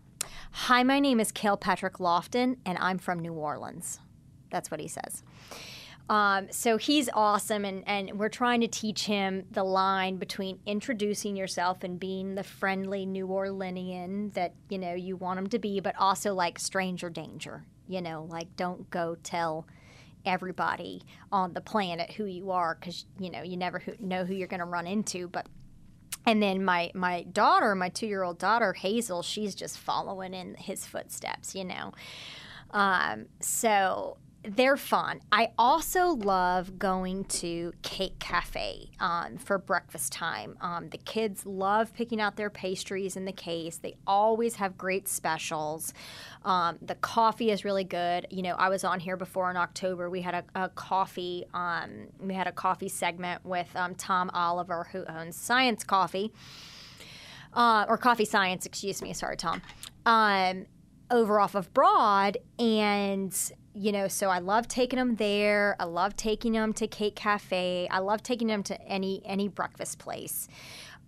Hi, 0.52 0.82
my 0.82 0.98
name 1.00 1.20
is 1.20 1.32
Kale 1.32 1.56
Patrick 1.56 1.94
Lofton, 1.94 2.56
and 2.66 2.76
I'm 2.78 2.98
from 2.98 3.20
New 3.20 3.34
Orleans. 3.34 4.00
That's 4.50 4.70
what 4.70 4.80
he 4.80 4.88
says. 4.88 5.22
Um, 6.10 6.48
so 6.50 6.76
he's 6.76 7.08
awesome, 7.14 7.64
and, 7.64 7.84
and 7.86 8.18
we're 8.18 8.28
trying 8.28 8.62
to 8.62 8.66
teach 8.66 9.04
him 9.04 9.44
the 9.52 9.62
line 9.62 10.16
between 10.16 10.58
introducing 10.66 11.36
yourself 11.36 11.84
and 11.84 12.00
being 12.00 12.34
the 12.34 12.42
friendly 12.42 13.06
New 13.06 13.28
Orleanian 13.28 14.34
that 14.34 14.54
you 14.68 14.78
know 14.78 14.92
you 14.92 15.14
want 15.14 15.38
him 15.38 15.46
to 15.50 15.60
be, 15.60 15.78
but 15.78 15.94
also 16.00 16.34
like 16.34 16.58
stranger 16.58 17.10
danger. 17.10 17.64
You 17.86 18.02
know, 18.02 18.26
like 18.28 18.56
don't 18.56 18.90
go 18.90 19.18
tell 19.22 19.68
everybody 20.26 21.02
on 21.30 21.52
the 21.52 21.60
planet 21.60 22.10
who 22.10 22.24
you 22.24 22.50
are 22.50 22.76
because 22.78 23.06
you 23.20 23.30
know 23.30 23.42
you 23.42 23.56
never 23.56 23.78
who, 23.78 23.92
know 24.00 24.24
who 24.24 24.34
you're 24.34 24.48
going 24.48 24.58
to 24.58 24.66
run 24.66 24.88
into. 24.88 25.28
But 25.28 25.46
and 26.26 26.42
then 26.42 26.64
my 26.64 26.90
my 26.92 27.22
daughter, 27.22 27.76
my 27.76 27.88
two 27.88 28.08
year 28.08 28.24
old 28.24 28.40
daughter 28.40 28.72
Hazel, 28.72 29.22
she's 29.22 29.54
just 29.54 29.78
following 29.78 30.34
in 30.34 30.56
his 30.56 30.86
footsteps. 30.86 31.54
You 31.54 31.66
know, 31.66 31.92
um, 32.72 33.26
so 33.38 34.16
they're 34.42 34.78
fun. 34.78 35.20
I 35.30 35.50
also 35.58 36.08
love 36.08 36.78
going 36.78 37.24
to 37.24 37.72
Cake 37.82 38.18
Cafe 38.18 38.88
um, 38.98 39.36
for 39.36 39.58
breakfast 39.58 40.12
time. 40.12 40.56
Um, 40.62 40.88
the 40.88 40.98
kids 40.98 41.44
love 41.44 41.92
picking 41.92 42.22
out 42.22 42.36
their 42.36 42.48
pastries 42.48 43.16
in 43.16 43.26
the 43.26 43.32
case. 43.32 43.76
They 43.76 43.96
always 44.06 44.56
have 44.56 44.78
great 44.78 45.08
specials. 45.08 45.92
Um, 46.44 46.78
the 46.80 46.94
coffee 46.94 47.50
is 47.50 47.66
really 47.66 47.84
good. 47.84 48.26
You 48.30 48.40
know, 48.42 48.54
I 48.54 48.70
was 48.70 48.82
on 48.82 48.98
here 48.98 49.18
before 49.18 49.50
in 49.50 49.58
October. 49.58 50.08
We 50.08 50.22
had 50.22 50.34
a, 50.34 50.64
a 50.64 50.68
coffee. 50.70 51.44
Um, 51.52 52.06
we 52.18 52.32
had 52.32 52.46
a 52.46 52.52
coffee 52.52 52.88
segment 52.88 53.44
with 53.44 53.74
um, 53.76 53.94
Tom 53.94 54.30
Oliver, 54.32 54.88
who 54.90 55.04
owns 55.04 55.36
Science 55.36 55.84
Coffee, 55.84 56.32
uh, 57.52 57.84
or 57.88 57.98
Coffee 57.98 58.24
Science. 58.24 58.64
Excuse 58.64 59.02
me. 59.02 59.12
Sorry, 59.12 59.36
Tom. 59.36 59.60
Um, 60.06 60.64
over 61.10 61.40
off 61.40 61.54
of 61.54 61.74
Broad, 61.74 62.38
and 62.58 63.36
you 63.74 63.92
know, 63.92 64.08
so 64.08 64.28
I 64.28 64.38
love 64.38 64.68
taking 64.68 64.98
them 64.98 65.16
there. 65.16 65.76
I 65.78 65.84
love 65.84 66.16
taking 66.16 66.52
them 66.52 66.72
to 66.74 66.86
Cake 66.86 67.14
Cafe. 67.14 67.88
I 67.90 67.98
love 67.98 68.22
taking 68.22 68.48
them 68.48 68.62
to 68.64 68.80
any 68.82 69.22
any 69.24 69.48
breakfast 69.48 69.98
place. 69.98 70.48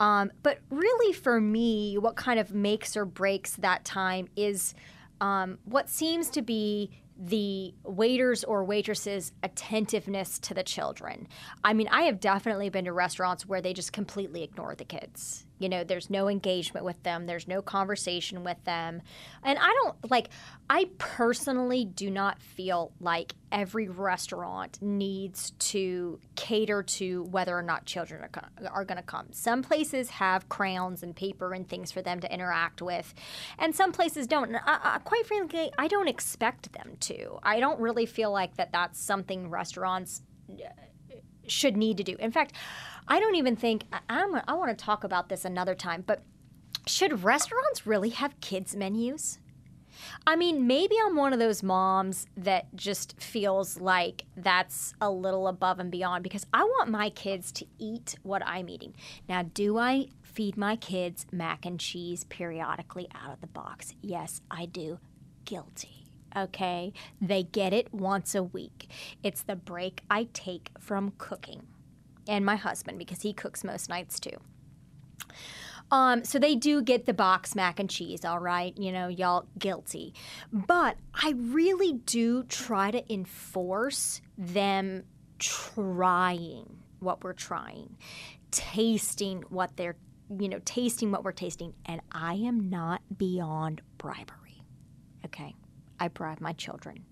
Um, 0.00 0.32
but 0.42 0.58
really, 0.70 1.12
for 1.12 1.40
me, 1.40 1.98
what 1.98 2.16
kind 2.16 2.38
of 2.40 2.52
makes 2.54 2.96
or 2.96 3.04
breaks 3.04 3.56
that 3.56 3.84
time 3.84 4.28
is 4.36 4.74
um, 5.20 5.58
what 5.64 5.88
seems 5.88 6.28
to 6.30 6.42
be 6.42 6.90
the 7.16 7.74
waiters 7.84 8.42
or 8.42 8.64
waitresses' 8.64 9.32
attentiveness 9.42 10.38
to 10.40 10.54
the 10.54 10.62
children. 10.62 11.28
I 11.62 11.72
mean, 11.72 11.88
I 11.88 12.02
have 12.02 12.18
definitely 12.18 12.68
been 12.68 12.86
to 12.86 12.92
restaurants 12.92 13.46
where 13.46 13.60
they 13.60 13.72
just 13.72 13.92
completely 13.92 14.42
ignore 14.42 14.74
the 14.74 14.84
kids. 14.84 15.46
You 15.58 15.68
know, 15.68 15.84
there's 15.84 16.10
no 16.10 16.28
engagement 16.28 16.84
with 16.84 17.02
them, 17.02 17.26
there's 17.26 17.46
no 17.46 17.62
conversation 17.62 18.42
with 18.42 18.62
them. 18.64 19.02
And 19.44 19.58
I 19.58 19.72
don't 19.82 20.10
like, 20.10 20.30
I 20.68 20.90
personally 20.98 21.84
do 21.84 22.10
not 22.10 22.40
feel 22.40 22.92
like 23.00 23.34
every 23.52 23.88
restaurant 23.88 24.78
needs 24.80 25.50
to 25.58 26.18
cater 26.34 26.82
to 26.82 27.24
whether 27.24 27.56
or 27.56 27.62
not 27.62 27.84
children 27.84 28.22
are, 28.22 28.50
are 28.70 28.84
going 28.84 28.96
to 28.96 29.02
come. 29.02 29.26
Some 29.30 29.62
places 29.62 30.10
have 30.10 30.48
crowns 30.48 31.02
and 31.02 31.14
paper 31.14 31.52
and 31.52 31.68
things 31.68 31.92
for 31.92 32.02
them 32.02 32.20
to 32.20 32.32
interact 32.32 32.82
with, 32.82 33.14
and 33.58 33.74
some 33.74 33.92
places 33.92 34.26
don't. 34.26 34.48
And 34.48 34.56
I, 34.56 34.80
I, 34.82 34.98
quite 34.98 35.26
frankly, 35.26 35.70
I 35.78 35.86
don't 35.86 36.08
expect 36.08 36.72
them 36.72 36.96
to. 37.00 37.38
I 37.42 37.60
don't 37.60 37.78
really 37.80 38.06
feel 38.06 38.32
like 38.32 38.56
that 38.56 38.72
that's 38.72 39.00
something 39.00 39.50
restaurants 39.50 40.22
should 41.46 41.76
need 41.76 41.96
to 41.96 42.04
do. 42.04 42.16
In 42.18 42.30
fact, 42.30 42.54
I 43.08 43.20
don't 43.20 43.34
even 43.36 43.56
think 43.56 43.84
I, 43.92 44.00
I'm, 44.08 44.40
I 44.46 44.54
want 44.54 44.76
to 44.76 44.84
talk 44.84 45.04
about 45.04 45.28
this 45.28 45.44
another 45.44 45.74
time, 45.74 46.04
but 46.06 46.22
should 46.86 47.22
restaurants 47.24 47.86
really 47.86 48.10
have 48.10 48.40
kids 48.40 48.74
menus? 48.74 49.38
I 50.26 50.36
mean, 50.36 50.66
maybe 50.66 50.96
I'm 51.04 51.16
one 51.16 51.32
of 51.32 51.38
those 51.38 51.62
moms 51.62 52.26
that 52.36 52.74
just 52.74 53.20
feels 53.20 53.80
like 53.80 54.24
that's 54.36 54.94
a 55.00 55.10
little 55.10 55.48
above 55.48 55.78
and 55.78 55.90
beyond 55.90 56.22
because 56.22 56.46
I 56.52 56.64
want 56.64 56.90
my 56.90 57.10
kids 57.10 57.52
to 57.52 57.66
eat 57.78 58.16
what 58.22 58.42
I'm 58.46 58.68
eating. 58.68 58.94
Now, 59.28 59.42
do 59.42 59.78
I 59.78 60.08
feed 60.22 60.56
my 60.56 60.76
kids 60.76 61.26
mac 61.30 61.66
and 61.66 61.78
cheese 61.78 62.24
periodically 62.24 63.08
out 63.14 63.32
of 63.32 63.40
the 63.40 63.46
box? 63.46 63.94
Yes, 64.00 64.40
I 64.50 64.66
do. 64.66 64.98
Guilty. 65.44 66.01
Okay? 66.36 66.92
They 67.20 67.42
get 67.42 67.72
it 67.72 67.92
once 67.92 68.34
a 68.34 68.42
week. 68.42 68.88
It's 69.22 69.42
the 69.42 69.56
break 69.56 70.02
I 70.10 70.28
take 70.32 70.70
from 70.78 71.12
cooking. 71.18 71.66
And 72.28 72.46
my 72.46 72.56
husband, 72.56 72.98
because 72.98 73.22
he 73.22 73.32
cooks 73.32 73.64
most 73.64 73.88
nights 73.88 74.20
too. 74.20 74.36
Um, 75.90 76.24
so 76.24 76.38
they 76.38 76.54
do 76.54 76.80
get 76.80 77.04
the 77.04 77.12
box 77.12 77.54
mac 77.54 77.78
and 77.78 77.90
cheese, 77.90 78.24
all 78.24 78.38
right? 78.38 78.76
You 78.78 78.92
know, 78.92 79.08
y'all 79.08 79.46
guilty. 79.58 80.14
But 80.52 80.96
I 81.14 81.34
really 81.36 81.92
do 81.92 82.44
try 82.44 82.90
to 82.90 83.12
enforce 83.12 84.22
them 84.38 85.04
trying 85.38 86.78
what 87.00 87.22
we're 87.22 87.32
trying, 87.32 87.96
tasting 88.50 89.42
what 89.48 89.76
they're 89.76 89.96
you 90.38 90.48
know, 90.48 90.60
tasting 90.64 91.10
what 91.10 91.24
we're 91.24 91.32
tasting. 91.32 91.74
And 91.86 92.00
I 92.10 92.34
am 92.34 92.70
not 92.70 93.02
beyond 93.16 93.82
bribery. 93.98 94.62
Okay. 95.24 95.54
I 96.02 96.08
bribe 96.08 96.40
my 96.40 96.52
children. 96.52 97.04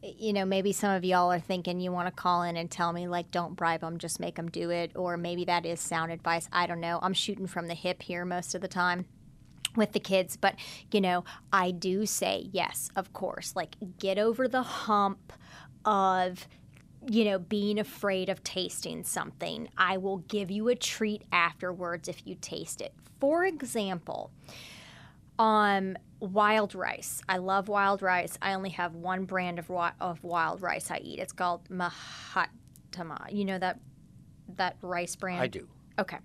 You 0.00 0.32
know, 0.32 0.46
maybe 0.46 0.72
some 0.72 0.90
of 0.90 1.04
y'all 1.04 1.30
are 1.30 1.38
thinking 1.38 1.80
you 1.80 1.92
want 1.92 2.08
to 2.08 2.12
call 2.12 2.42
in 2.42 2.56
and 2.56 2.70
tell 2.70 2.94
me, 2.94 3.08
like, 3.08 3.30
don't 3.30 3.56
bribe 3.56 3.82
them, 3.82 3.98
just 3.98 4.20
make 4.20 4.36
them 4.36 4.50
do 4.50 4.70
it. 4.70 4.92
Or 4.94 5.18
maybe 5.18 5.44
that 5.44 5.66
is 5.66 5.80
sound 5.80 6.10
advice. 6.10 6.48
I 6.50 6.66
don't 6.66 6.80
know. 6.80 6.98
I'm 7.02 7.12
shooting 7.12 7.46
from 7.46 7.68
the 7.68 7.74
hip 7.74 8.02
here 8.02 8.24
most 8.24 8.54
of 8.54 8.62
the 8.62 8.68
time 8.68 9.04
with 9.76 9.92
the 9.92 10.00
kids, 10.00 10.36
but 10.38 10.54
you 10.92 11.00
know, 11.00 11.24
I 11.52 11.72
do 11.72 12.06
say 12.06 12.48
yes, 12.52 12.88
of 12.96 13.12
course. 13.12 13.54
Like, 13.54 13.76
get 13.98 14.18
over 14.18 14.48
the 14.48 14.62
hump 14.62 15.32
of 15.84 16.48
you 17.06 17.26
know, 17.26 17.38
being 17.38 17.78
afraid 17.78 18.30
of 18.30 18.42
tasting 18.42 19.04
something. 19.04 19.68
I 19.76 19.98
will 19.98 20.18
give 20.18 20.50
you 20.50 20.68
a 20.68 20.74
treat 20.74 21.22
afterwards 21.32 22.08
if 22.08 22.26
you 22.26 22.34
taste 22.40 22.80
it. 22.80 22.94
For 23.20 23.44
example, 23.44 24.30
um, 25.38 25.96
wild 26.24 26.74
rice. 26.74 27.22
I 27.28 27.38
love 27.38 27.68
wild 27.68 28.02
rice. 28.02 28.38
I 28.40 28.54
only 28.54 28.70
have 28.70 28.94
one 28.94 29.24
brand 29.24 29.58
of, 29.58 29.70
of 30.00 30.22
wild 30.24 30.60
rice 30.62 30.90
I 30.90 30.98
eat. 30.98 31.18
It's 31.18 31.32
called 31.32 31.68
Mahatma. 31.70 33.26
You 33.30 33.44
know 33.44 33.58
that 33.58 33.80
that 34.56 34.76
rice 34.82 35.16
brand? 35.16 35.40
I 35.40 35.46
do. 35.46 35.68
Okay. 35.98 36.18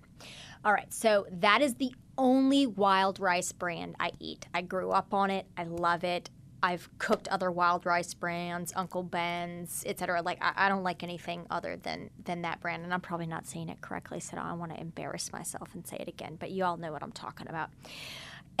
All 0.64 0.72
right. 0.72 0.92
So 0.92 1.26
that 1.30 1.62
is 1.62 1.74
the 1.74 1.92
only 2.18 2.66
wild 2.66 3.18
rice 3.18 3.52
brand 3.52 3.96
I 3.98 4.12
eat. 4.18 4.46
I 4.52 4.62
grew 4.62 4.90
up 4.90 5.14
on 5.14 5.30
it. 5.30 5.46
I 5.56 5.64
love 5.64 6.04
it. 6.04 6.30
I've 6.62 6.90
cooked 6.98 7.28
other 7.28 7.50
wild 7.50 7.86
rice 7.86 8.12
brands, 8.12 8.72
Uncle 8.76 9.02
Ben's, 9.02 9.82
etc. 9.86 10.20
Like 10.22 10.38
I, 10.42 10.66
I, 10.66 10.68
don't 10.68 10.82
like 10.82 11.02
anything 11.02 11.46
other 11.50 11.76
than 11.76 12.10
than 12.22 12.42
that 12.42 12.60
brand, 12.60 12.84
and 12.84 12.92
I'm 12.92 13.00
probably 13.00 13.26
not 13.26 13.46
saying 13.46 13.70
it 13.70 13.80
correctly, 13.80 14.20
so 14.20 14.36
I 14.36 14.52
want 14.52 14.74
to 14.74 14.80
embarrass 14.80 15.32
myself 15.32 15.70
and 15.74 15.86
say 15.86 15.96
it 15.96 16.08
again. 16.08 16.36
But 16.38 16.50
you 16.50 16.64
all 16.64 16.76
know 16.76 16.92
what 16.92 17.02
I'm 17.02 17.12
talking 17.12 17.48
about. 17.48 17.70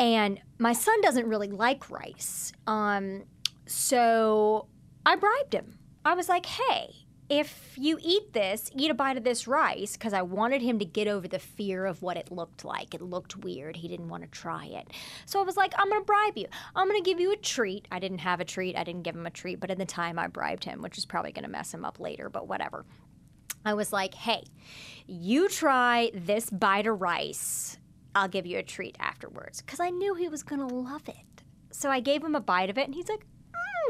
And 0.00 0.40
my 0.58 0.72
son 0.72 1.00
doesn't 1.02 1.28
really 1.28 1.48
like 1.48 1.90
rice, 1.90 2.52
um, 2.66 3.24
so 3.66 4.66
I 5.04 5.16
bribed 5.16 5.52
him. 5.52 5.78
I 6.06 6.14
was 6.14 6.26
like, 6.26 6.46
"Hey, 6.46 6.94
if 7.28 7.74
you 7.76 7.98
eat 8.02 8.32
this, 8.32 8.70
eat 8.74 8.90
a 8.90 8.94
bite 8.94 9.16
of 9.16 9.24
this 9.24 9.46
rice, 9.46 9.92
because 9.92 10.12
I 10.12 10.22
wanted 10.22 10.62
him 10.62 10.78
to 10.80 10.84
get 10.84 11.06
over 11.06 11.28
the 11.28 11.38
fear 11.38 11.84
of 11.84 12.02
what 12.02 12.16
it 12.16 12.32
looked 12.32 12.64
like. 12.64 12.92
It 12.92 13.02
looked 13.02 13.36
weird. 13.36 13.76
He 13.76 13.88
didn't 13.88 14.08
want 14.08 14.24
to 14.24 14.28
try 14.30 14.64
it. 14.64 14.88
So 15.26 15.38
I 15.38 15.44
was 15.44 15.56
like, 15.56 15.72
I'm 15.78 15.88
going 15.88 16.00
to 16.00 16.04
bribe 16.04 16.36
you. 16.36 16.46
I'm 16.74 16.88
going 16.88 17.00
to 17.00 17.08
give 17.08 17.20
you 17.20 17.32
a 17.32 17.36
treat. 17.36 17.86
I 17.92 18.00
didn't 18.00 18.18
have 18.18 18.40
a 18.40 18.44
treat. 18.44 18.76
I 18.76 18.82
didn't 18.82 19.02
give 19.02 19.14
him 19.14 19.26
a 19.26 19.30
treat, 19.30 19.60
but 19.60 19.70
at 19.70 19.78
the 19.78 19.84
time 19.84 20.18
I 20.18 20.26
bribed 20.26 20.64
him, 20.64 20.82
which 20.82 20.98
is 20.98 21.06
probably 21.06 21.30
going 21.30 21.44
to 21.44 21.50
mess 21.50 21.72
him 21.72 21.84
up 21.84 22.00
later, 22.00 22.28
but 22.28 22.48
whatever. 22.48 22.84
I 23.64 23.74
was 23.74 23.92
like, 23.92 24.14
hey, 24.14 24.42
you 25.06 25.48
try 25.48 26.10
this 26.14 26.50
bite 26.50 26.86
of 26.86 27.00
rice. 27.00 27.78
I'll 28.14 28.28
give 28.28 28.46
you 28.46 28.58
a 28.58 28.62
treat 28.62 28.96
afterwards. 28.98 29.60
Because 29.60 29.80
I 29.80 29.90
knew 29.90 30.14
he 30.14 30.28
was 30.28 30.42
going 30.42 30.66
to 30.66 30.74
love 30.74 31.08
it. 31.08 31.42
So 31.70 31.90
I 31.90 32.00
gave 32.00 32.22
him 32.22 32.34
a 32.34 32.40
bite 32.40 32.70
of 32.70 32.78
it, 32.78 32.86
and 32.86 32.94
he's 32.94 33.08
like, 33.08 33.24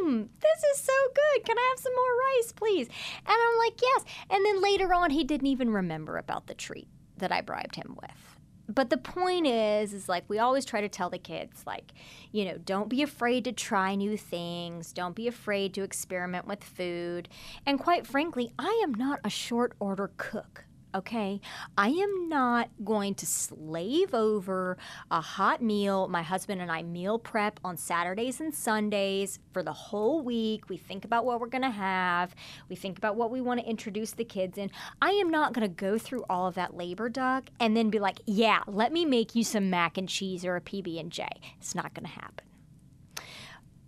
mmm, 0.01 0.29
this 0.41 0.65
is 0.75 0.81
so 0.81 0.93
good. 1.15 1.45
Can 1.45 1.59
I 1.59 1.69
have 1.71 1.81
some 1.81 1.95
more 1.95 2.37
rice, 2.37 2.53
please? 2.53 2.89
And 3.27 3.37
I'm 3.37 3.59
like, 3.59 3.81
yes. 3.81 4.05
And 4.29 4.45
then 4.45 4.63
later 4.63 4.93
on, 4.93 5.11
he 5.11 5.25
didn't 5.25 5.47
even 5.47 5.71
remember 5.71 6.19
about 6.19 6.47
the 6.47 6.55
treat 6.55 6.89
that 7.17 7.33
I 7.33 7.41
bribed 7.41 7.77
him 7.77 7.97
with. 8.01 8.37
But 8.73 8.91
the 8.91 8.99
point 8.99 9.47
is, 9.49 9.93
is 9.93 10.09
like 10.09 10.25
we 10.29 10.39
always 10.39 10.65
try 10.65 10.81
to 10.81 10.89
tell 10.89 11.11
the 11.11 11.19
kids, 11.19 11.65
like, 11.67 11.93
you 12.31 12.45
know, 12.45 12.57
don't 12.59 12.89
be 12.89 13.03
afraid 13.03 13.45
to 13.45 13.53
try 13.53 13.97
new 13.97 14.17
things. 14.17 14.93
Don't 14.93 15.17
be 15.17 15.27
afraid 15.27 15.75
to 15.75 15.83
experiment 15.83 16.47
with 16.47 16.63
food. 16.63 17.29
And 17.67 17.81
quite 17.81 18.07
frankly, 18.07 18.53
I 18.59 18.81
am 18.85 18.95
not 18.95 19.19
a 19.25 19.31
short 19.31 19.73
order 19.81 20.13
cook 20.17 20.67
okay? 20.95 21.41
I 21.77 21.89
am 21.89 22.29
not 22.29 22.71
going 22.85 23.15
to 23.17 23.27
slave 23.27 24.15
over 24.15 24.77
a 25.11 25.21
hot 25.21 25.63
meal. 25.63 26.09
My 26.09 26.23
husband 26.23 26.61
and 26.61 26.71
I 26.71 26.83
meal 26.83 27.19
prep 27.19 27.61
on 27.65 27.77
Saturdays 27.77 28.41
and 28.41 28.55
Sundays 28.55 29.39
for 29.53 29.63
the 29.63 29.73
whole 29.73 30.23
week. 30.23 30.69
We 30.69 30.77
think 30.77 31.05
about 31.05 31.25
what 31.25 31.41
we're 31.41 31.47
going 31.47 31.63
to 31.63 31.71
have, 31.71 32.35
we 32.69 32.77
think 32.77 32.99
about 32.99 33.17
what 33.17 33.31
we 33.31 33.41
want 33.41 33.61
to 33.61 33.67
introduce 33.67 34.13
the 34.13 34.25
kids 34.25 34.59
in. 34.59 34.71
I 35.01 35.11
am 35.11 35.31
not 35.31 35.53
going 35.53 35.67
to 35.67 35.75
go 35.75 35.99
through 35.99 36.25
all 36.29 36.47
of 36.47 36.55
that 36.55 36.77
labor, 36.77 37.09
Doug, 37.09 37.51
and 37.59 37.77
then 37.77 37.91
be 37.91 37.99
like, 37.99 38.21
yeah, 38.27 38.61
let 38.67 38.93
me 38.93 39.05
make 39.05 39.35
you 39.35 39.45
some 39.45 39.71
mac 39.71 39.97
and 39.99 40.09
cheese 40.09 40.45
or 40.45 40.57
a 40.57 40.61
PB&J. 40.61 41.29
It's 41.59 41.75
not 41.75 41.95
going 41.95 42.07
to 42.07 42.13
happen. 42.13 42.47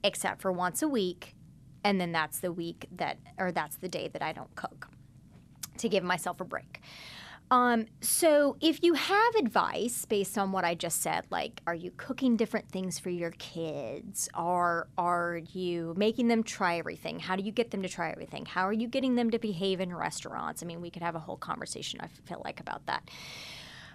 Except 0.04 0.40
for 0.40 0.50
once 0.50 0.82
a 0.82 0.88
week, 0.88 1.34
and 1.84 2.00
then 2.00 2.12
that's 2.12 2.40
the 2.40 2.52
week 2.52 2.86
that, 2.96 3.18
or 3.38 3.52
that's 3.52 3.76
the 3.76 3.88
day 3.88 4.08
that 4.08 4.22
I 4.22 4.32
don't 4.32 4.54
cook 4.54 4.88
to 5.78 5.88
give 5.88 6.04
myself 6.04 6.40
a 6.40 6.44
break. 6.44 6.80
Um, 7.52 7.84
so, 8.00 8.56
if 8.62 8.82
you 8.82 8.94
have 8.94 9.34
advice 9.34 10.06
based 10.06 10.38
on 10.38 10.52
what 10.52 10.64
I 10.64 10.74
just 10.74 11.02
said, 11.02 11.26
like, 11.28 11.60
are 11.66 11.74
you 11.74 11.92
cooking 11.98 12.34
different 12.34 12.70
things 12.70 12.98
for 12.98 13.10
your 13.10 13.32
kids? 13.32 14.30
Are 14.32 14.88
are 14.96 15.42
you 15.52 15.92
making 15.94 16.28
them 16.28 16.44
try 16.44 16.78
everything? 16.78 17.20
How 17.20 17.36
do 17.36 17.42
you 17.42 17.52
get 17.52 17.70
them 17.70 17.82
to 17.82 17.90
try 17.90 18.10
everything? 18.10 18.46
How 18.46 18.62
are 18.62 18.72
you 18.72 18.88
getting 18.88 19.16
them 19.16 19.30
to 19.32 19.38
behave 19.38 19.80
in 19.80 19.94
restaurants? 19.94 20.62
I 20.62 20.66
mean, 20.66 20.80
we 20.80 20.88
could 20.88 21.02
have 21.02 21.14
a 21.14 21.18
whole 21.18 21.36
conversation. 21.36 22.00
I 22.00 22.06
feel 22.26 22.40
like 22.42 22.58
about 22.58 22.86
that. 22.86 23.10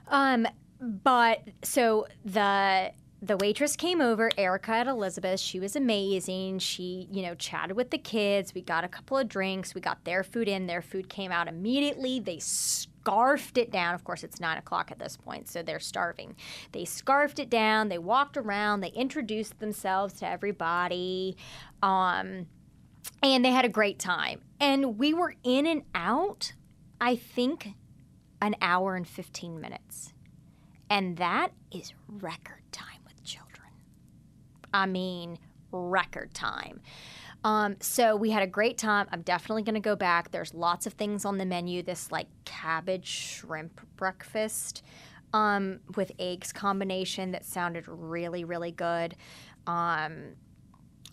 Um, 0.07 0.47
but 0.79 1.41
so 1.63 2.05
the 2.25 2.91
the 3.21 3.35
waitress 3.37 3.75
came 3.75 3.99
over, 3.99 4.29
Erica 4.37 4.73
and 4.73 4.89
Elizabeth. 4.89 5.39
She 5.39 5.59
was 5.59 5.75
amazing. 5.75 6.59
She, 6.59 7.07
you 7.11 7.23
know, 7.23 7.33
chatted 7.33 7.75
with 7.75 7.89
the 7.89 7.97
kids. 7.97 8.53
We 8.53 8.61
got 8.61 8.83
a 8.83 8.87
couple 8.87 9.17
of 9.17 9.27
drinks. 9.27 9.73
We 9.73 9.81
got 9.81 10.03
their 10.03 10.23
food 10.23 10.47
in. 10.47 10.67
Their 10.67 10.83
food 10.83 11.09
came 11.09 11.31
out 11.31 11.47
immediately. 11.47 12.19
They 12.19 12.37
scarfed 12.37 13.57
it 13.57 13.71
down. 13.71 13.95
Of 13.95 14.03
course, 14.03 14.23
it's 14.23 14.39
nine 14.39 14.59
o'clock 14.59 14.91
at 14.91 14.99
this 14.99 15.17
point, 15.17 15.47
so 15.47 15.63
they're 15.63 15.79
starving. 15.79 16.35
They 16.73 16.85
scarfed 16.85 17.39
it 17.39 17.49
down. 17.49 17.89
They 17.89 17.97
walked 17.97 18.37
around. 18.37 18.81
They 18.81 18.89
introduced 18.89 19.59
themselves 19.59 20.13
to 20.15 20.27
everybody. 20.27 21.37
Um, 21.81 22.45
and 23.23 23.43
they 23.43 23.51
had 23.51 23.65
a 23.65 23.69
great 23.69 23.97
time. 23.97 24.41
And 24.59 24.99
we 24.99 25.15
were 25.15 25.33
in 25.43 25.65
and 25.65 25.83
out, 25.95 26.53
I 27.01 27.15
think, 27.15 27.69
an 28.43 28.55
hour 28.61 28.95
and 28.95 29.07
15 29.07 29.59
minutes. 29.59 30.13
And 30.87 31.17
that 31.17 31.51
is 31.71 31.93
record. 32.07 32.66
I 34.73 34.85
mean, 34.85 35.39
record 35.71 36.33
time. 36.33 36.81
Um, 37.43 37.77
so 37.79 38.15
we 38.15 38.31
had 38.31 38.43
a 38.43 38.47
great 38.47 38.77
time. 38.77 39.07
I'm 39.11 39.21
definitely 39.21 39.63
going 39.63 39.75
to 39.75 39.79
go 39.79 39.95
back. 39.95 40.31
There's 40.31 40.53
lots 40.53 40.85
of 40.85 40.93
things 40.93 41.23
on 41.23 41.37
the 41.37 41.45
menu. 41.45 41.83
This 41.83 42.11
like 42.11 42.27
cabbage 42.45 43.07
shrimp 43.07 43.79
breakfast 43.95 44.83
um, 45.33 45.79
with 45.95 46.11
eggs 46.19 46.51
combination 46.51 47.31
that 47.31 47.45
sounded 47.45 47.87
really, 47.87 48.43
really 48.43 48.71
good. 48.71 49.15
Um, 49.65 50.35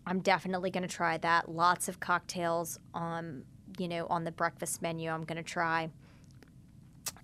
I'm 0.06 0.20
definitely 0.20 0.70
going 0.70 0.82
to 0.82 0.88
try 0.88 1.18
that. 1.18 1.48
Lots 1.48 1.88
of 1.88 2.00
cocktails, 2.00 2.78
on 2.92 3.44
you 3.78 3.88
know, 3.88 4.06
on 4.08 4.24
the 4.24 4.32
breakfast 4.32 4.82
menu. 4.82 5.10
I'm 5.10 5.24
going 5.24 5.36
to 5.36 5.42
try, 5.42 5.90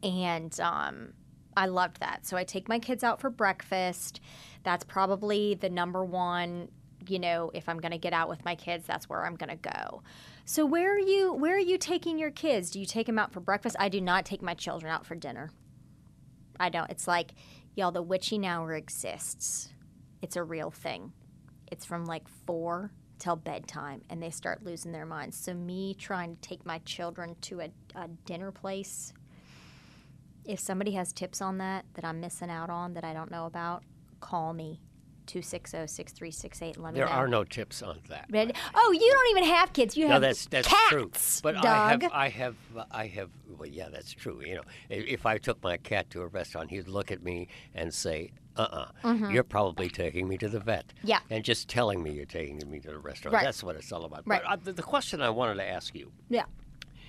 and 0.03 0.59
um, 0.61 1.13
I 1.61 1.67
loved 1.67 2.01
that. 2.01 2.25
So 2.25 2.39
I 2.39 2.45
take 2.45 2.71
my 2.71 2.79
kids 2.79 3.05
out 3.05 3.21
for 3.21 3.29
breakfast. 3.29 4.23
That's 4.63 4.83
probably 4.83 5.53
the 5.53 5.69
number 5.69 6.03
one, 6.03 6.69
you 7.07 7.19
know, 7.19 7.51
if 7.53 7.69
I'm 7.69 7.79
going 7.79 7.93
to 7.93 7.99
get 7.99 8.15
out 8.15 8.31
with 8.31 8.43
my 8.47 8.55
kids, 8.55 8.87
that's 8.87 9.11
where 9.11 9.27
I'm 9.27 9.35
going 9.35 9.51
to 9.51 9.57
go. 9.57 10.03
So 10.47 10.65
where 10.65 10.95
are 10.95 10.99
you 10.99 11.35
where 11.35 11.55
are 11.55 11.59
you 11.59 11.77
taking 11.77 12.19
your 12.19 12.31
kids? 12.31 12.71
Do 12.71 12.81
you 12.81 12.87
take 12.87 13.05
them 13.05 13.19
out 13.19 13.35
for 13.35 13.41
breakfast? 13.41 13.77
I 13.79 13.91
do 13.91 14.01
not 14.01 14.25
take 14.25 14.41
my 14.41 14.55
children 14.55 14.91
out 14.91 15.05
for 15.05 15.15
dinner. 15.15 15.51
I 16.59 16.71
don't. 16.71 16.91
It's 16.91 17.07
like, 17.07 17.33
y'all, 17.75 17.93
the 17.93 18.01
witching 18.01 18.47
hour 18.47 18.73
exists. 18.73 19.69
It's 20.23 20.37
a 20.37 20.43
real 20.43 20.71
thing. 20.71 21.13
It's 21.71 21.85
from 21.85 22.07
like 22.07 22.27
4 22.47 22.91
till 23.19 23.37
bedtime 23.37 24.01
and 24.09 24.23
they 24.23 24.31
start 24.31 24.65
losing 24.65 24.93
their 24.93 25.05
minds. 25.05 25.37
So 25.37 25.53
me 25.53 25.93
trying 25.93 26.37
to 26.37 26.41
take 26.41 26.65
my 26.65 26.79
children 26.87 27.37
to 27.43 27.61
a, 27.61 27.71
a 27.97 28.09
dinner 28.25 28.51
place 28.51 29.13
if 30.45 30.59
somebody 30.61 30.93
has 30.93 31.13
tips 31.13 31.41
on 31.41 31.59
that 31.59 31.85
that 31.95 32.05
I'm 32.05 32.21
missing 32.21 32.51
out 32.51 32.71
on 32.71 32.95
that 32.95 33.05
I 33.05 33.13
don't 33.13 33.31
know 33.31 33.47
about, 33.47 33.83
call 34.21 34.53
me. 34.53 34.81
260-6368 35.27 36.79
let 36.79 36.93
me 36.93 36.99
there 36.99 37.07
know. 37.07 37.13
are 37.13 37.29
no 37.29 37.45
tips 37.45 37.83
on 37.83 38.01
that. 38.09 38.27
But, 38.31 38.53
oh, 38.75 38.93
you 38.93 39.11
don't 39.13 39.31
even 39.39 39.45
have 39.55 39.73
kids. 39.73 39.97
You 39.97 40.05
have 40.05 40.09
no, 40.09 40.15
have 40.15 40.23
that's 40.23 40.47
that's 40.47 40.67
cats, 40.67 40.89
true. 40.91 41.11
But 41.43 41.63
Doug. 41.63 41.65
I 41.65 41.91
have 41.91 42.13
I 42.13 42.29
have 42.29 42.57
I 42.91 43.07
have 43.07 43.31
well, 43.57 43.69
yeah, 43.69 43.89
that's 43.91 44.13
true. 44.13 44.43
You 44.45 44.57
know, 44.57 44.63
if 44.89 45.27
I 45.27 45.39
took 45.39 45.63
my 45.63 45.77
cat 45.77 46.11
to 46.11 46.23
a 46.23 46.27
restaurant, 46.27 46.71
he'd 46.71 46.89
look 46.89 47.13
at 47.13 47.23
me 47.23 47.47
and 47.75 47.93
say, 47.95 48.33
"Uh-uh, 48.57 48.91
Mm-hmm. 49.05 49.31
you're 49.31 49.45
probably 49.45 49.89
taking 49.89 50.27
me 50.27 50.37
to 50.39 50.49
the 50.49 50.61
vet." 50.61 50.93
Yeah. 51.05 51.21
And 51.31 51.45
just 51.45 51.69
telling 51.69 52.03
me 52.03 52.13
you're 52.13 52.25
taking 52.27 52.59
me 52.69 52.81
to 52.81 52.89
the 52.89 52.99
restaurant. 52.99 53.35
Right. 53.35 53.45
That's 53.45 53.63
what 53.63 53.77
it's 53.77 53.93
all 53.93 54.05
about. 54.05 54.23
Right. 54.27 54.43
But 54.43 54.51
uh, 54.51 54.57
the, 54.65 54.73
the 54.73 54.83
question 54.83 55.21
I 55.21 55.31
wanted 55.31 55.57
to 55.57 55.65
ask 55.65 55.95
you 55.95 56.11
yeah. 56.29 56.45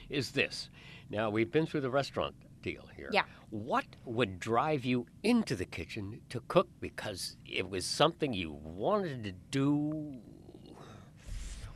is 0.09 0.31
this. 0.31 0.69
Now, 1.09 1.29
we've 1.29 1.51
been 1.51 1.65
through 1.65 1.81
the 1.81 1.89
restaurant 1.89 2.35
deal 2.61 2.87
here. 2.95 3.09
Yeah. 3.11 3.23
What 3.49 3.85
would 4.05 4.39
drive 4.39 4.85
you 4.85 5.07
into 5.23 5.55
the 5.55 5.65
kitchen 5.65 6.21
to 6.29 6.41
cook 6.47 6.69
because 6.79 7.37
it 7.45 7.69
was 7.69 7.85
something 7.85 8.33
you 8.33 8.51
wanted 8.51 9.23
to 9.23 9.31
do? 9.31 10.21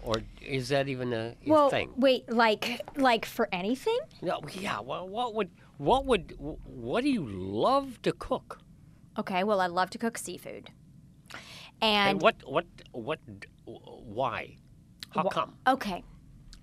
or 0.06 0.22
is 0.40 0.70
that 0.70 0.88
even 0.88 1.12
a, 1.14 1.36
well, 1.48 1.70
thing? 1.70 1.92
wait, 1.98 2.32
like 2.32 2.80
like 2.96 3.26
for 3.26 3.50
anything? 3.52 3.98
No, 4.22 4.40
yeah. 4.54 4.80
Well, 4.80 5.08
what 5.10 5.34
would 5.34 5.50
what 5.78 6.06
would 6.06 6.36
what 6.38 7.04
do 7.04 7.10
you 7.10 7.26
love 7.26 8.02
to 8.04 8.12
cook? 8.12 8.60
Okay, 9.18 9.44
well, 9.44 9.60
I 9.60 9.68
love 9.68 9.90
to 9.92 9.98
cook 9.98 10.18
seafood. 10.18 10.70
And, 11.82 12.10
And 12.10 12.22
what 12.22 12.36
what 12.46 12.66
what 12.92 13.20
why? 13.66 14.58
How 15.10 15.24
come? 15.24 15.56
Okay. 15.68 16.04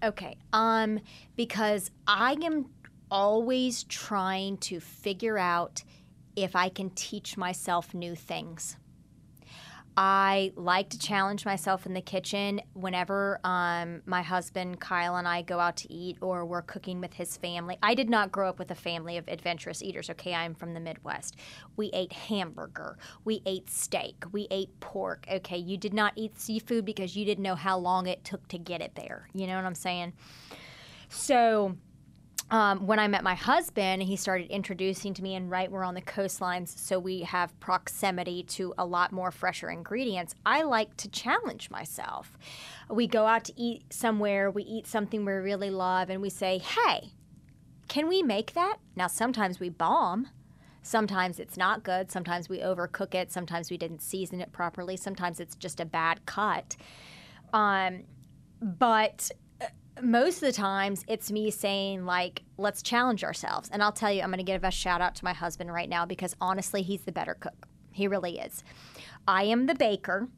Okay. 0.05 0.37
Um 0.53 1.01
because 1.37 1.91
I 2.07 2.37
am 2.43 2.67
always 3.13 3.85
trying 3.85 4.57
to 4.57 4.81
figure 4.81 5.37
out 5.37 5.85
if 6.35 6.57
I 6.57 6.71
can 6.71 6.89
teach 6.91 7.37
myself 7.37 7.93
new 7.93 8.15
things. 8.15 8.77
I 9.95 10.55
like 10.57 10.89
to 10.89 10.99
challenge 10.99 11.45
myself 11.45 11.85
in 11.85 11.93
the 11.93 12.01
kitchen 12.01 12.63
whenever 12.73 13.39
um, 13.45 14.01
my 14.07 14.23
husband 14.23 14.81
Kyle 14.81 15.17
and 15.17 15.29
I 15.29 15.43
go 15.43 15.61
out 15.61 15.77
to 15.79 15.93
eat 15.93 16.17
or 16.23 16.47
we're 16.47 16.63
cooking 16.63 17.03
with 17.03 17.13
his 17.13 17.37
family. 17.37 17.77
I 17.83 17.95
did 17.95 18.09
not 18.09 18.33
grow 18.33 18.49
up 18.49 18.59
with 18.59 18.71
a 18.71 18.75
family 18.75 19.19
of 19.19 19.29
adventurous 19.29 19.83
eaters. 19.83 20.09
Okay, 20.09 20.33
I'm 20.33 20.55
from 20.55 20.73
the 20.73 20.81
Midwest. 20.81 21.37
We 21.77 21.91
ate 21.93 22.15
hamburger, 22.15 22.97
we 23.27 23.43
ate 23.45 23.69
steak, 23.69 24.25
we 24.33 24.49
ate 24.51 24.81
pork. 24.81 25.27
Okay, 25.31 25.59
you 25.59 25.77
did 25.77 25.93
not 25.93 26.15
eat 26.17 26.41
seafood 26.41 26.87
because 26.87 27.15
you 27.15 27.27
didn't 27.27 27.43
know 27.43 27.57
how 27.57 27.77
long 27.77 28.07
it 28.07 28.25
took 28.25 28.49
to 28.49 28.57
get 28.57 28.81
it 28.81 28.95
there. 28.95 29.29
You 29.35 29.47
know 29.47 29.57
what 29.57 29.67
I'm 29.67 29.75
saying? 29.75 30.15
So 31.11 31.77
um, 32.53 32.87
when 32.87 32.99
I 32.99 33.09
met 33.09 33.25
my 33.25 33.35
husband, 33.35 34.03
he 34.03 34.15
started 34.15 34.51
introducing 34.51 35.15
to 35.15 35.23
me, 35.23 35.37
and 35.37 35.51
right, 35.51 35.73
we're 35.73 35.85
on 35.85 35.95
the 35.95 36.03
coastlines, 36.03 36.77
so 36.79 36.99
we 36.99 37.23
have 37.23 37.59
proximity 37.61 38.43
to 38.43 38.75
a 38.77 38.85
lot 38.85 39.11
more 39.11 39.31
fresher 39.31 39.71
ingredients. 39.71 40.35
I 40.45 40.61
like 40.63 40.95
to 40.99 41.09
challenge 41.09 41.71
myself. 41.71 42.37
We 42.91 43.07
go 43.07 43.27
out 43.27 43.45
to 43.45 43.59
eat 43.59 43.91
somewhere, 43.91 44.51
we 44.51 44.65
eat 44.65 44.87
something 44.87 45.25
we 45.25 45.33
really 45.33 45.71
love, 45.71 46.11
and 46.11 46.21
we 46.21 46.29
say, 46.29 46.59
hey, 46.59 47.15
can 47.89 48.07
we 48.07 48.23
make 48.23 48.53
that? 48.53 48.77
Now, 48.97 49.07
sometimes 49.07 49.59
we 49.59 49.71
bomb. 49.71 50.29
Sometimes 50.83 51.39
it's 51.39 51.57
not 51.57 51.83
good. 51.83 52.11
Sometimes 52.11 52.51
we 52.51 52.59
overcook 52.59 53.15
it. 53.15 53.33
Sometimes 53.33 53.71
we 53.71 53.79
didn't 53.79 54.03
season 54.03 54.43
it 54.43 54.53
properly. 54.53 54.99
Sometimes 54.99 55.41
it's 55.41 55.55
just 55.55 55.81
a 55.81 55.87
bad 55.87 56.27
cut. 56.27 56.77
Um, 57.55 58.03
but 58.61 59.31
most 60.03 60.37
of 60.37 60.41
the 60.41 60.53
times 60.53 61.05
it's 61.07 61.31
me 61.31 61.51
saying 61.51 62.05
like 62.05 62.43
let's 62.59 62.83
challenge 62.83 63.25
ourselves. 63.25 63.69
And 63.73 63.83
i'll 63.83 63.93
tell 63.93 64.13
you 64.13 64.23
i'm 64.23 64.29
going 64.29 64.39
to 64.39 64.45
give 64.45 64.65
a 64.65 64.71
shout 64.71 65.01
out 65.01 65.15
to 65.17 65.25
my 65.25 65.33
husband 65.33 65.73
right 65.73 65.89
now 65.89 66.05
because 66.05 66.35
honestly 66.41 66.83
he's 66.83 67.03
the 67.03 67.13
better 67.13 67.35
cook. 67.35 67.67
He 67.93 68.09
really 68.09 68.39
is. 68.39 68.65
I 69.27 69.45
am 69.45 69.67
the 69.67 69.75
baker. 69.75 70.29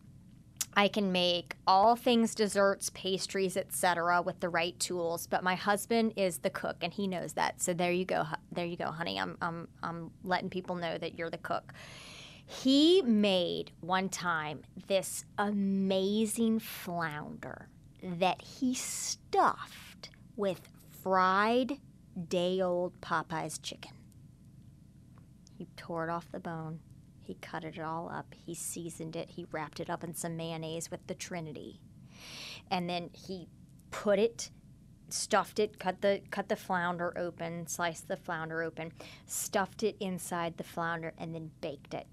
I 0.76 0.88
can 0.88 1.12
make 1.12 1.54
all 1.68 1.94
things 1.94 2.34
desserts 2.34 2.90
pastries 2.94 3.56
etc 3.56 4.20
with 4.22 4.40
the 4.40 4.48
right 4.48 4.78
tools 4.78 5.26
but 5.26 5.42
my 5.42 5.54
husband 5.54 6.12
is 6.16 6.38
the 6.38 6.50
cook 6.50 6.76
and 6.82 6.92
he 6.92 7.06
knows 7.06 7.32
that. 7.34 7.62
So 7.62 7.72
there 7.72 7.92
you 7.92 8.04
go 8.04 8.24
there 8.52 8.66
you 8.66 8.76
go 8.76 8.90
honey. 8.90 9.18
I'm, 9.18 9.36
I'm, 9.40 9.68
I'm 9.82 10.10
letting 10.22 10.50
people 10.50 10.76
know 10.76 10.98
that 10.98 11.18
you're 11.18 11.30
the 11.30 11.38
cook. 11.38 11.72
He 12.46 13.00
made 13.00 13.72
one 13.80 14.10
time 14.10 14.62
this 14.88 15.24
amazing 15.38 16.58
flounder 16.58 17.68
that 18.04 18.42
he 18.42 18.74
stuffed 18.74 20.10
with 20.36 20.68
fried 21.02 21.78
day 22.28 22.60
old 22.60 23.00
Popeye's 23.00 23.58
chicken. 23.58 23.92
He 25.56 25.68
tore 25.76 26.08
it 26.08 26.10
off 26.10 26.30
the 26.30 26.40
bone. 26.40 26.80
He 27.22 27.34
cut 27.40 27.64
it 27.64 27.78
all 27.78 28.10
up. 28.10 28.34
He 28.34 28.54
seasoned 28.54 29.16
it. 29.16 29.30
He 29.30 29.46
wrapped 29.50 29.80
it 29.80 29.88
up 29.88 30.04
in 30.04 30.14
some 30.14 30.36
mayonnaise 30.36 30.90
with 30.90 31.06
the 31.06 31.14
Trinity. 31.14 31.80
And 32.70 32.88
then 32.88 33.10
he 33.12 33.48
put 33.90 34.18
it 34.18 34.50
stuffed 35.10 35.58
it 35.58 35.78
cut 35.78 36.00
the 36.00 36.20
cut 36.30 36.48
the 36.48 36.56
flounder 36.56 37.16
open 37.16 37.66
sliced 37.66 38.08
the 38.08 38.16
flounder 38.16 38.62
open 38.62 38.90
stuffed 39.26 39.82
it 39.84 39.94
inside 40.00 40.56
the 40.56 40.64
flounder 40.64 41.12
and 41.18 41.34
then 41.34 41.50
baked 41.60 41.94
it 41.94 42.06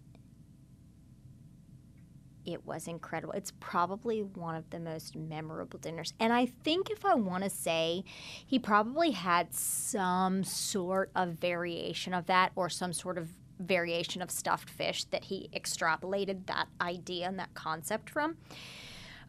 it 2.46 2.66
was 2.66 2.88
incredible. 2.88 3.34
It's 3.34 3.52
probably 3.60 4.22
one 4.22 4.56
of 4.56 4.70
the 4.70 4.80
most 4.80 5.16
memorable 5.16 5.80
dinners. 5.80 6.14
And 6.20 6.34
I 6.34 6.46
think 6.46 6.90
if 6.90 7.06
I 7.06 7.16
want 7.16 7.44
to 7.44 7.50
say, 7.50 8.04
he 8.46 8.60
probably 8.60 9.12
had 9.12 9.54
some 9.54 10.44
sort 10.44 11.12
of 11.16 11.30
variation 11.40 12.14
of 12.14 12.26
that 12.28 12.52
or 12.56 12.70
some 12.70 12.94
sort 12.94 13.18
of 13.18 13.30
variation 13.60 14.22
of 14.22 14.32
stuffed 14.32 14.70
fish 14.70 15.04
that 15.06 15.26
he 15.26 15.50
extrapolated 15.54 16.48
that 16.48 16.68
idea 16.80 17.28
and 17.28 17.38
that 17.40 17.54
concept 17.54 18.10
from. 18.10 18.38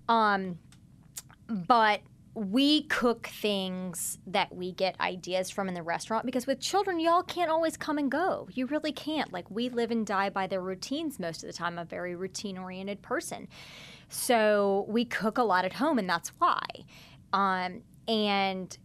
Um, 0.08 0.58
but 1.48 2.00
we 2.34 2.84
cook 2.84 3.26
things 3.26 4.18
that 4.26 4.54
we 4.54 4.72
get 4.72 4.98
ideas 5.00 5.50
from 5.50 5.68
in 5.68 5.74
the 5.74 5.82
restaurant 5.82 6.24
because 6.24 6.46
with 6.46 6.58
children 6.60 6.98
y'all 6.98 7.22
can't 7.22 7.50
always 7.50 7.76
come 7.76 7.98
and 7.98 8.10
go 8.10 8.48
you 8.52 8.64
really 8.66 8.92
can't 8.92 9.32
like 9.32 9.50
we 9.50 9.68
live 9.68 9.90
and 9.90 10.06
die 10.06 10.30
by 10.30 10.46
their 10.46 10.62
routines 10.62 11.18
most 11.18 11.42
of 11.42 11.46
the 11.46 11.52
time 11.52 11.74
I'm 11.74 11.80
a 11.80 11.84
very 11.84 12.16
routine 12.16 12.56
oriented 12.56 13.02
person 13.02 13.48
so 14.08 14.86
we 14.88 15.04
cook 15.04 15.36
a 15.36 15.42
lot 15.42 15.66
at 15.66 15.74
home 15.74 15.98
and 15.98 16.08
that's 16.08 16.30
why 16.38 16.62
um, 17.34 17.82
and 18.08 18.76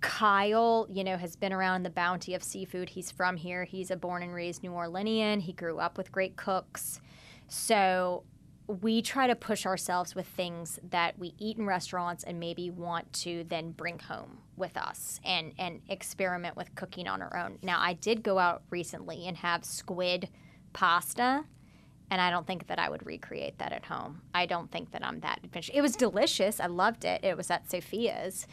Kyle, 0.00 0.86
you 0.90 1.02
know, 1.02 1.16
has 1.16 1.34
been 1.34 1.52
around 1.52 1.82
the 1.82 1.90
bounty 1.90 2.34
of 2.34 2.42
seafood. 2.42 2.90
He's 2.90 3.10
from 3.10 3.38
here. 3.38 3.64
He's 3.64 3.90
a 3.90 3.96
born 3.96 4.22
and 4.22 4.34
raised 4.34 4.62
New 4.62 4.72
Orleanian. 4.72 5.40
He 5.40 5.54
grew 5.54 5.78
up 5.78 5.96
with 5.96 6.12
great 6.12 6.36
cooks. 6.36 7.00
So 7.48 8.24
we 8.66 9.02
try 9.02 9.26
to 9.26 9.34
push 9.34 9.66
ourselves 9.66 10.14
with 10.14 10.26
things 10.26 10.78
that 10.90 11.18
we 11.18 11.34
eat 11.38 11.58
in 11.58 11.66
restaurants 11.66 12.24
and 12.24 12.40
maybe 12.40 12.70
want 12.70 13.12
to 13.12 13.44
then 13.48 13.72
bring 13.72 13.98
home 13.98 14.38
with 14.56 14.76
us 14.76 15.20
and 15.24 15.52
and 15.58 15.82
experiment 15.88 16.56
with 16.56 16.74
cooking 16.74 17.06
on 17.06 17.20
our 17.20 17.36
own. 17.36 17.58
Now, 17.62 17.78
I 17.80 17.92
did 17.92 18.22
go 18.22 18.38
out 18.38 18.62
recently 18.70 19.26
and 19.26 19.36
have 19.38 19.64
squid 19.64 20.30
pasta, 20.72 21.44
and 22.10 22.20
I 22.20 22.30
don't 22.30 22.46
think 22.46 22.66
that 22.68 22.78
I 22.78 22.88
would 22.88 23.04
recreate 23.04 23.58
that 23.58 23.72
at 23.72 23.84
home. 23.84 24.22
I 24.34 24.46
don't 24.46 24.70
think 24.70 24.92
that 24.92 25.04
I'm 25.04 25.20
that 25.20 25.40
adventurous. 25.44 25.76
It 25.76 25.82
was 25.82 25.94
delicious. 25.96 26.58
I 26.58 26.66
loved 26.66 27.04
it. 27.04 27.22
It 27.22 27.36
was 27.36 27.50
at 27.50 27.68
Sofia's 27.68 28.46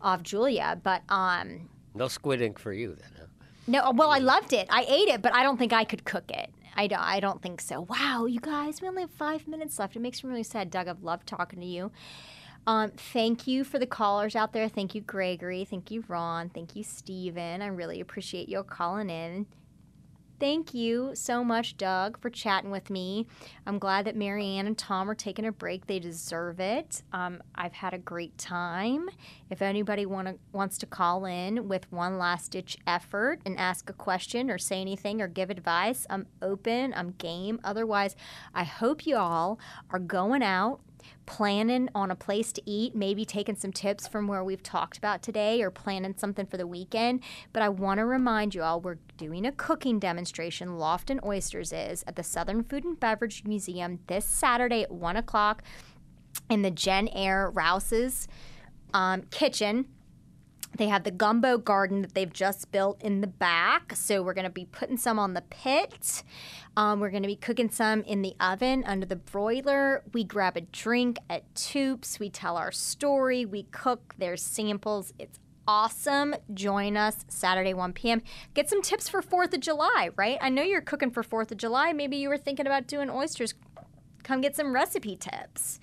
off 0.00 0.22
Julia, 0.22 0.80
but 0.82 1.02
um 1.10 1.68
no 1.94 2.08
squid 2.08 2.40
ink 2.40 2.58
for 2.58 2.72
you 2.72 2.94
then. 2.94 3.10
Huh? 3.18 3.26
No, 3.66 3.90
well, 3.92 4.10
I 4.10 4.18
loved 4.18 4.52
it. 4.52 4.66
I 4.70 4.84
ate 4.88 5.08
it, 5.08 5.22
but 5.22 5.34
I 5.34 5.42
don't 5.42 5.56
think 5.56 5.72
I 5.72 5.84
could 5.84 6.04
cook 6.04 6.30
it. 6.30 6.50
I 6.76 6.86
don't, 6.86 7.00
I 7.00 7.20
don't 7.20 7.42
think 7.42 7.60
so. 7.60 7.82
Wow, 7.82 8.26
you 8.26 8.40
guys, 8.40 8.80
we 8.80 8.88
only 8.88 9.02
have 9.02 9.10
five 9.10 9.46
minutes 9.48 9.78
left. 9.78 9.96
It 9.96 10.00
makes 10.00 10.22
me 10.22 10.30
really 10.30 10.42
sad. 10.42 10.70
Doug, 10.70 10.88
I've 10.88 11.02
loved 11.02 11.26
talking 11.26 11.60
to 11.60 11.66
you. 11.66 11.90
Um, 12.66 12.90
thank 12.90 13.46
you 13.46 13.64
for 13.64 13.78
the 13.78 13.86
callers 13.86 14.36
out 14.36 14.52
there. 14.52 14.68
Thank 14.68 14.94
you, 14.94 15.00
Gregory. 15.00 15.64
Thank 15.64 15.90
you, 15.90 16.04
Ron. 16.08 16.50
Thank 16.50 16.76
you, 16.76 16.84
Steven. 16.84 17.62
I 17.62 17.66
really 17.66 18.00
appreciate 18.00 18.48
you 18.48 18.62
calling 18.62 19.10
in. 19.10 19.46
Thank 20.40 20.72
you 20.72 21.10
so 21.12 21.44
much, 21.44 21.76
Doug, 21.76 22.18
for 22.18 22.30
chatting 22.30 22.70
with 22.70 22.88
me. 22.88 23.26
I'm 23.66 23.78
glad 23.78 24.06
that 24.06 24.16
Marianne 24.16 24.66
and 24.66 24.76
Tom 24.76 25.10
are 25.10 25.14
taking 25.14 25.44
a 25.44 25.52
break. 25.52 25.86
They 25.86 25.98
deserve 25.98 26.60
it. 26.60 27.02
Um, 27.12 27.42
I've 27.54 27.74
had 27.74 27.92
a 27.92 27.98
great 27.98 28.38
time. 28.38 29.10
If 29.50 29.60
anybody 29.60 30.06
wanna, 30.06 30.36
wants 30.52 30.78
to 30.78 30.86
call 30.86 31.26
in 31.26 31.68
with 31.68 31.92
one 31.92 32.16
last 32.16 32.52
ditch 32.52 32.78
effort 32.86 33.40
and 33.44 33.58
ask 33.58 33.90
a 33.90 33.92
question 33.92 34.50
or 34.50 34.56
say 34.56 34.80
anything 34.80 35.20
or 35.20 35.28
give 35.28 35.50
advice, 35.50 36.06
I'm 36.08 36.26
open, 36.40 36.94
I'm 36.96 37.10
game. 37.18 37.60
Otherwise, 37.62 38.16
I 38.54 38.64
hope 38.64 39.06
you 39.06 39.18
all 39.18 39.58
are 39.90 39.98
going 39.98 40.42
out 40.42 40.80
planning 41.26 41.88
on 41.94 42.10
a 42.10 42.16
place 42.16 42.52
to 42.52 42.62
eat, 42.64 42.94
maybe 42.94 43.24
taking 43.24 43.56
some 43.56 43.72
tips 43.72 44.06
from 44.06 44.26
where 44.26 44.44
we've 44.44 44.62
talked 44.62 44.98
about 44.98 45.22
today 45.22 45.62
or 45.62 45.70
planning 45.70 46.14
something 46.16 46.46
for 46.46 46.56
the 46.56 46.66
weekend. 46.66 47.22
But 47.52 47.62
I 47.62 47.68
want 47.68 47.98
to 47.98 48.04
remind 48.04 48.54
you 48.54 48.62
all 48.62 48.80
we're 48.80 48.98
doing 49.16 49.46
a 49.46 49.52
cooking 49.52 49.98
demonstration, 49.98 50.70
Lofton 50.70 51.24
Oysters 51.24 51.72
is, 51.72 52.04
at 52.06 52.16
the 52.16 52.22
Southern 52.22 52.64
Food 52.64 52.84
and 52.84 52.98
Beverage 52.98 53.44
Museum 53.44 54.00
this 54.06 54.24
Saturday 54.24 54.82
at 54.82 54.90
1 54.90 55.16
o'clock 55.16 55.62
in 56.48 56.62
the 56.62 56.70
Jenn-Air 56.70 57.50
Rouse's 57.50 58.28
um, 58.92 59.22
kitchen. 59.30 59.86
They 60.76 60.86
have 60.88 61.04
the 61.04 61.10
gumbo 61.10 61.58
garden 61.58 62.02
that 62.02 62.14
they've 62.14 62.32
just 62.32 62.70
built 62.72 63.02
in 63.02 63.20
the 63.20 63.26
back. 63.26 63.94
So 63.96 64.22
we're 64.22 64.34
going 64.34 64.44
to 64.44 64.50
be 64.50 64.66
putting 64.66 64.96
some 64.96 65.18
on 65.18 65.34
the 65.34 65.42
pit. 65.42 66.22
Um, 66.76 67.00
we're 67.00 67.10
going 67.10 67.22
to 67.22 67.28
be 67.28 67.36
cooking 67.36 67.70
some 67.70 68.02
in 68.02 68.22
the 68.22 68.34
oven 68.40 68.84
under 68.86 69.04
the 69.04 69.16
broiler. 69.16 70.02
We 70.12 70.24
grab 70.24 70.56
a 70.56 70.62
drink 70.62 71.18
at 71.28 71.52
Toops. 71.54 72.18
We 72.18 72.30
tell 72.30 72.56
our 72.56 72.72
story. 72.72 73.44
We 73.44 73.64
cook. 73.64 74.14
There's 74.18 74.42
samples. 74.42 75.12
It's 75.18 75.38
awesome. 75.66 76.34
Join 76.54 76.96
us 76.96 77.24
Saturday, 77.28 77.74
1 77.74 77.92
p.m. 77.92 78.22
Get 78.54 78.68
some 78.68 78.82
tips 78.82 79.08
for 79.08 79.22
4th 79.22 79.54
of 79.54 79.60
July, 79.60 80.10
right? 80.16 80.38
I 80.40 80.48
know 80.48 80.62
you're 80.62 80.80
cooking 80.80 81.10
for 81.10 81.22
4th 81.22 81.52
of 81.52 81.58
July. 81.58 81.92
Maybe 81.92 82.16
you 82.16 82.28
were 82.28 82.38
thinking 82.38 82.66
about 82.66 82.86
doing 82.86 83.10
oysters. 83.10 83.54
Come 84.22 84.40
get 84.40 84.56
some 84.56 84.72
recipe 84.72 85.16
tips. 85.16 85.80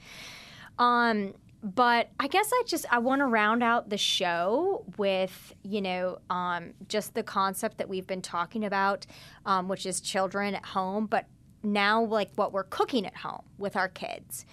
Um, 0.79 1.33
but 1.63 2.09
I 2.19 2.27
guess 2.27 2.49
I 2.53 2.63
just 2.67 2.85
I 2.91 2.99
want 2.99 3.19
to 3.21 3.25
round 3.25 3.63
out 3.63 3.89
the 3.89 3.97
show 3.97 4.85
with 4.97 5.53
you 5.63 5.81
know 5.81 6.19
um, 6.29 6.73
just 6.87 7.13
the 7.13 7.23
concept 7.23 7.77
that 7.79 7.89
we've 7.89 8.07
been 8.07 8.21
talking 8.21 8.63
about, 8.65 9.05
um, 9.45 9.67
which 9.67 9.85
is 9.85 9.99
children 10.01 10.55
at 10.55 10.65
home, 10.65 11.07
but 11.07 11.25
now 11.63 12.03
like 12.03 12.29
what 12.35 12.53
we're 12.53 12.63
cooking 12.63 13.05
at 13.05 13.15
home 13.17 13.41
with 13.57 13.75
our 13.75 13.89
kids. 13.89 14.45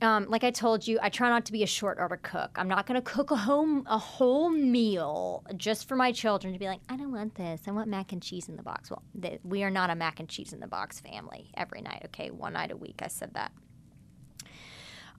um, 0.00 0.26
like 0.28 0.44
I 0.44 0.50
told 0.52 0.86
you, 0.86 0.98
I 1.02 1.08
try 1.08 1.28
not 1.28 1.44
to 1.46 1.52
be 1.52 1.62
a 1.64 1.66
short 1.66 1.98
order 1.98 2.18
cook. 2.22 2.50
I'm 2.56 2.68
not 2.68 2.86
going 2.86 2.94
to 3.02 3.10
cook 3.10 3.30
a 3.32 3.36
home 3.36 3.84
a 3.88 3.98
whole 3.98 4.48
meal 4.50 5.42
just 5.56 5.88
for 5.88 5.96
my 5.96 6.12
children 6.12 6.52
to 6.52 6.58
be 6.58 6.66
like, 6.66 6.80
I 6.88 6.96
don't 6.96 7.10
want 7.10 7.34
this. 7.34 7.62
I 7.66 7.72
want 7.72 7.88
mac 7.88 8.12
and 8.12 8.22
cheese 8.22 8.48
in 8.48 8.56
the 8.56 8.62
box. 8.62 8.90
Well, 8.90 9.02
th- 9.20 9.40
we 9.42 9.64
are 9.64 9.70
not 9.70 9.90
a 9.90 9.96
mac 9.96 10.20
and 10.20 10.28
cheese 10.28 10.52
in 10.52 10.60
the 10.60 10.68
box 10.68 11.00
family 11.00 11.50
every 11.56 11.80
night. 11.80 12.02
Okay, 12.06 12.30
one 12.30 12.52
night 12.52 12.70
a 12.70 12.76
week. 12.76 13.00
I 13.02 13.08
said 13.08 13.34
that. 13.34 13.50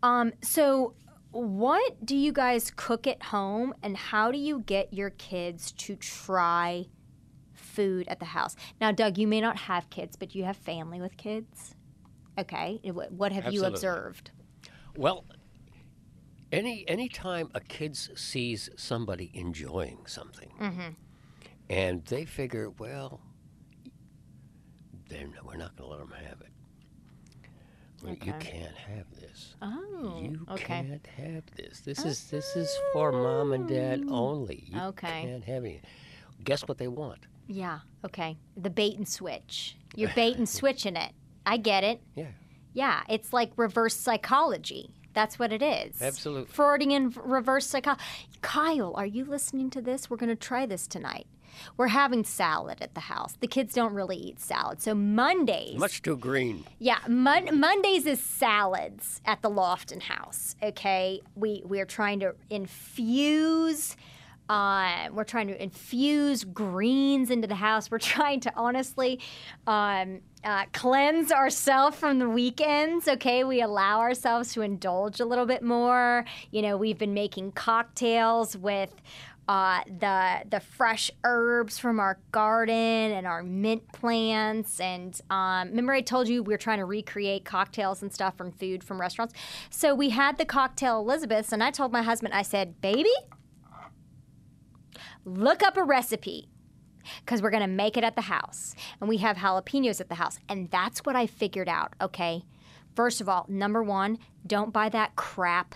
Um, 0.04 0.34
so 0.42 0.94
what 1.32 2.06
do 2.06 2.16
you 2.16 2.32
guys 2.32 2.72
cook 2.76 3.06
at 3.08 3.22
home, 3.24 3.74
and 3.84 3.96
how 3.98 4.32
do 4.32 4.38
you 4.38 4.62
get 4.62 4.94
your 4.94 5.10
kids 5.12 5.72
to 5.74 5.96
try 5.96 6.86
food 7.54 8.08
at 8.08 8.20
the 8.20 8.26
house? 8.26 8.56
Now, 8.82 8.92
Doug, 8.92 9.18
you 9.18 9.28
may 9.28 9.42
not 9.42 9.58
have 9.58 9.90
kids, 9.90 10.16
but 10.16 10.34
you 10.34 10.44
have 10.46 10.58
family 10.58 11.00
with 11.02 11.18
kids. 11.18 11.76
Okay, 12.38 12.80
what 12.84 13.12
what 13.12 13.32
have 13.32 13.52
you 13.54 13.66
observed? 13.66 14.32
Well, 14.96 15.26
any 16.52 16.84
anytime 16.88 17.50
a 17.54 17.60
kid 17.60 17.96
sees 17.98 18.70
somebody 18.78 19.30
enjoying 19.34 20.06
something, 20.08 20.52
Mm-hmm. 20.60 20.90
and 21.70 22.06
they 22.06 22.26
figure, 22.26 22.70
well, 22.72 23.20
then 25.10 25.34
we're 25.44 25.58
not 25.58 25.76
going 25.76 25.90
to 25.90 25.96
let 25.98 26.00
them 26.00 26.12
have 26.18 26.42
it. 26.42 26.52
Well, 28.04 28.14
You 28.14 28.34
can't 28.40 28.76
have 28.76 29.06
this. 29.20 29.56
Oh, 29.62 30.20
You 30.22 30.46
okay. 30.52 30.64
can't 30.64 31.08
have 31.18 31.44
this. 31.56 31.82
This 31.82 32.06
is 32.06 32.30
this 32.30 32.56
is 32.56 32.70
for 32.94 33.12
mom 33.12 33.52
and 33.54 33.68
dad 33.68 34.04
oh. 34.08 34.30
only. 34.30 34.66
You 34.72 34.80
Okay. 34.82 35.22
can't 35.24 35.44
have 35.44 35.66
it. 35.66 35.84
Guess 36.44 36.68
what 36.68 36.78
they 36.78 36.88
want? 36.88 37.20
Yeah, 37.48 37.80
okay. 38.06 38.38
The 38.56 38.70
bait 38.70 38.98
and 38.98 39.08
switch. 39.08 39.78
You're 39.96 40.12
bait 40.16 40.38
and 40.38 40.48
switching 40.48 40.96
it. 40.96 41.12
I 41.46 41.58
get 41.58 41.84
it. 41.84 42.02
Yeah. 42.16 42.28
Yeah, 42.74 43.02
it's 43.10 43.34
like 43.34 43.52
reverse 43.58 43.96
psychology. 43.96 44.94
That's 45.14 45.40
what 45.40 45.52
it 45.52 45.62
is. 45.64 46.02
Absolutely. 46.02 46.54
Freudian 46.54 47.14
reverse 47.24 47.66
psychology. 47.66 48.02
Kyle, 48.42 48.94
are 48.96 49.06
you 49.06 49.26
listening 49.26 49.70
to 49.72 49.82
this? 49.82 50.10
We're 50.10 50.18
going 50.18 50.30
to 50.30 50.36
try 50.36 50.66
this 50.66 50.88
tonight. 50.88 51.26
We're 51.78 51.88
having 51.88 52.24
salad 52.24 52.78
at 52.82 52.94
the 52.94 53.02
house. 53.02 53.36
The 53.40 53.48
kids 53.48 53.74
don't 53.74 53.94
really 53.94 54.18
eat 54.18 54.40
salad. 54.40 54.82
So 54.82 54.94
Mondays. 54.96 55.78
Much 55.78 56.02
too 56.02 56.18
green. 56.18 56.66
Yeah, 56.80 57.00
Mon- 57.08 57.60
Mondays 57.60 58.06
is 58.06 58.20
salads 58.20 59.22
at 59.26 59.42
the 59.42 59.50
Lofton 59.50 60.02
house. 60.02 60.56
Okay, 60.62 61.22
we 61.36 61.64
we 61.66 61.80
are 61.80 61.86
trying 61.86 62.20
to 62.22 62.36
infuse. 62.50 63.96
Uh, 64.50 65.10
we're 65.14 65.24
trying 65.24 65.48
to 65.48 65.62
infuse 65.62 66.44
greens 66.44 67.30
into 67.30 67.48
the 67.48 67.56
house. 67.56 67.92
We're 67.92 68.00
trying 68.16 68.40
to 68.42 68.52
honestly 68.56 69.20
um, 69.68 70.22
uh, 70.44 70.66
cleanse 70.74 71.32
ourselves 71.32 71.96
from 71.98 72.18
the 72.18 72.28
weekends. 72.28 73.08
Okay, 73.08 73.44
we 73.44 73.62
allow 73.62 74.00
ourselves 74.00 74.52
to 74.54 74.62
indulge 74.62 75.20
a 75.20 75.26
little 75.26 75.46
bit 75.46 75.62
more. 75.62 76.26
You 76.50 76.64
know, 76.64 76.78
we've 76.78 76.98
been 76.98 77.14
making 77.14 77.52
cocktails 77.52 78.58
with 78.58 78.94
uh, 79.50 79.82
the 79.88 80.44
the 80.48 80.60
fresh 80.60 81.10
herbs 81.24 81.80
from 81.80 82.00
our 82.00 82.20
garden 82.32 82.76
and 82.76 83.26
our 83.26 83.42
mint 83.42 83.92
plants. 83.92 84.80
And 84.80 85.20
um, 85.32 85.70
remember, 85.70 85.92
I 85.92 86.02
told 86.02 86.28
you 86.30 86.44
we 86.44 86.54
were 86.54 86.60
trying 86.60 86.78
to 86.78 86.86
recreate 86.86 87.46
cocktails 87.46 88.04
and 88.04 88.14
stuff 88.14 88.38
from 88.38 88.52
food 88.52 88.84
from 88.84 89.02
restaurants. 89.02 89.34
So 89.72 89.96
we 89.96 90.12
had 90.12 90.38
the 90.38 90.46
cocktail 90.46 91.00
Elizabeth's, 91.00 91.52
and 91.52 91.64
I 91.64 91.72
told 91.72 91.92
my 91.92 92.04
husband, 92.04 92.36
I 92.36 92.44
said, 92.44 92.80
"Baby, 92.80 93.10
look 95.26 95.64
up 95.64 95.78
a 95.78 95.84
recipe." 95.84 96.50
Because 97.26 97.42
we're 97.42 97.50
gonna 97.50 97.68
make 97.68 97.98
it 97.98 98.04
at 98.04 98.16
the 98.16 98.22
house, 98.22 98.76
and 99.00 99.10
we 99.10 99.18
have 99.18 99.38
jalapenos 99.38 100.00
at 100.00 100.10
the 100.10 100.16
house, 100.16 100.38
and 100.48 100.70
that's 100.70 101.00
what 101.00 101.16
I 101.16 101.26
figured 101.26 101.68
out. 101.68 101.94
Okay, 102.00 102.44
first 102.94 103.20
of 103.20 103.28
all, 103.28 103.48
number 103.50 103.82
one, 103.82 104.20
don't 104.46 104.72
buy 104.72 104.90
that 104.90 105.16
crap 105.16 105.74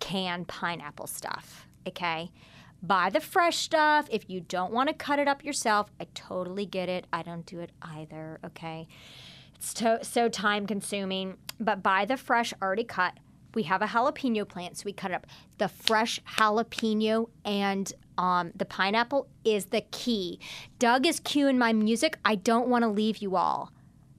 canned 0.00 0.48
pineapple 0.48 1.06
stuff, 1.06 1.68
okay? 1.86 2.32
Buy 2.82 3.10
the 3.10 3.20
fresh 3.20 3.56
stuff. 3.56 4.06
If 4.10 4.28
you 4.28 4.40
don't 4.40 4.72
want 4.72 4.88
to 4.88 4.94
cut 4.94 5.18
it 5.18 5.26
up 5.28 5.44
yourself, 5.44 5.90
I 6.00 6.06
totally 6.14 6.66
get 6.66 6.88
it. 6.88 7.06
I 7.12 7.22
don't 7.22 7.44
do 7.44 7.60
it 7.60 7.70
either, 7.82 8.38
okay? 8.44 8.86
It's 9.56 9.74
to- 9.74 10.04
so 10.04 10.28
time 10.28 10.66
consuming, 10.66 11.38
but 11.58 11.82
buy 11.82 12.04
the 12.04 12.16
fresh 12.16 12.54
already 12.62 12.84
cut. 12.84 13.14
We 13.54 13.64
have 13.64 13.82
a 13.82 13.86
jalapeno 13.86 14.46
plant, 14.46 14.78
so 14.78 14.82
we 14.84 14.92
cut 14.92 15.10
up. 15.10 15.26
The 15.58 15.68
fresh 15.68 16.20
jalapeno 16.36 17.28
and 17.44 17.92
um, 18.16 18.52
the 18.54 18.64
pineapple 18.64 19.26
is 19.44 19.66
the 19.66 19.80
key. 19.90 20.38
Doug 20.78 21.06
is 21.06 21.20
cueing 21.20 21.56
my 21.56 21.72
music. 21.72 22.18
I 22.24 22.36
don't 22.36 22.68
want 22.68 22.82
to 22.82 22.88
leave 22.88 23.18
you 23.18 23.34
all, 23.34 23.72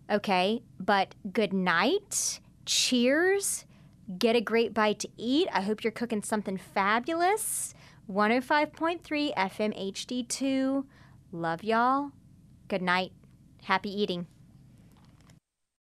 okay? 0.10 0.64
But 0.80 1.16
good 1.32 1.54
night. 1.54 2.40
Cheers 2.66 3.66
get 4.18 4.36
a 4.36 4.42
great 4.42 4.74
bite 4.74 5.00
to 5.00 5.10
eat. 5.18 5.48
I 5.54 5.62
hope 5.62 5.84
you're 5.84 5.92
cooking 5.92 6.24
something 6.24 6.58
fabulous. 6.58 7.76
105.3 8.10 9.36
FM 9.36 9.94
HD2. 9.96 10.84
Love 11.32 11.64
y'all. 11.64 12.12
Good 12.68 12.82
night. 12.82 13.12
Happy 13.64 13.90
eating. 13.90 14.26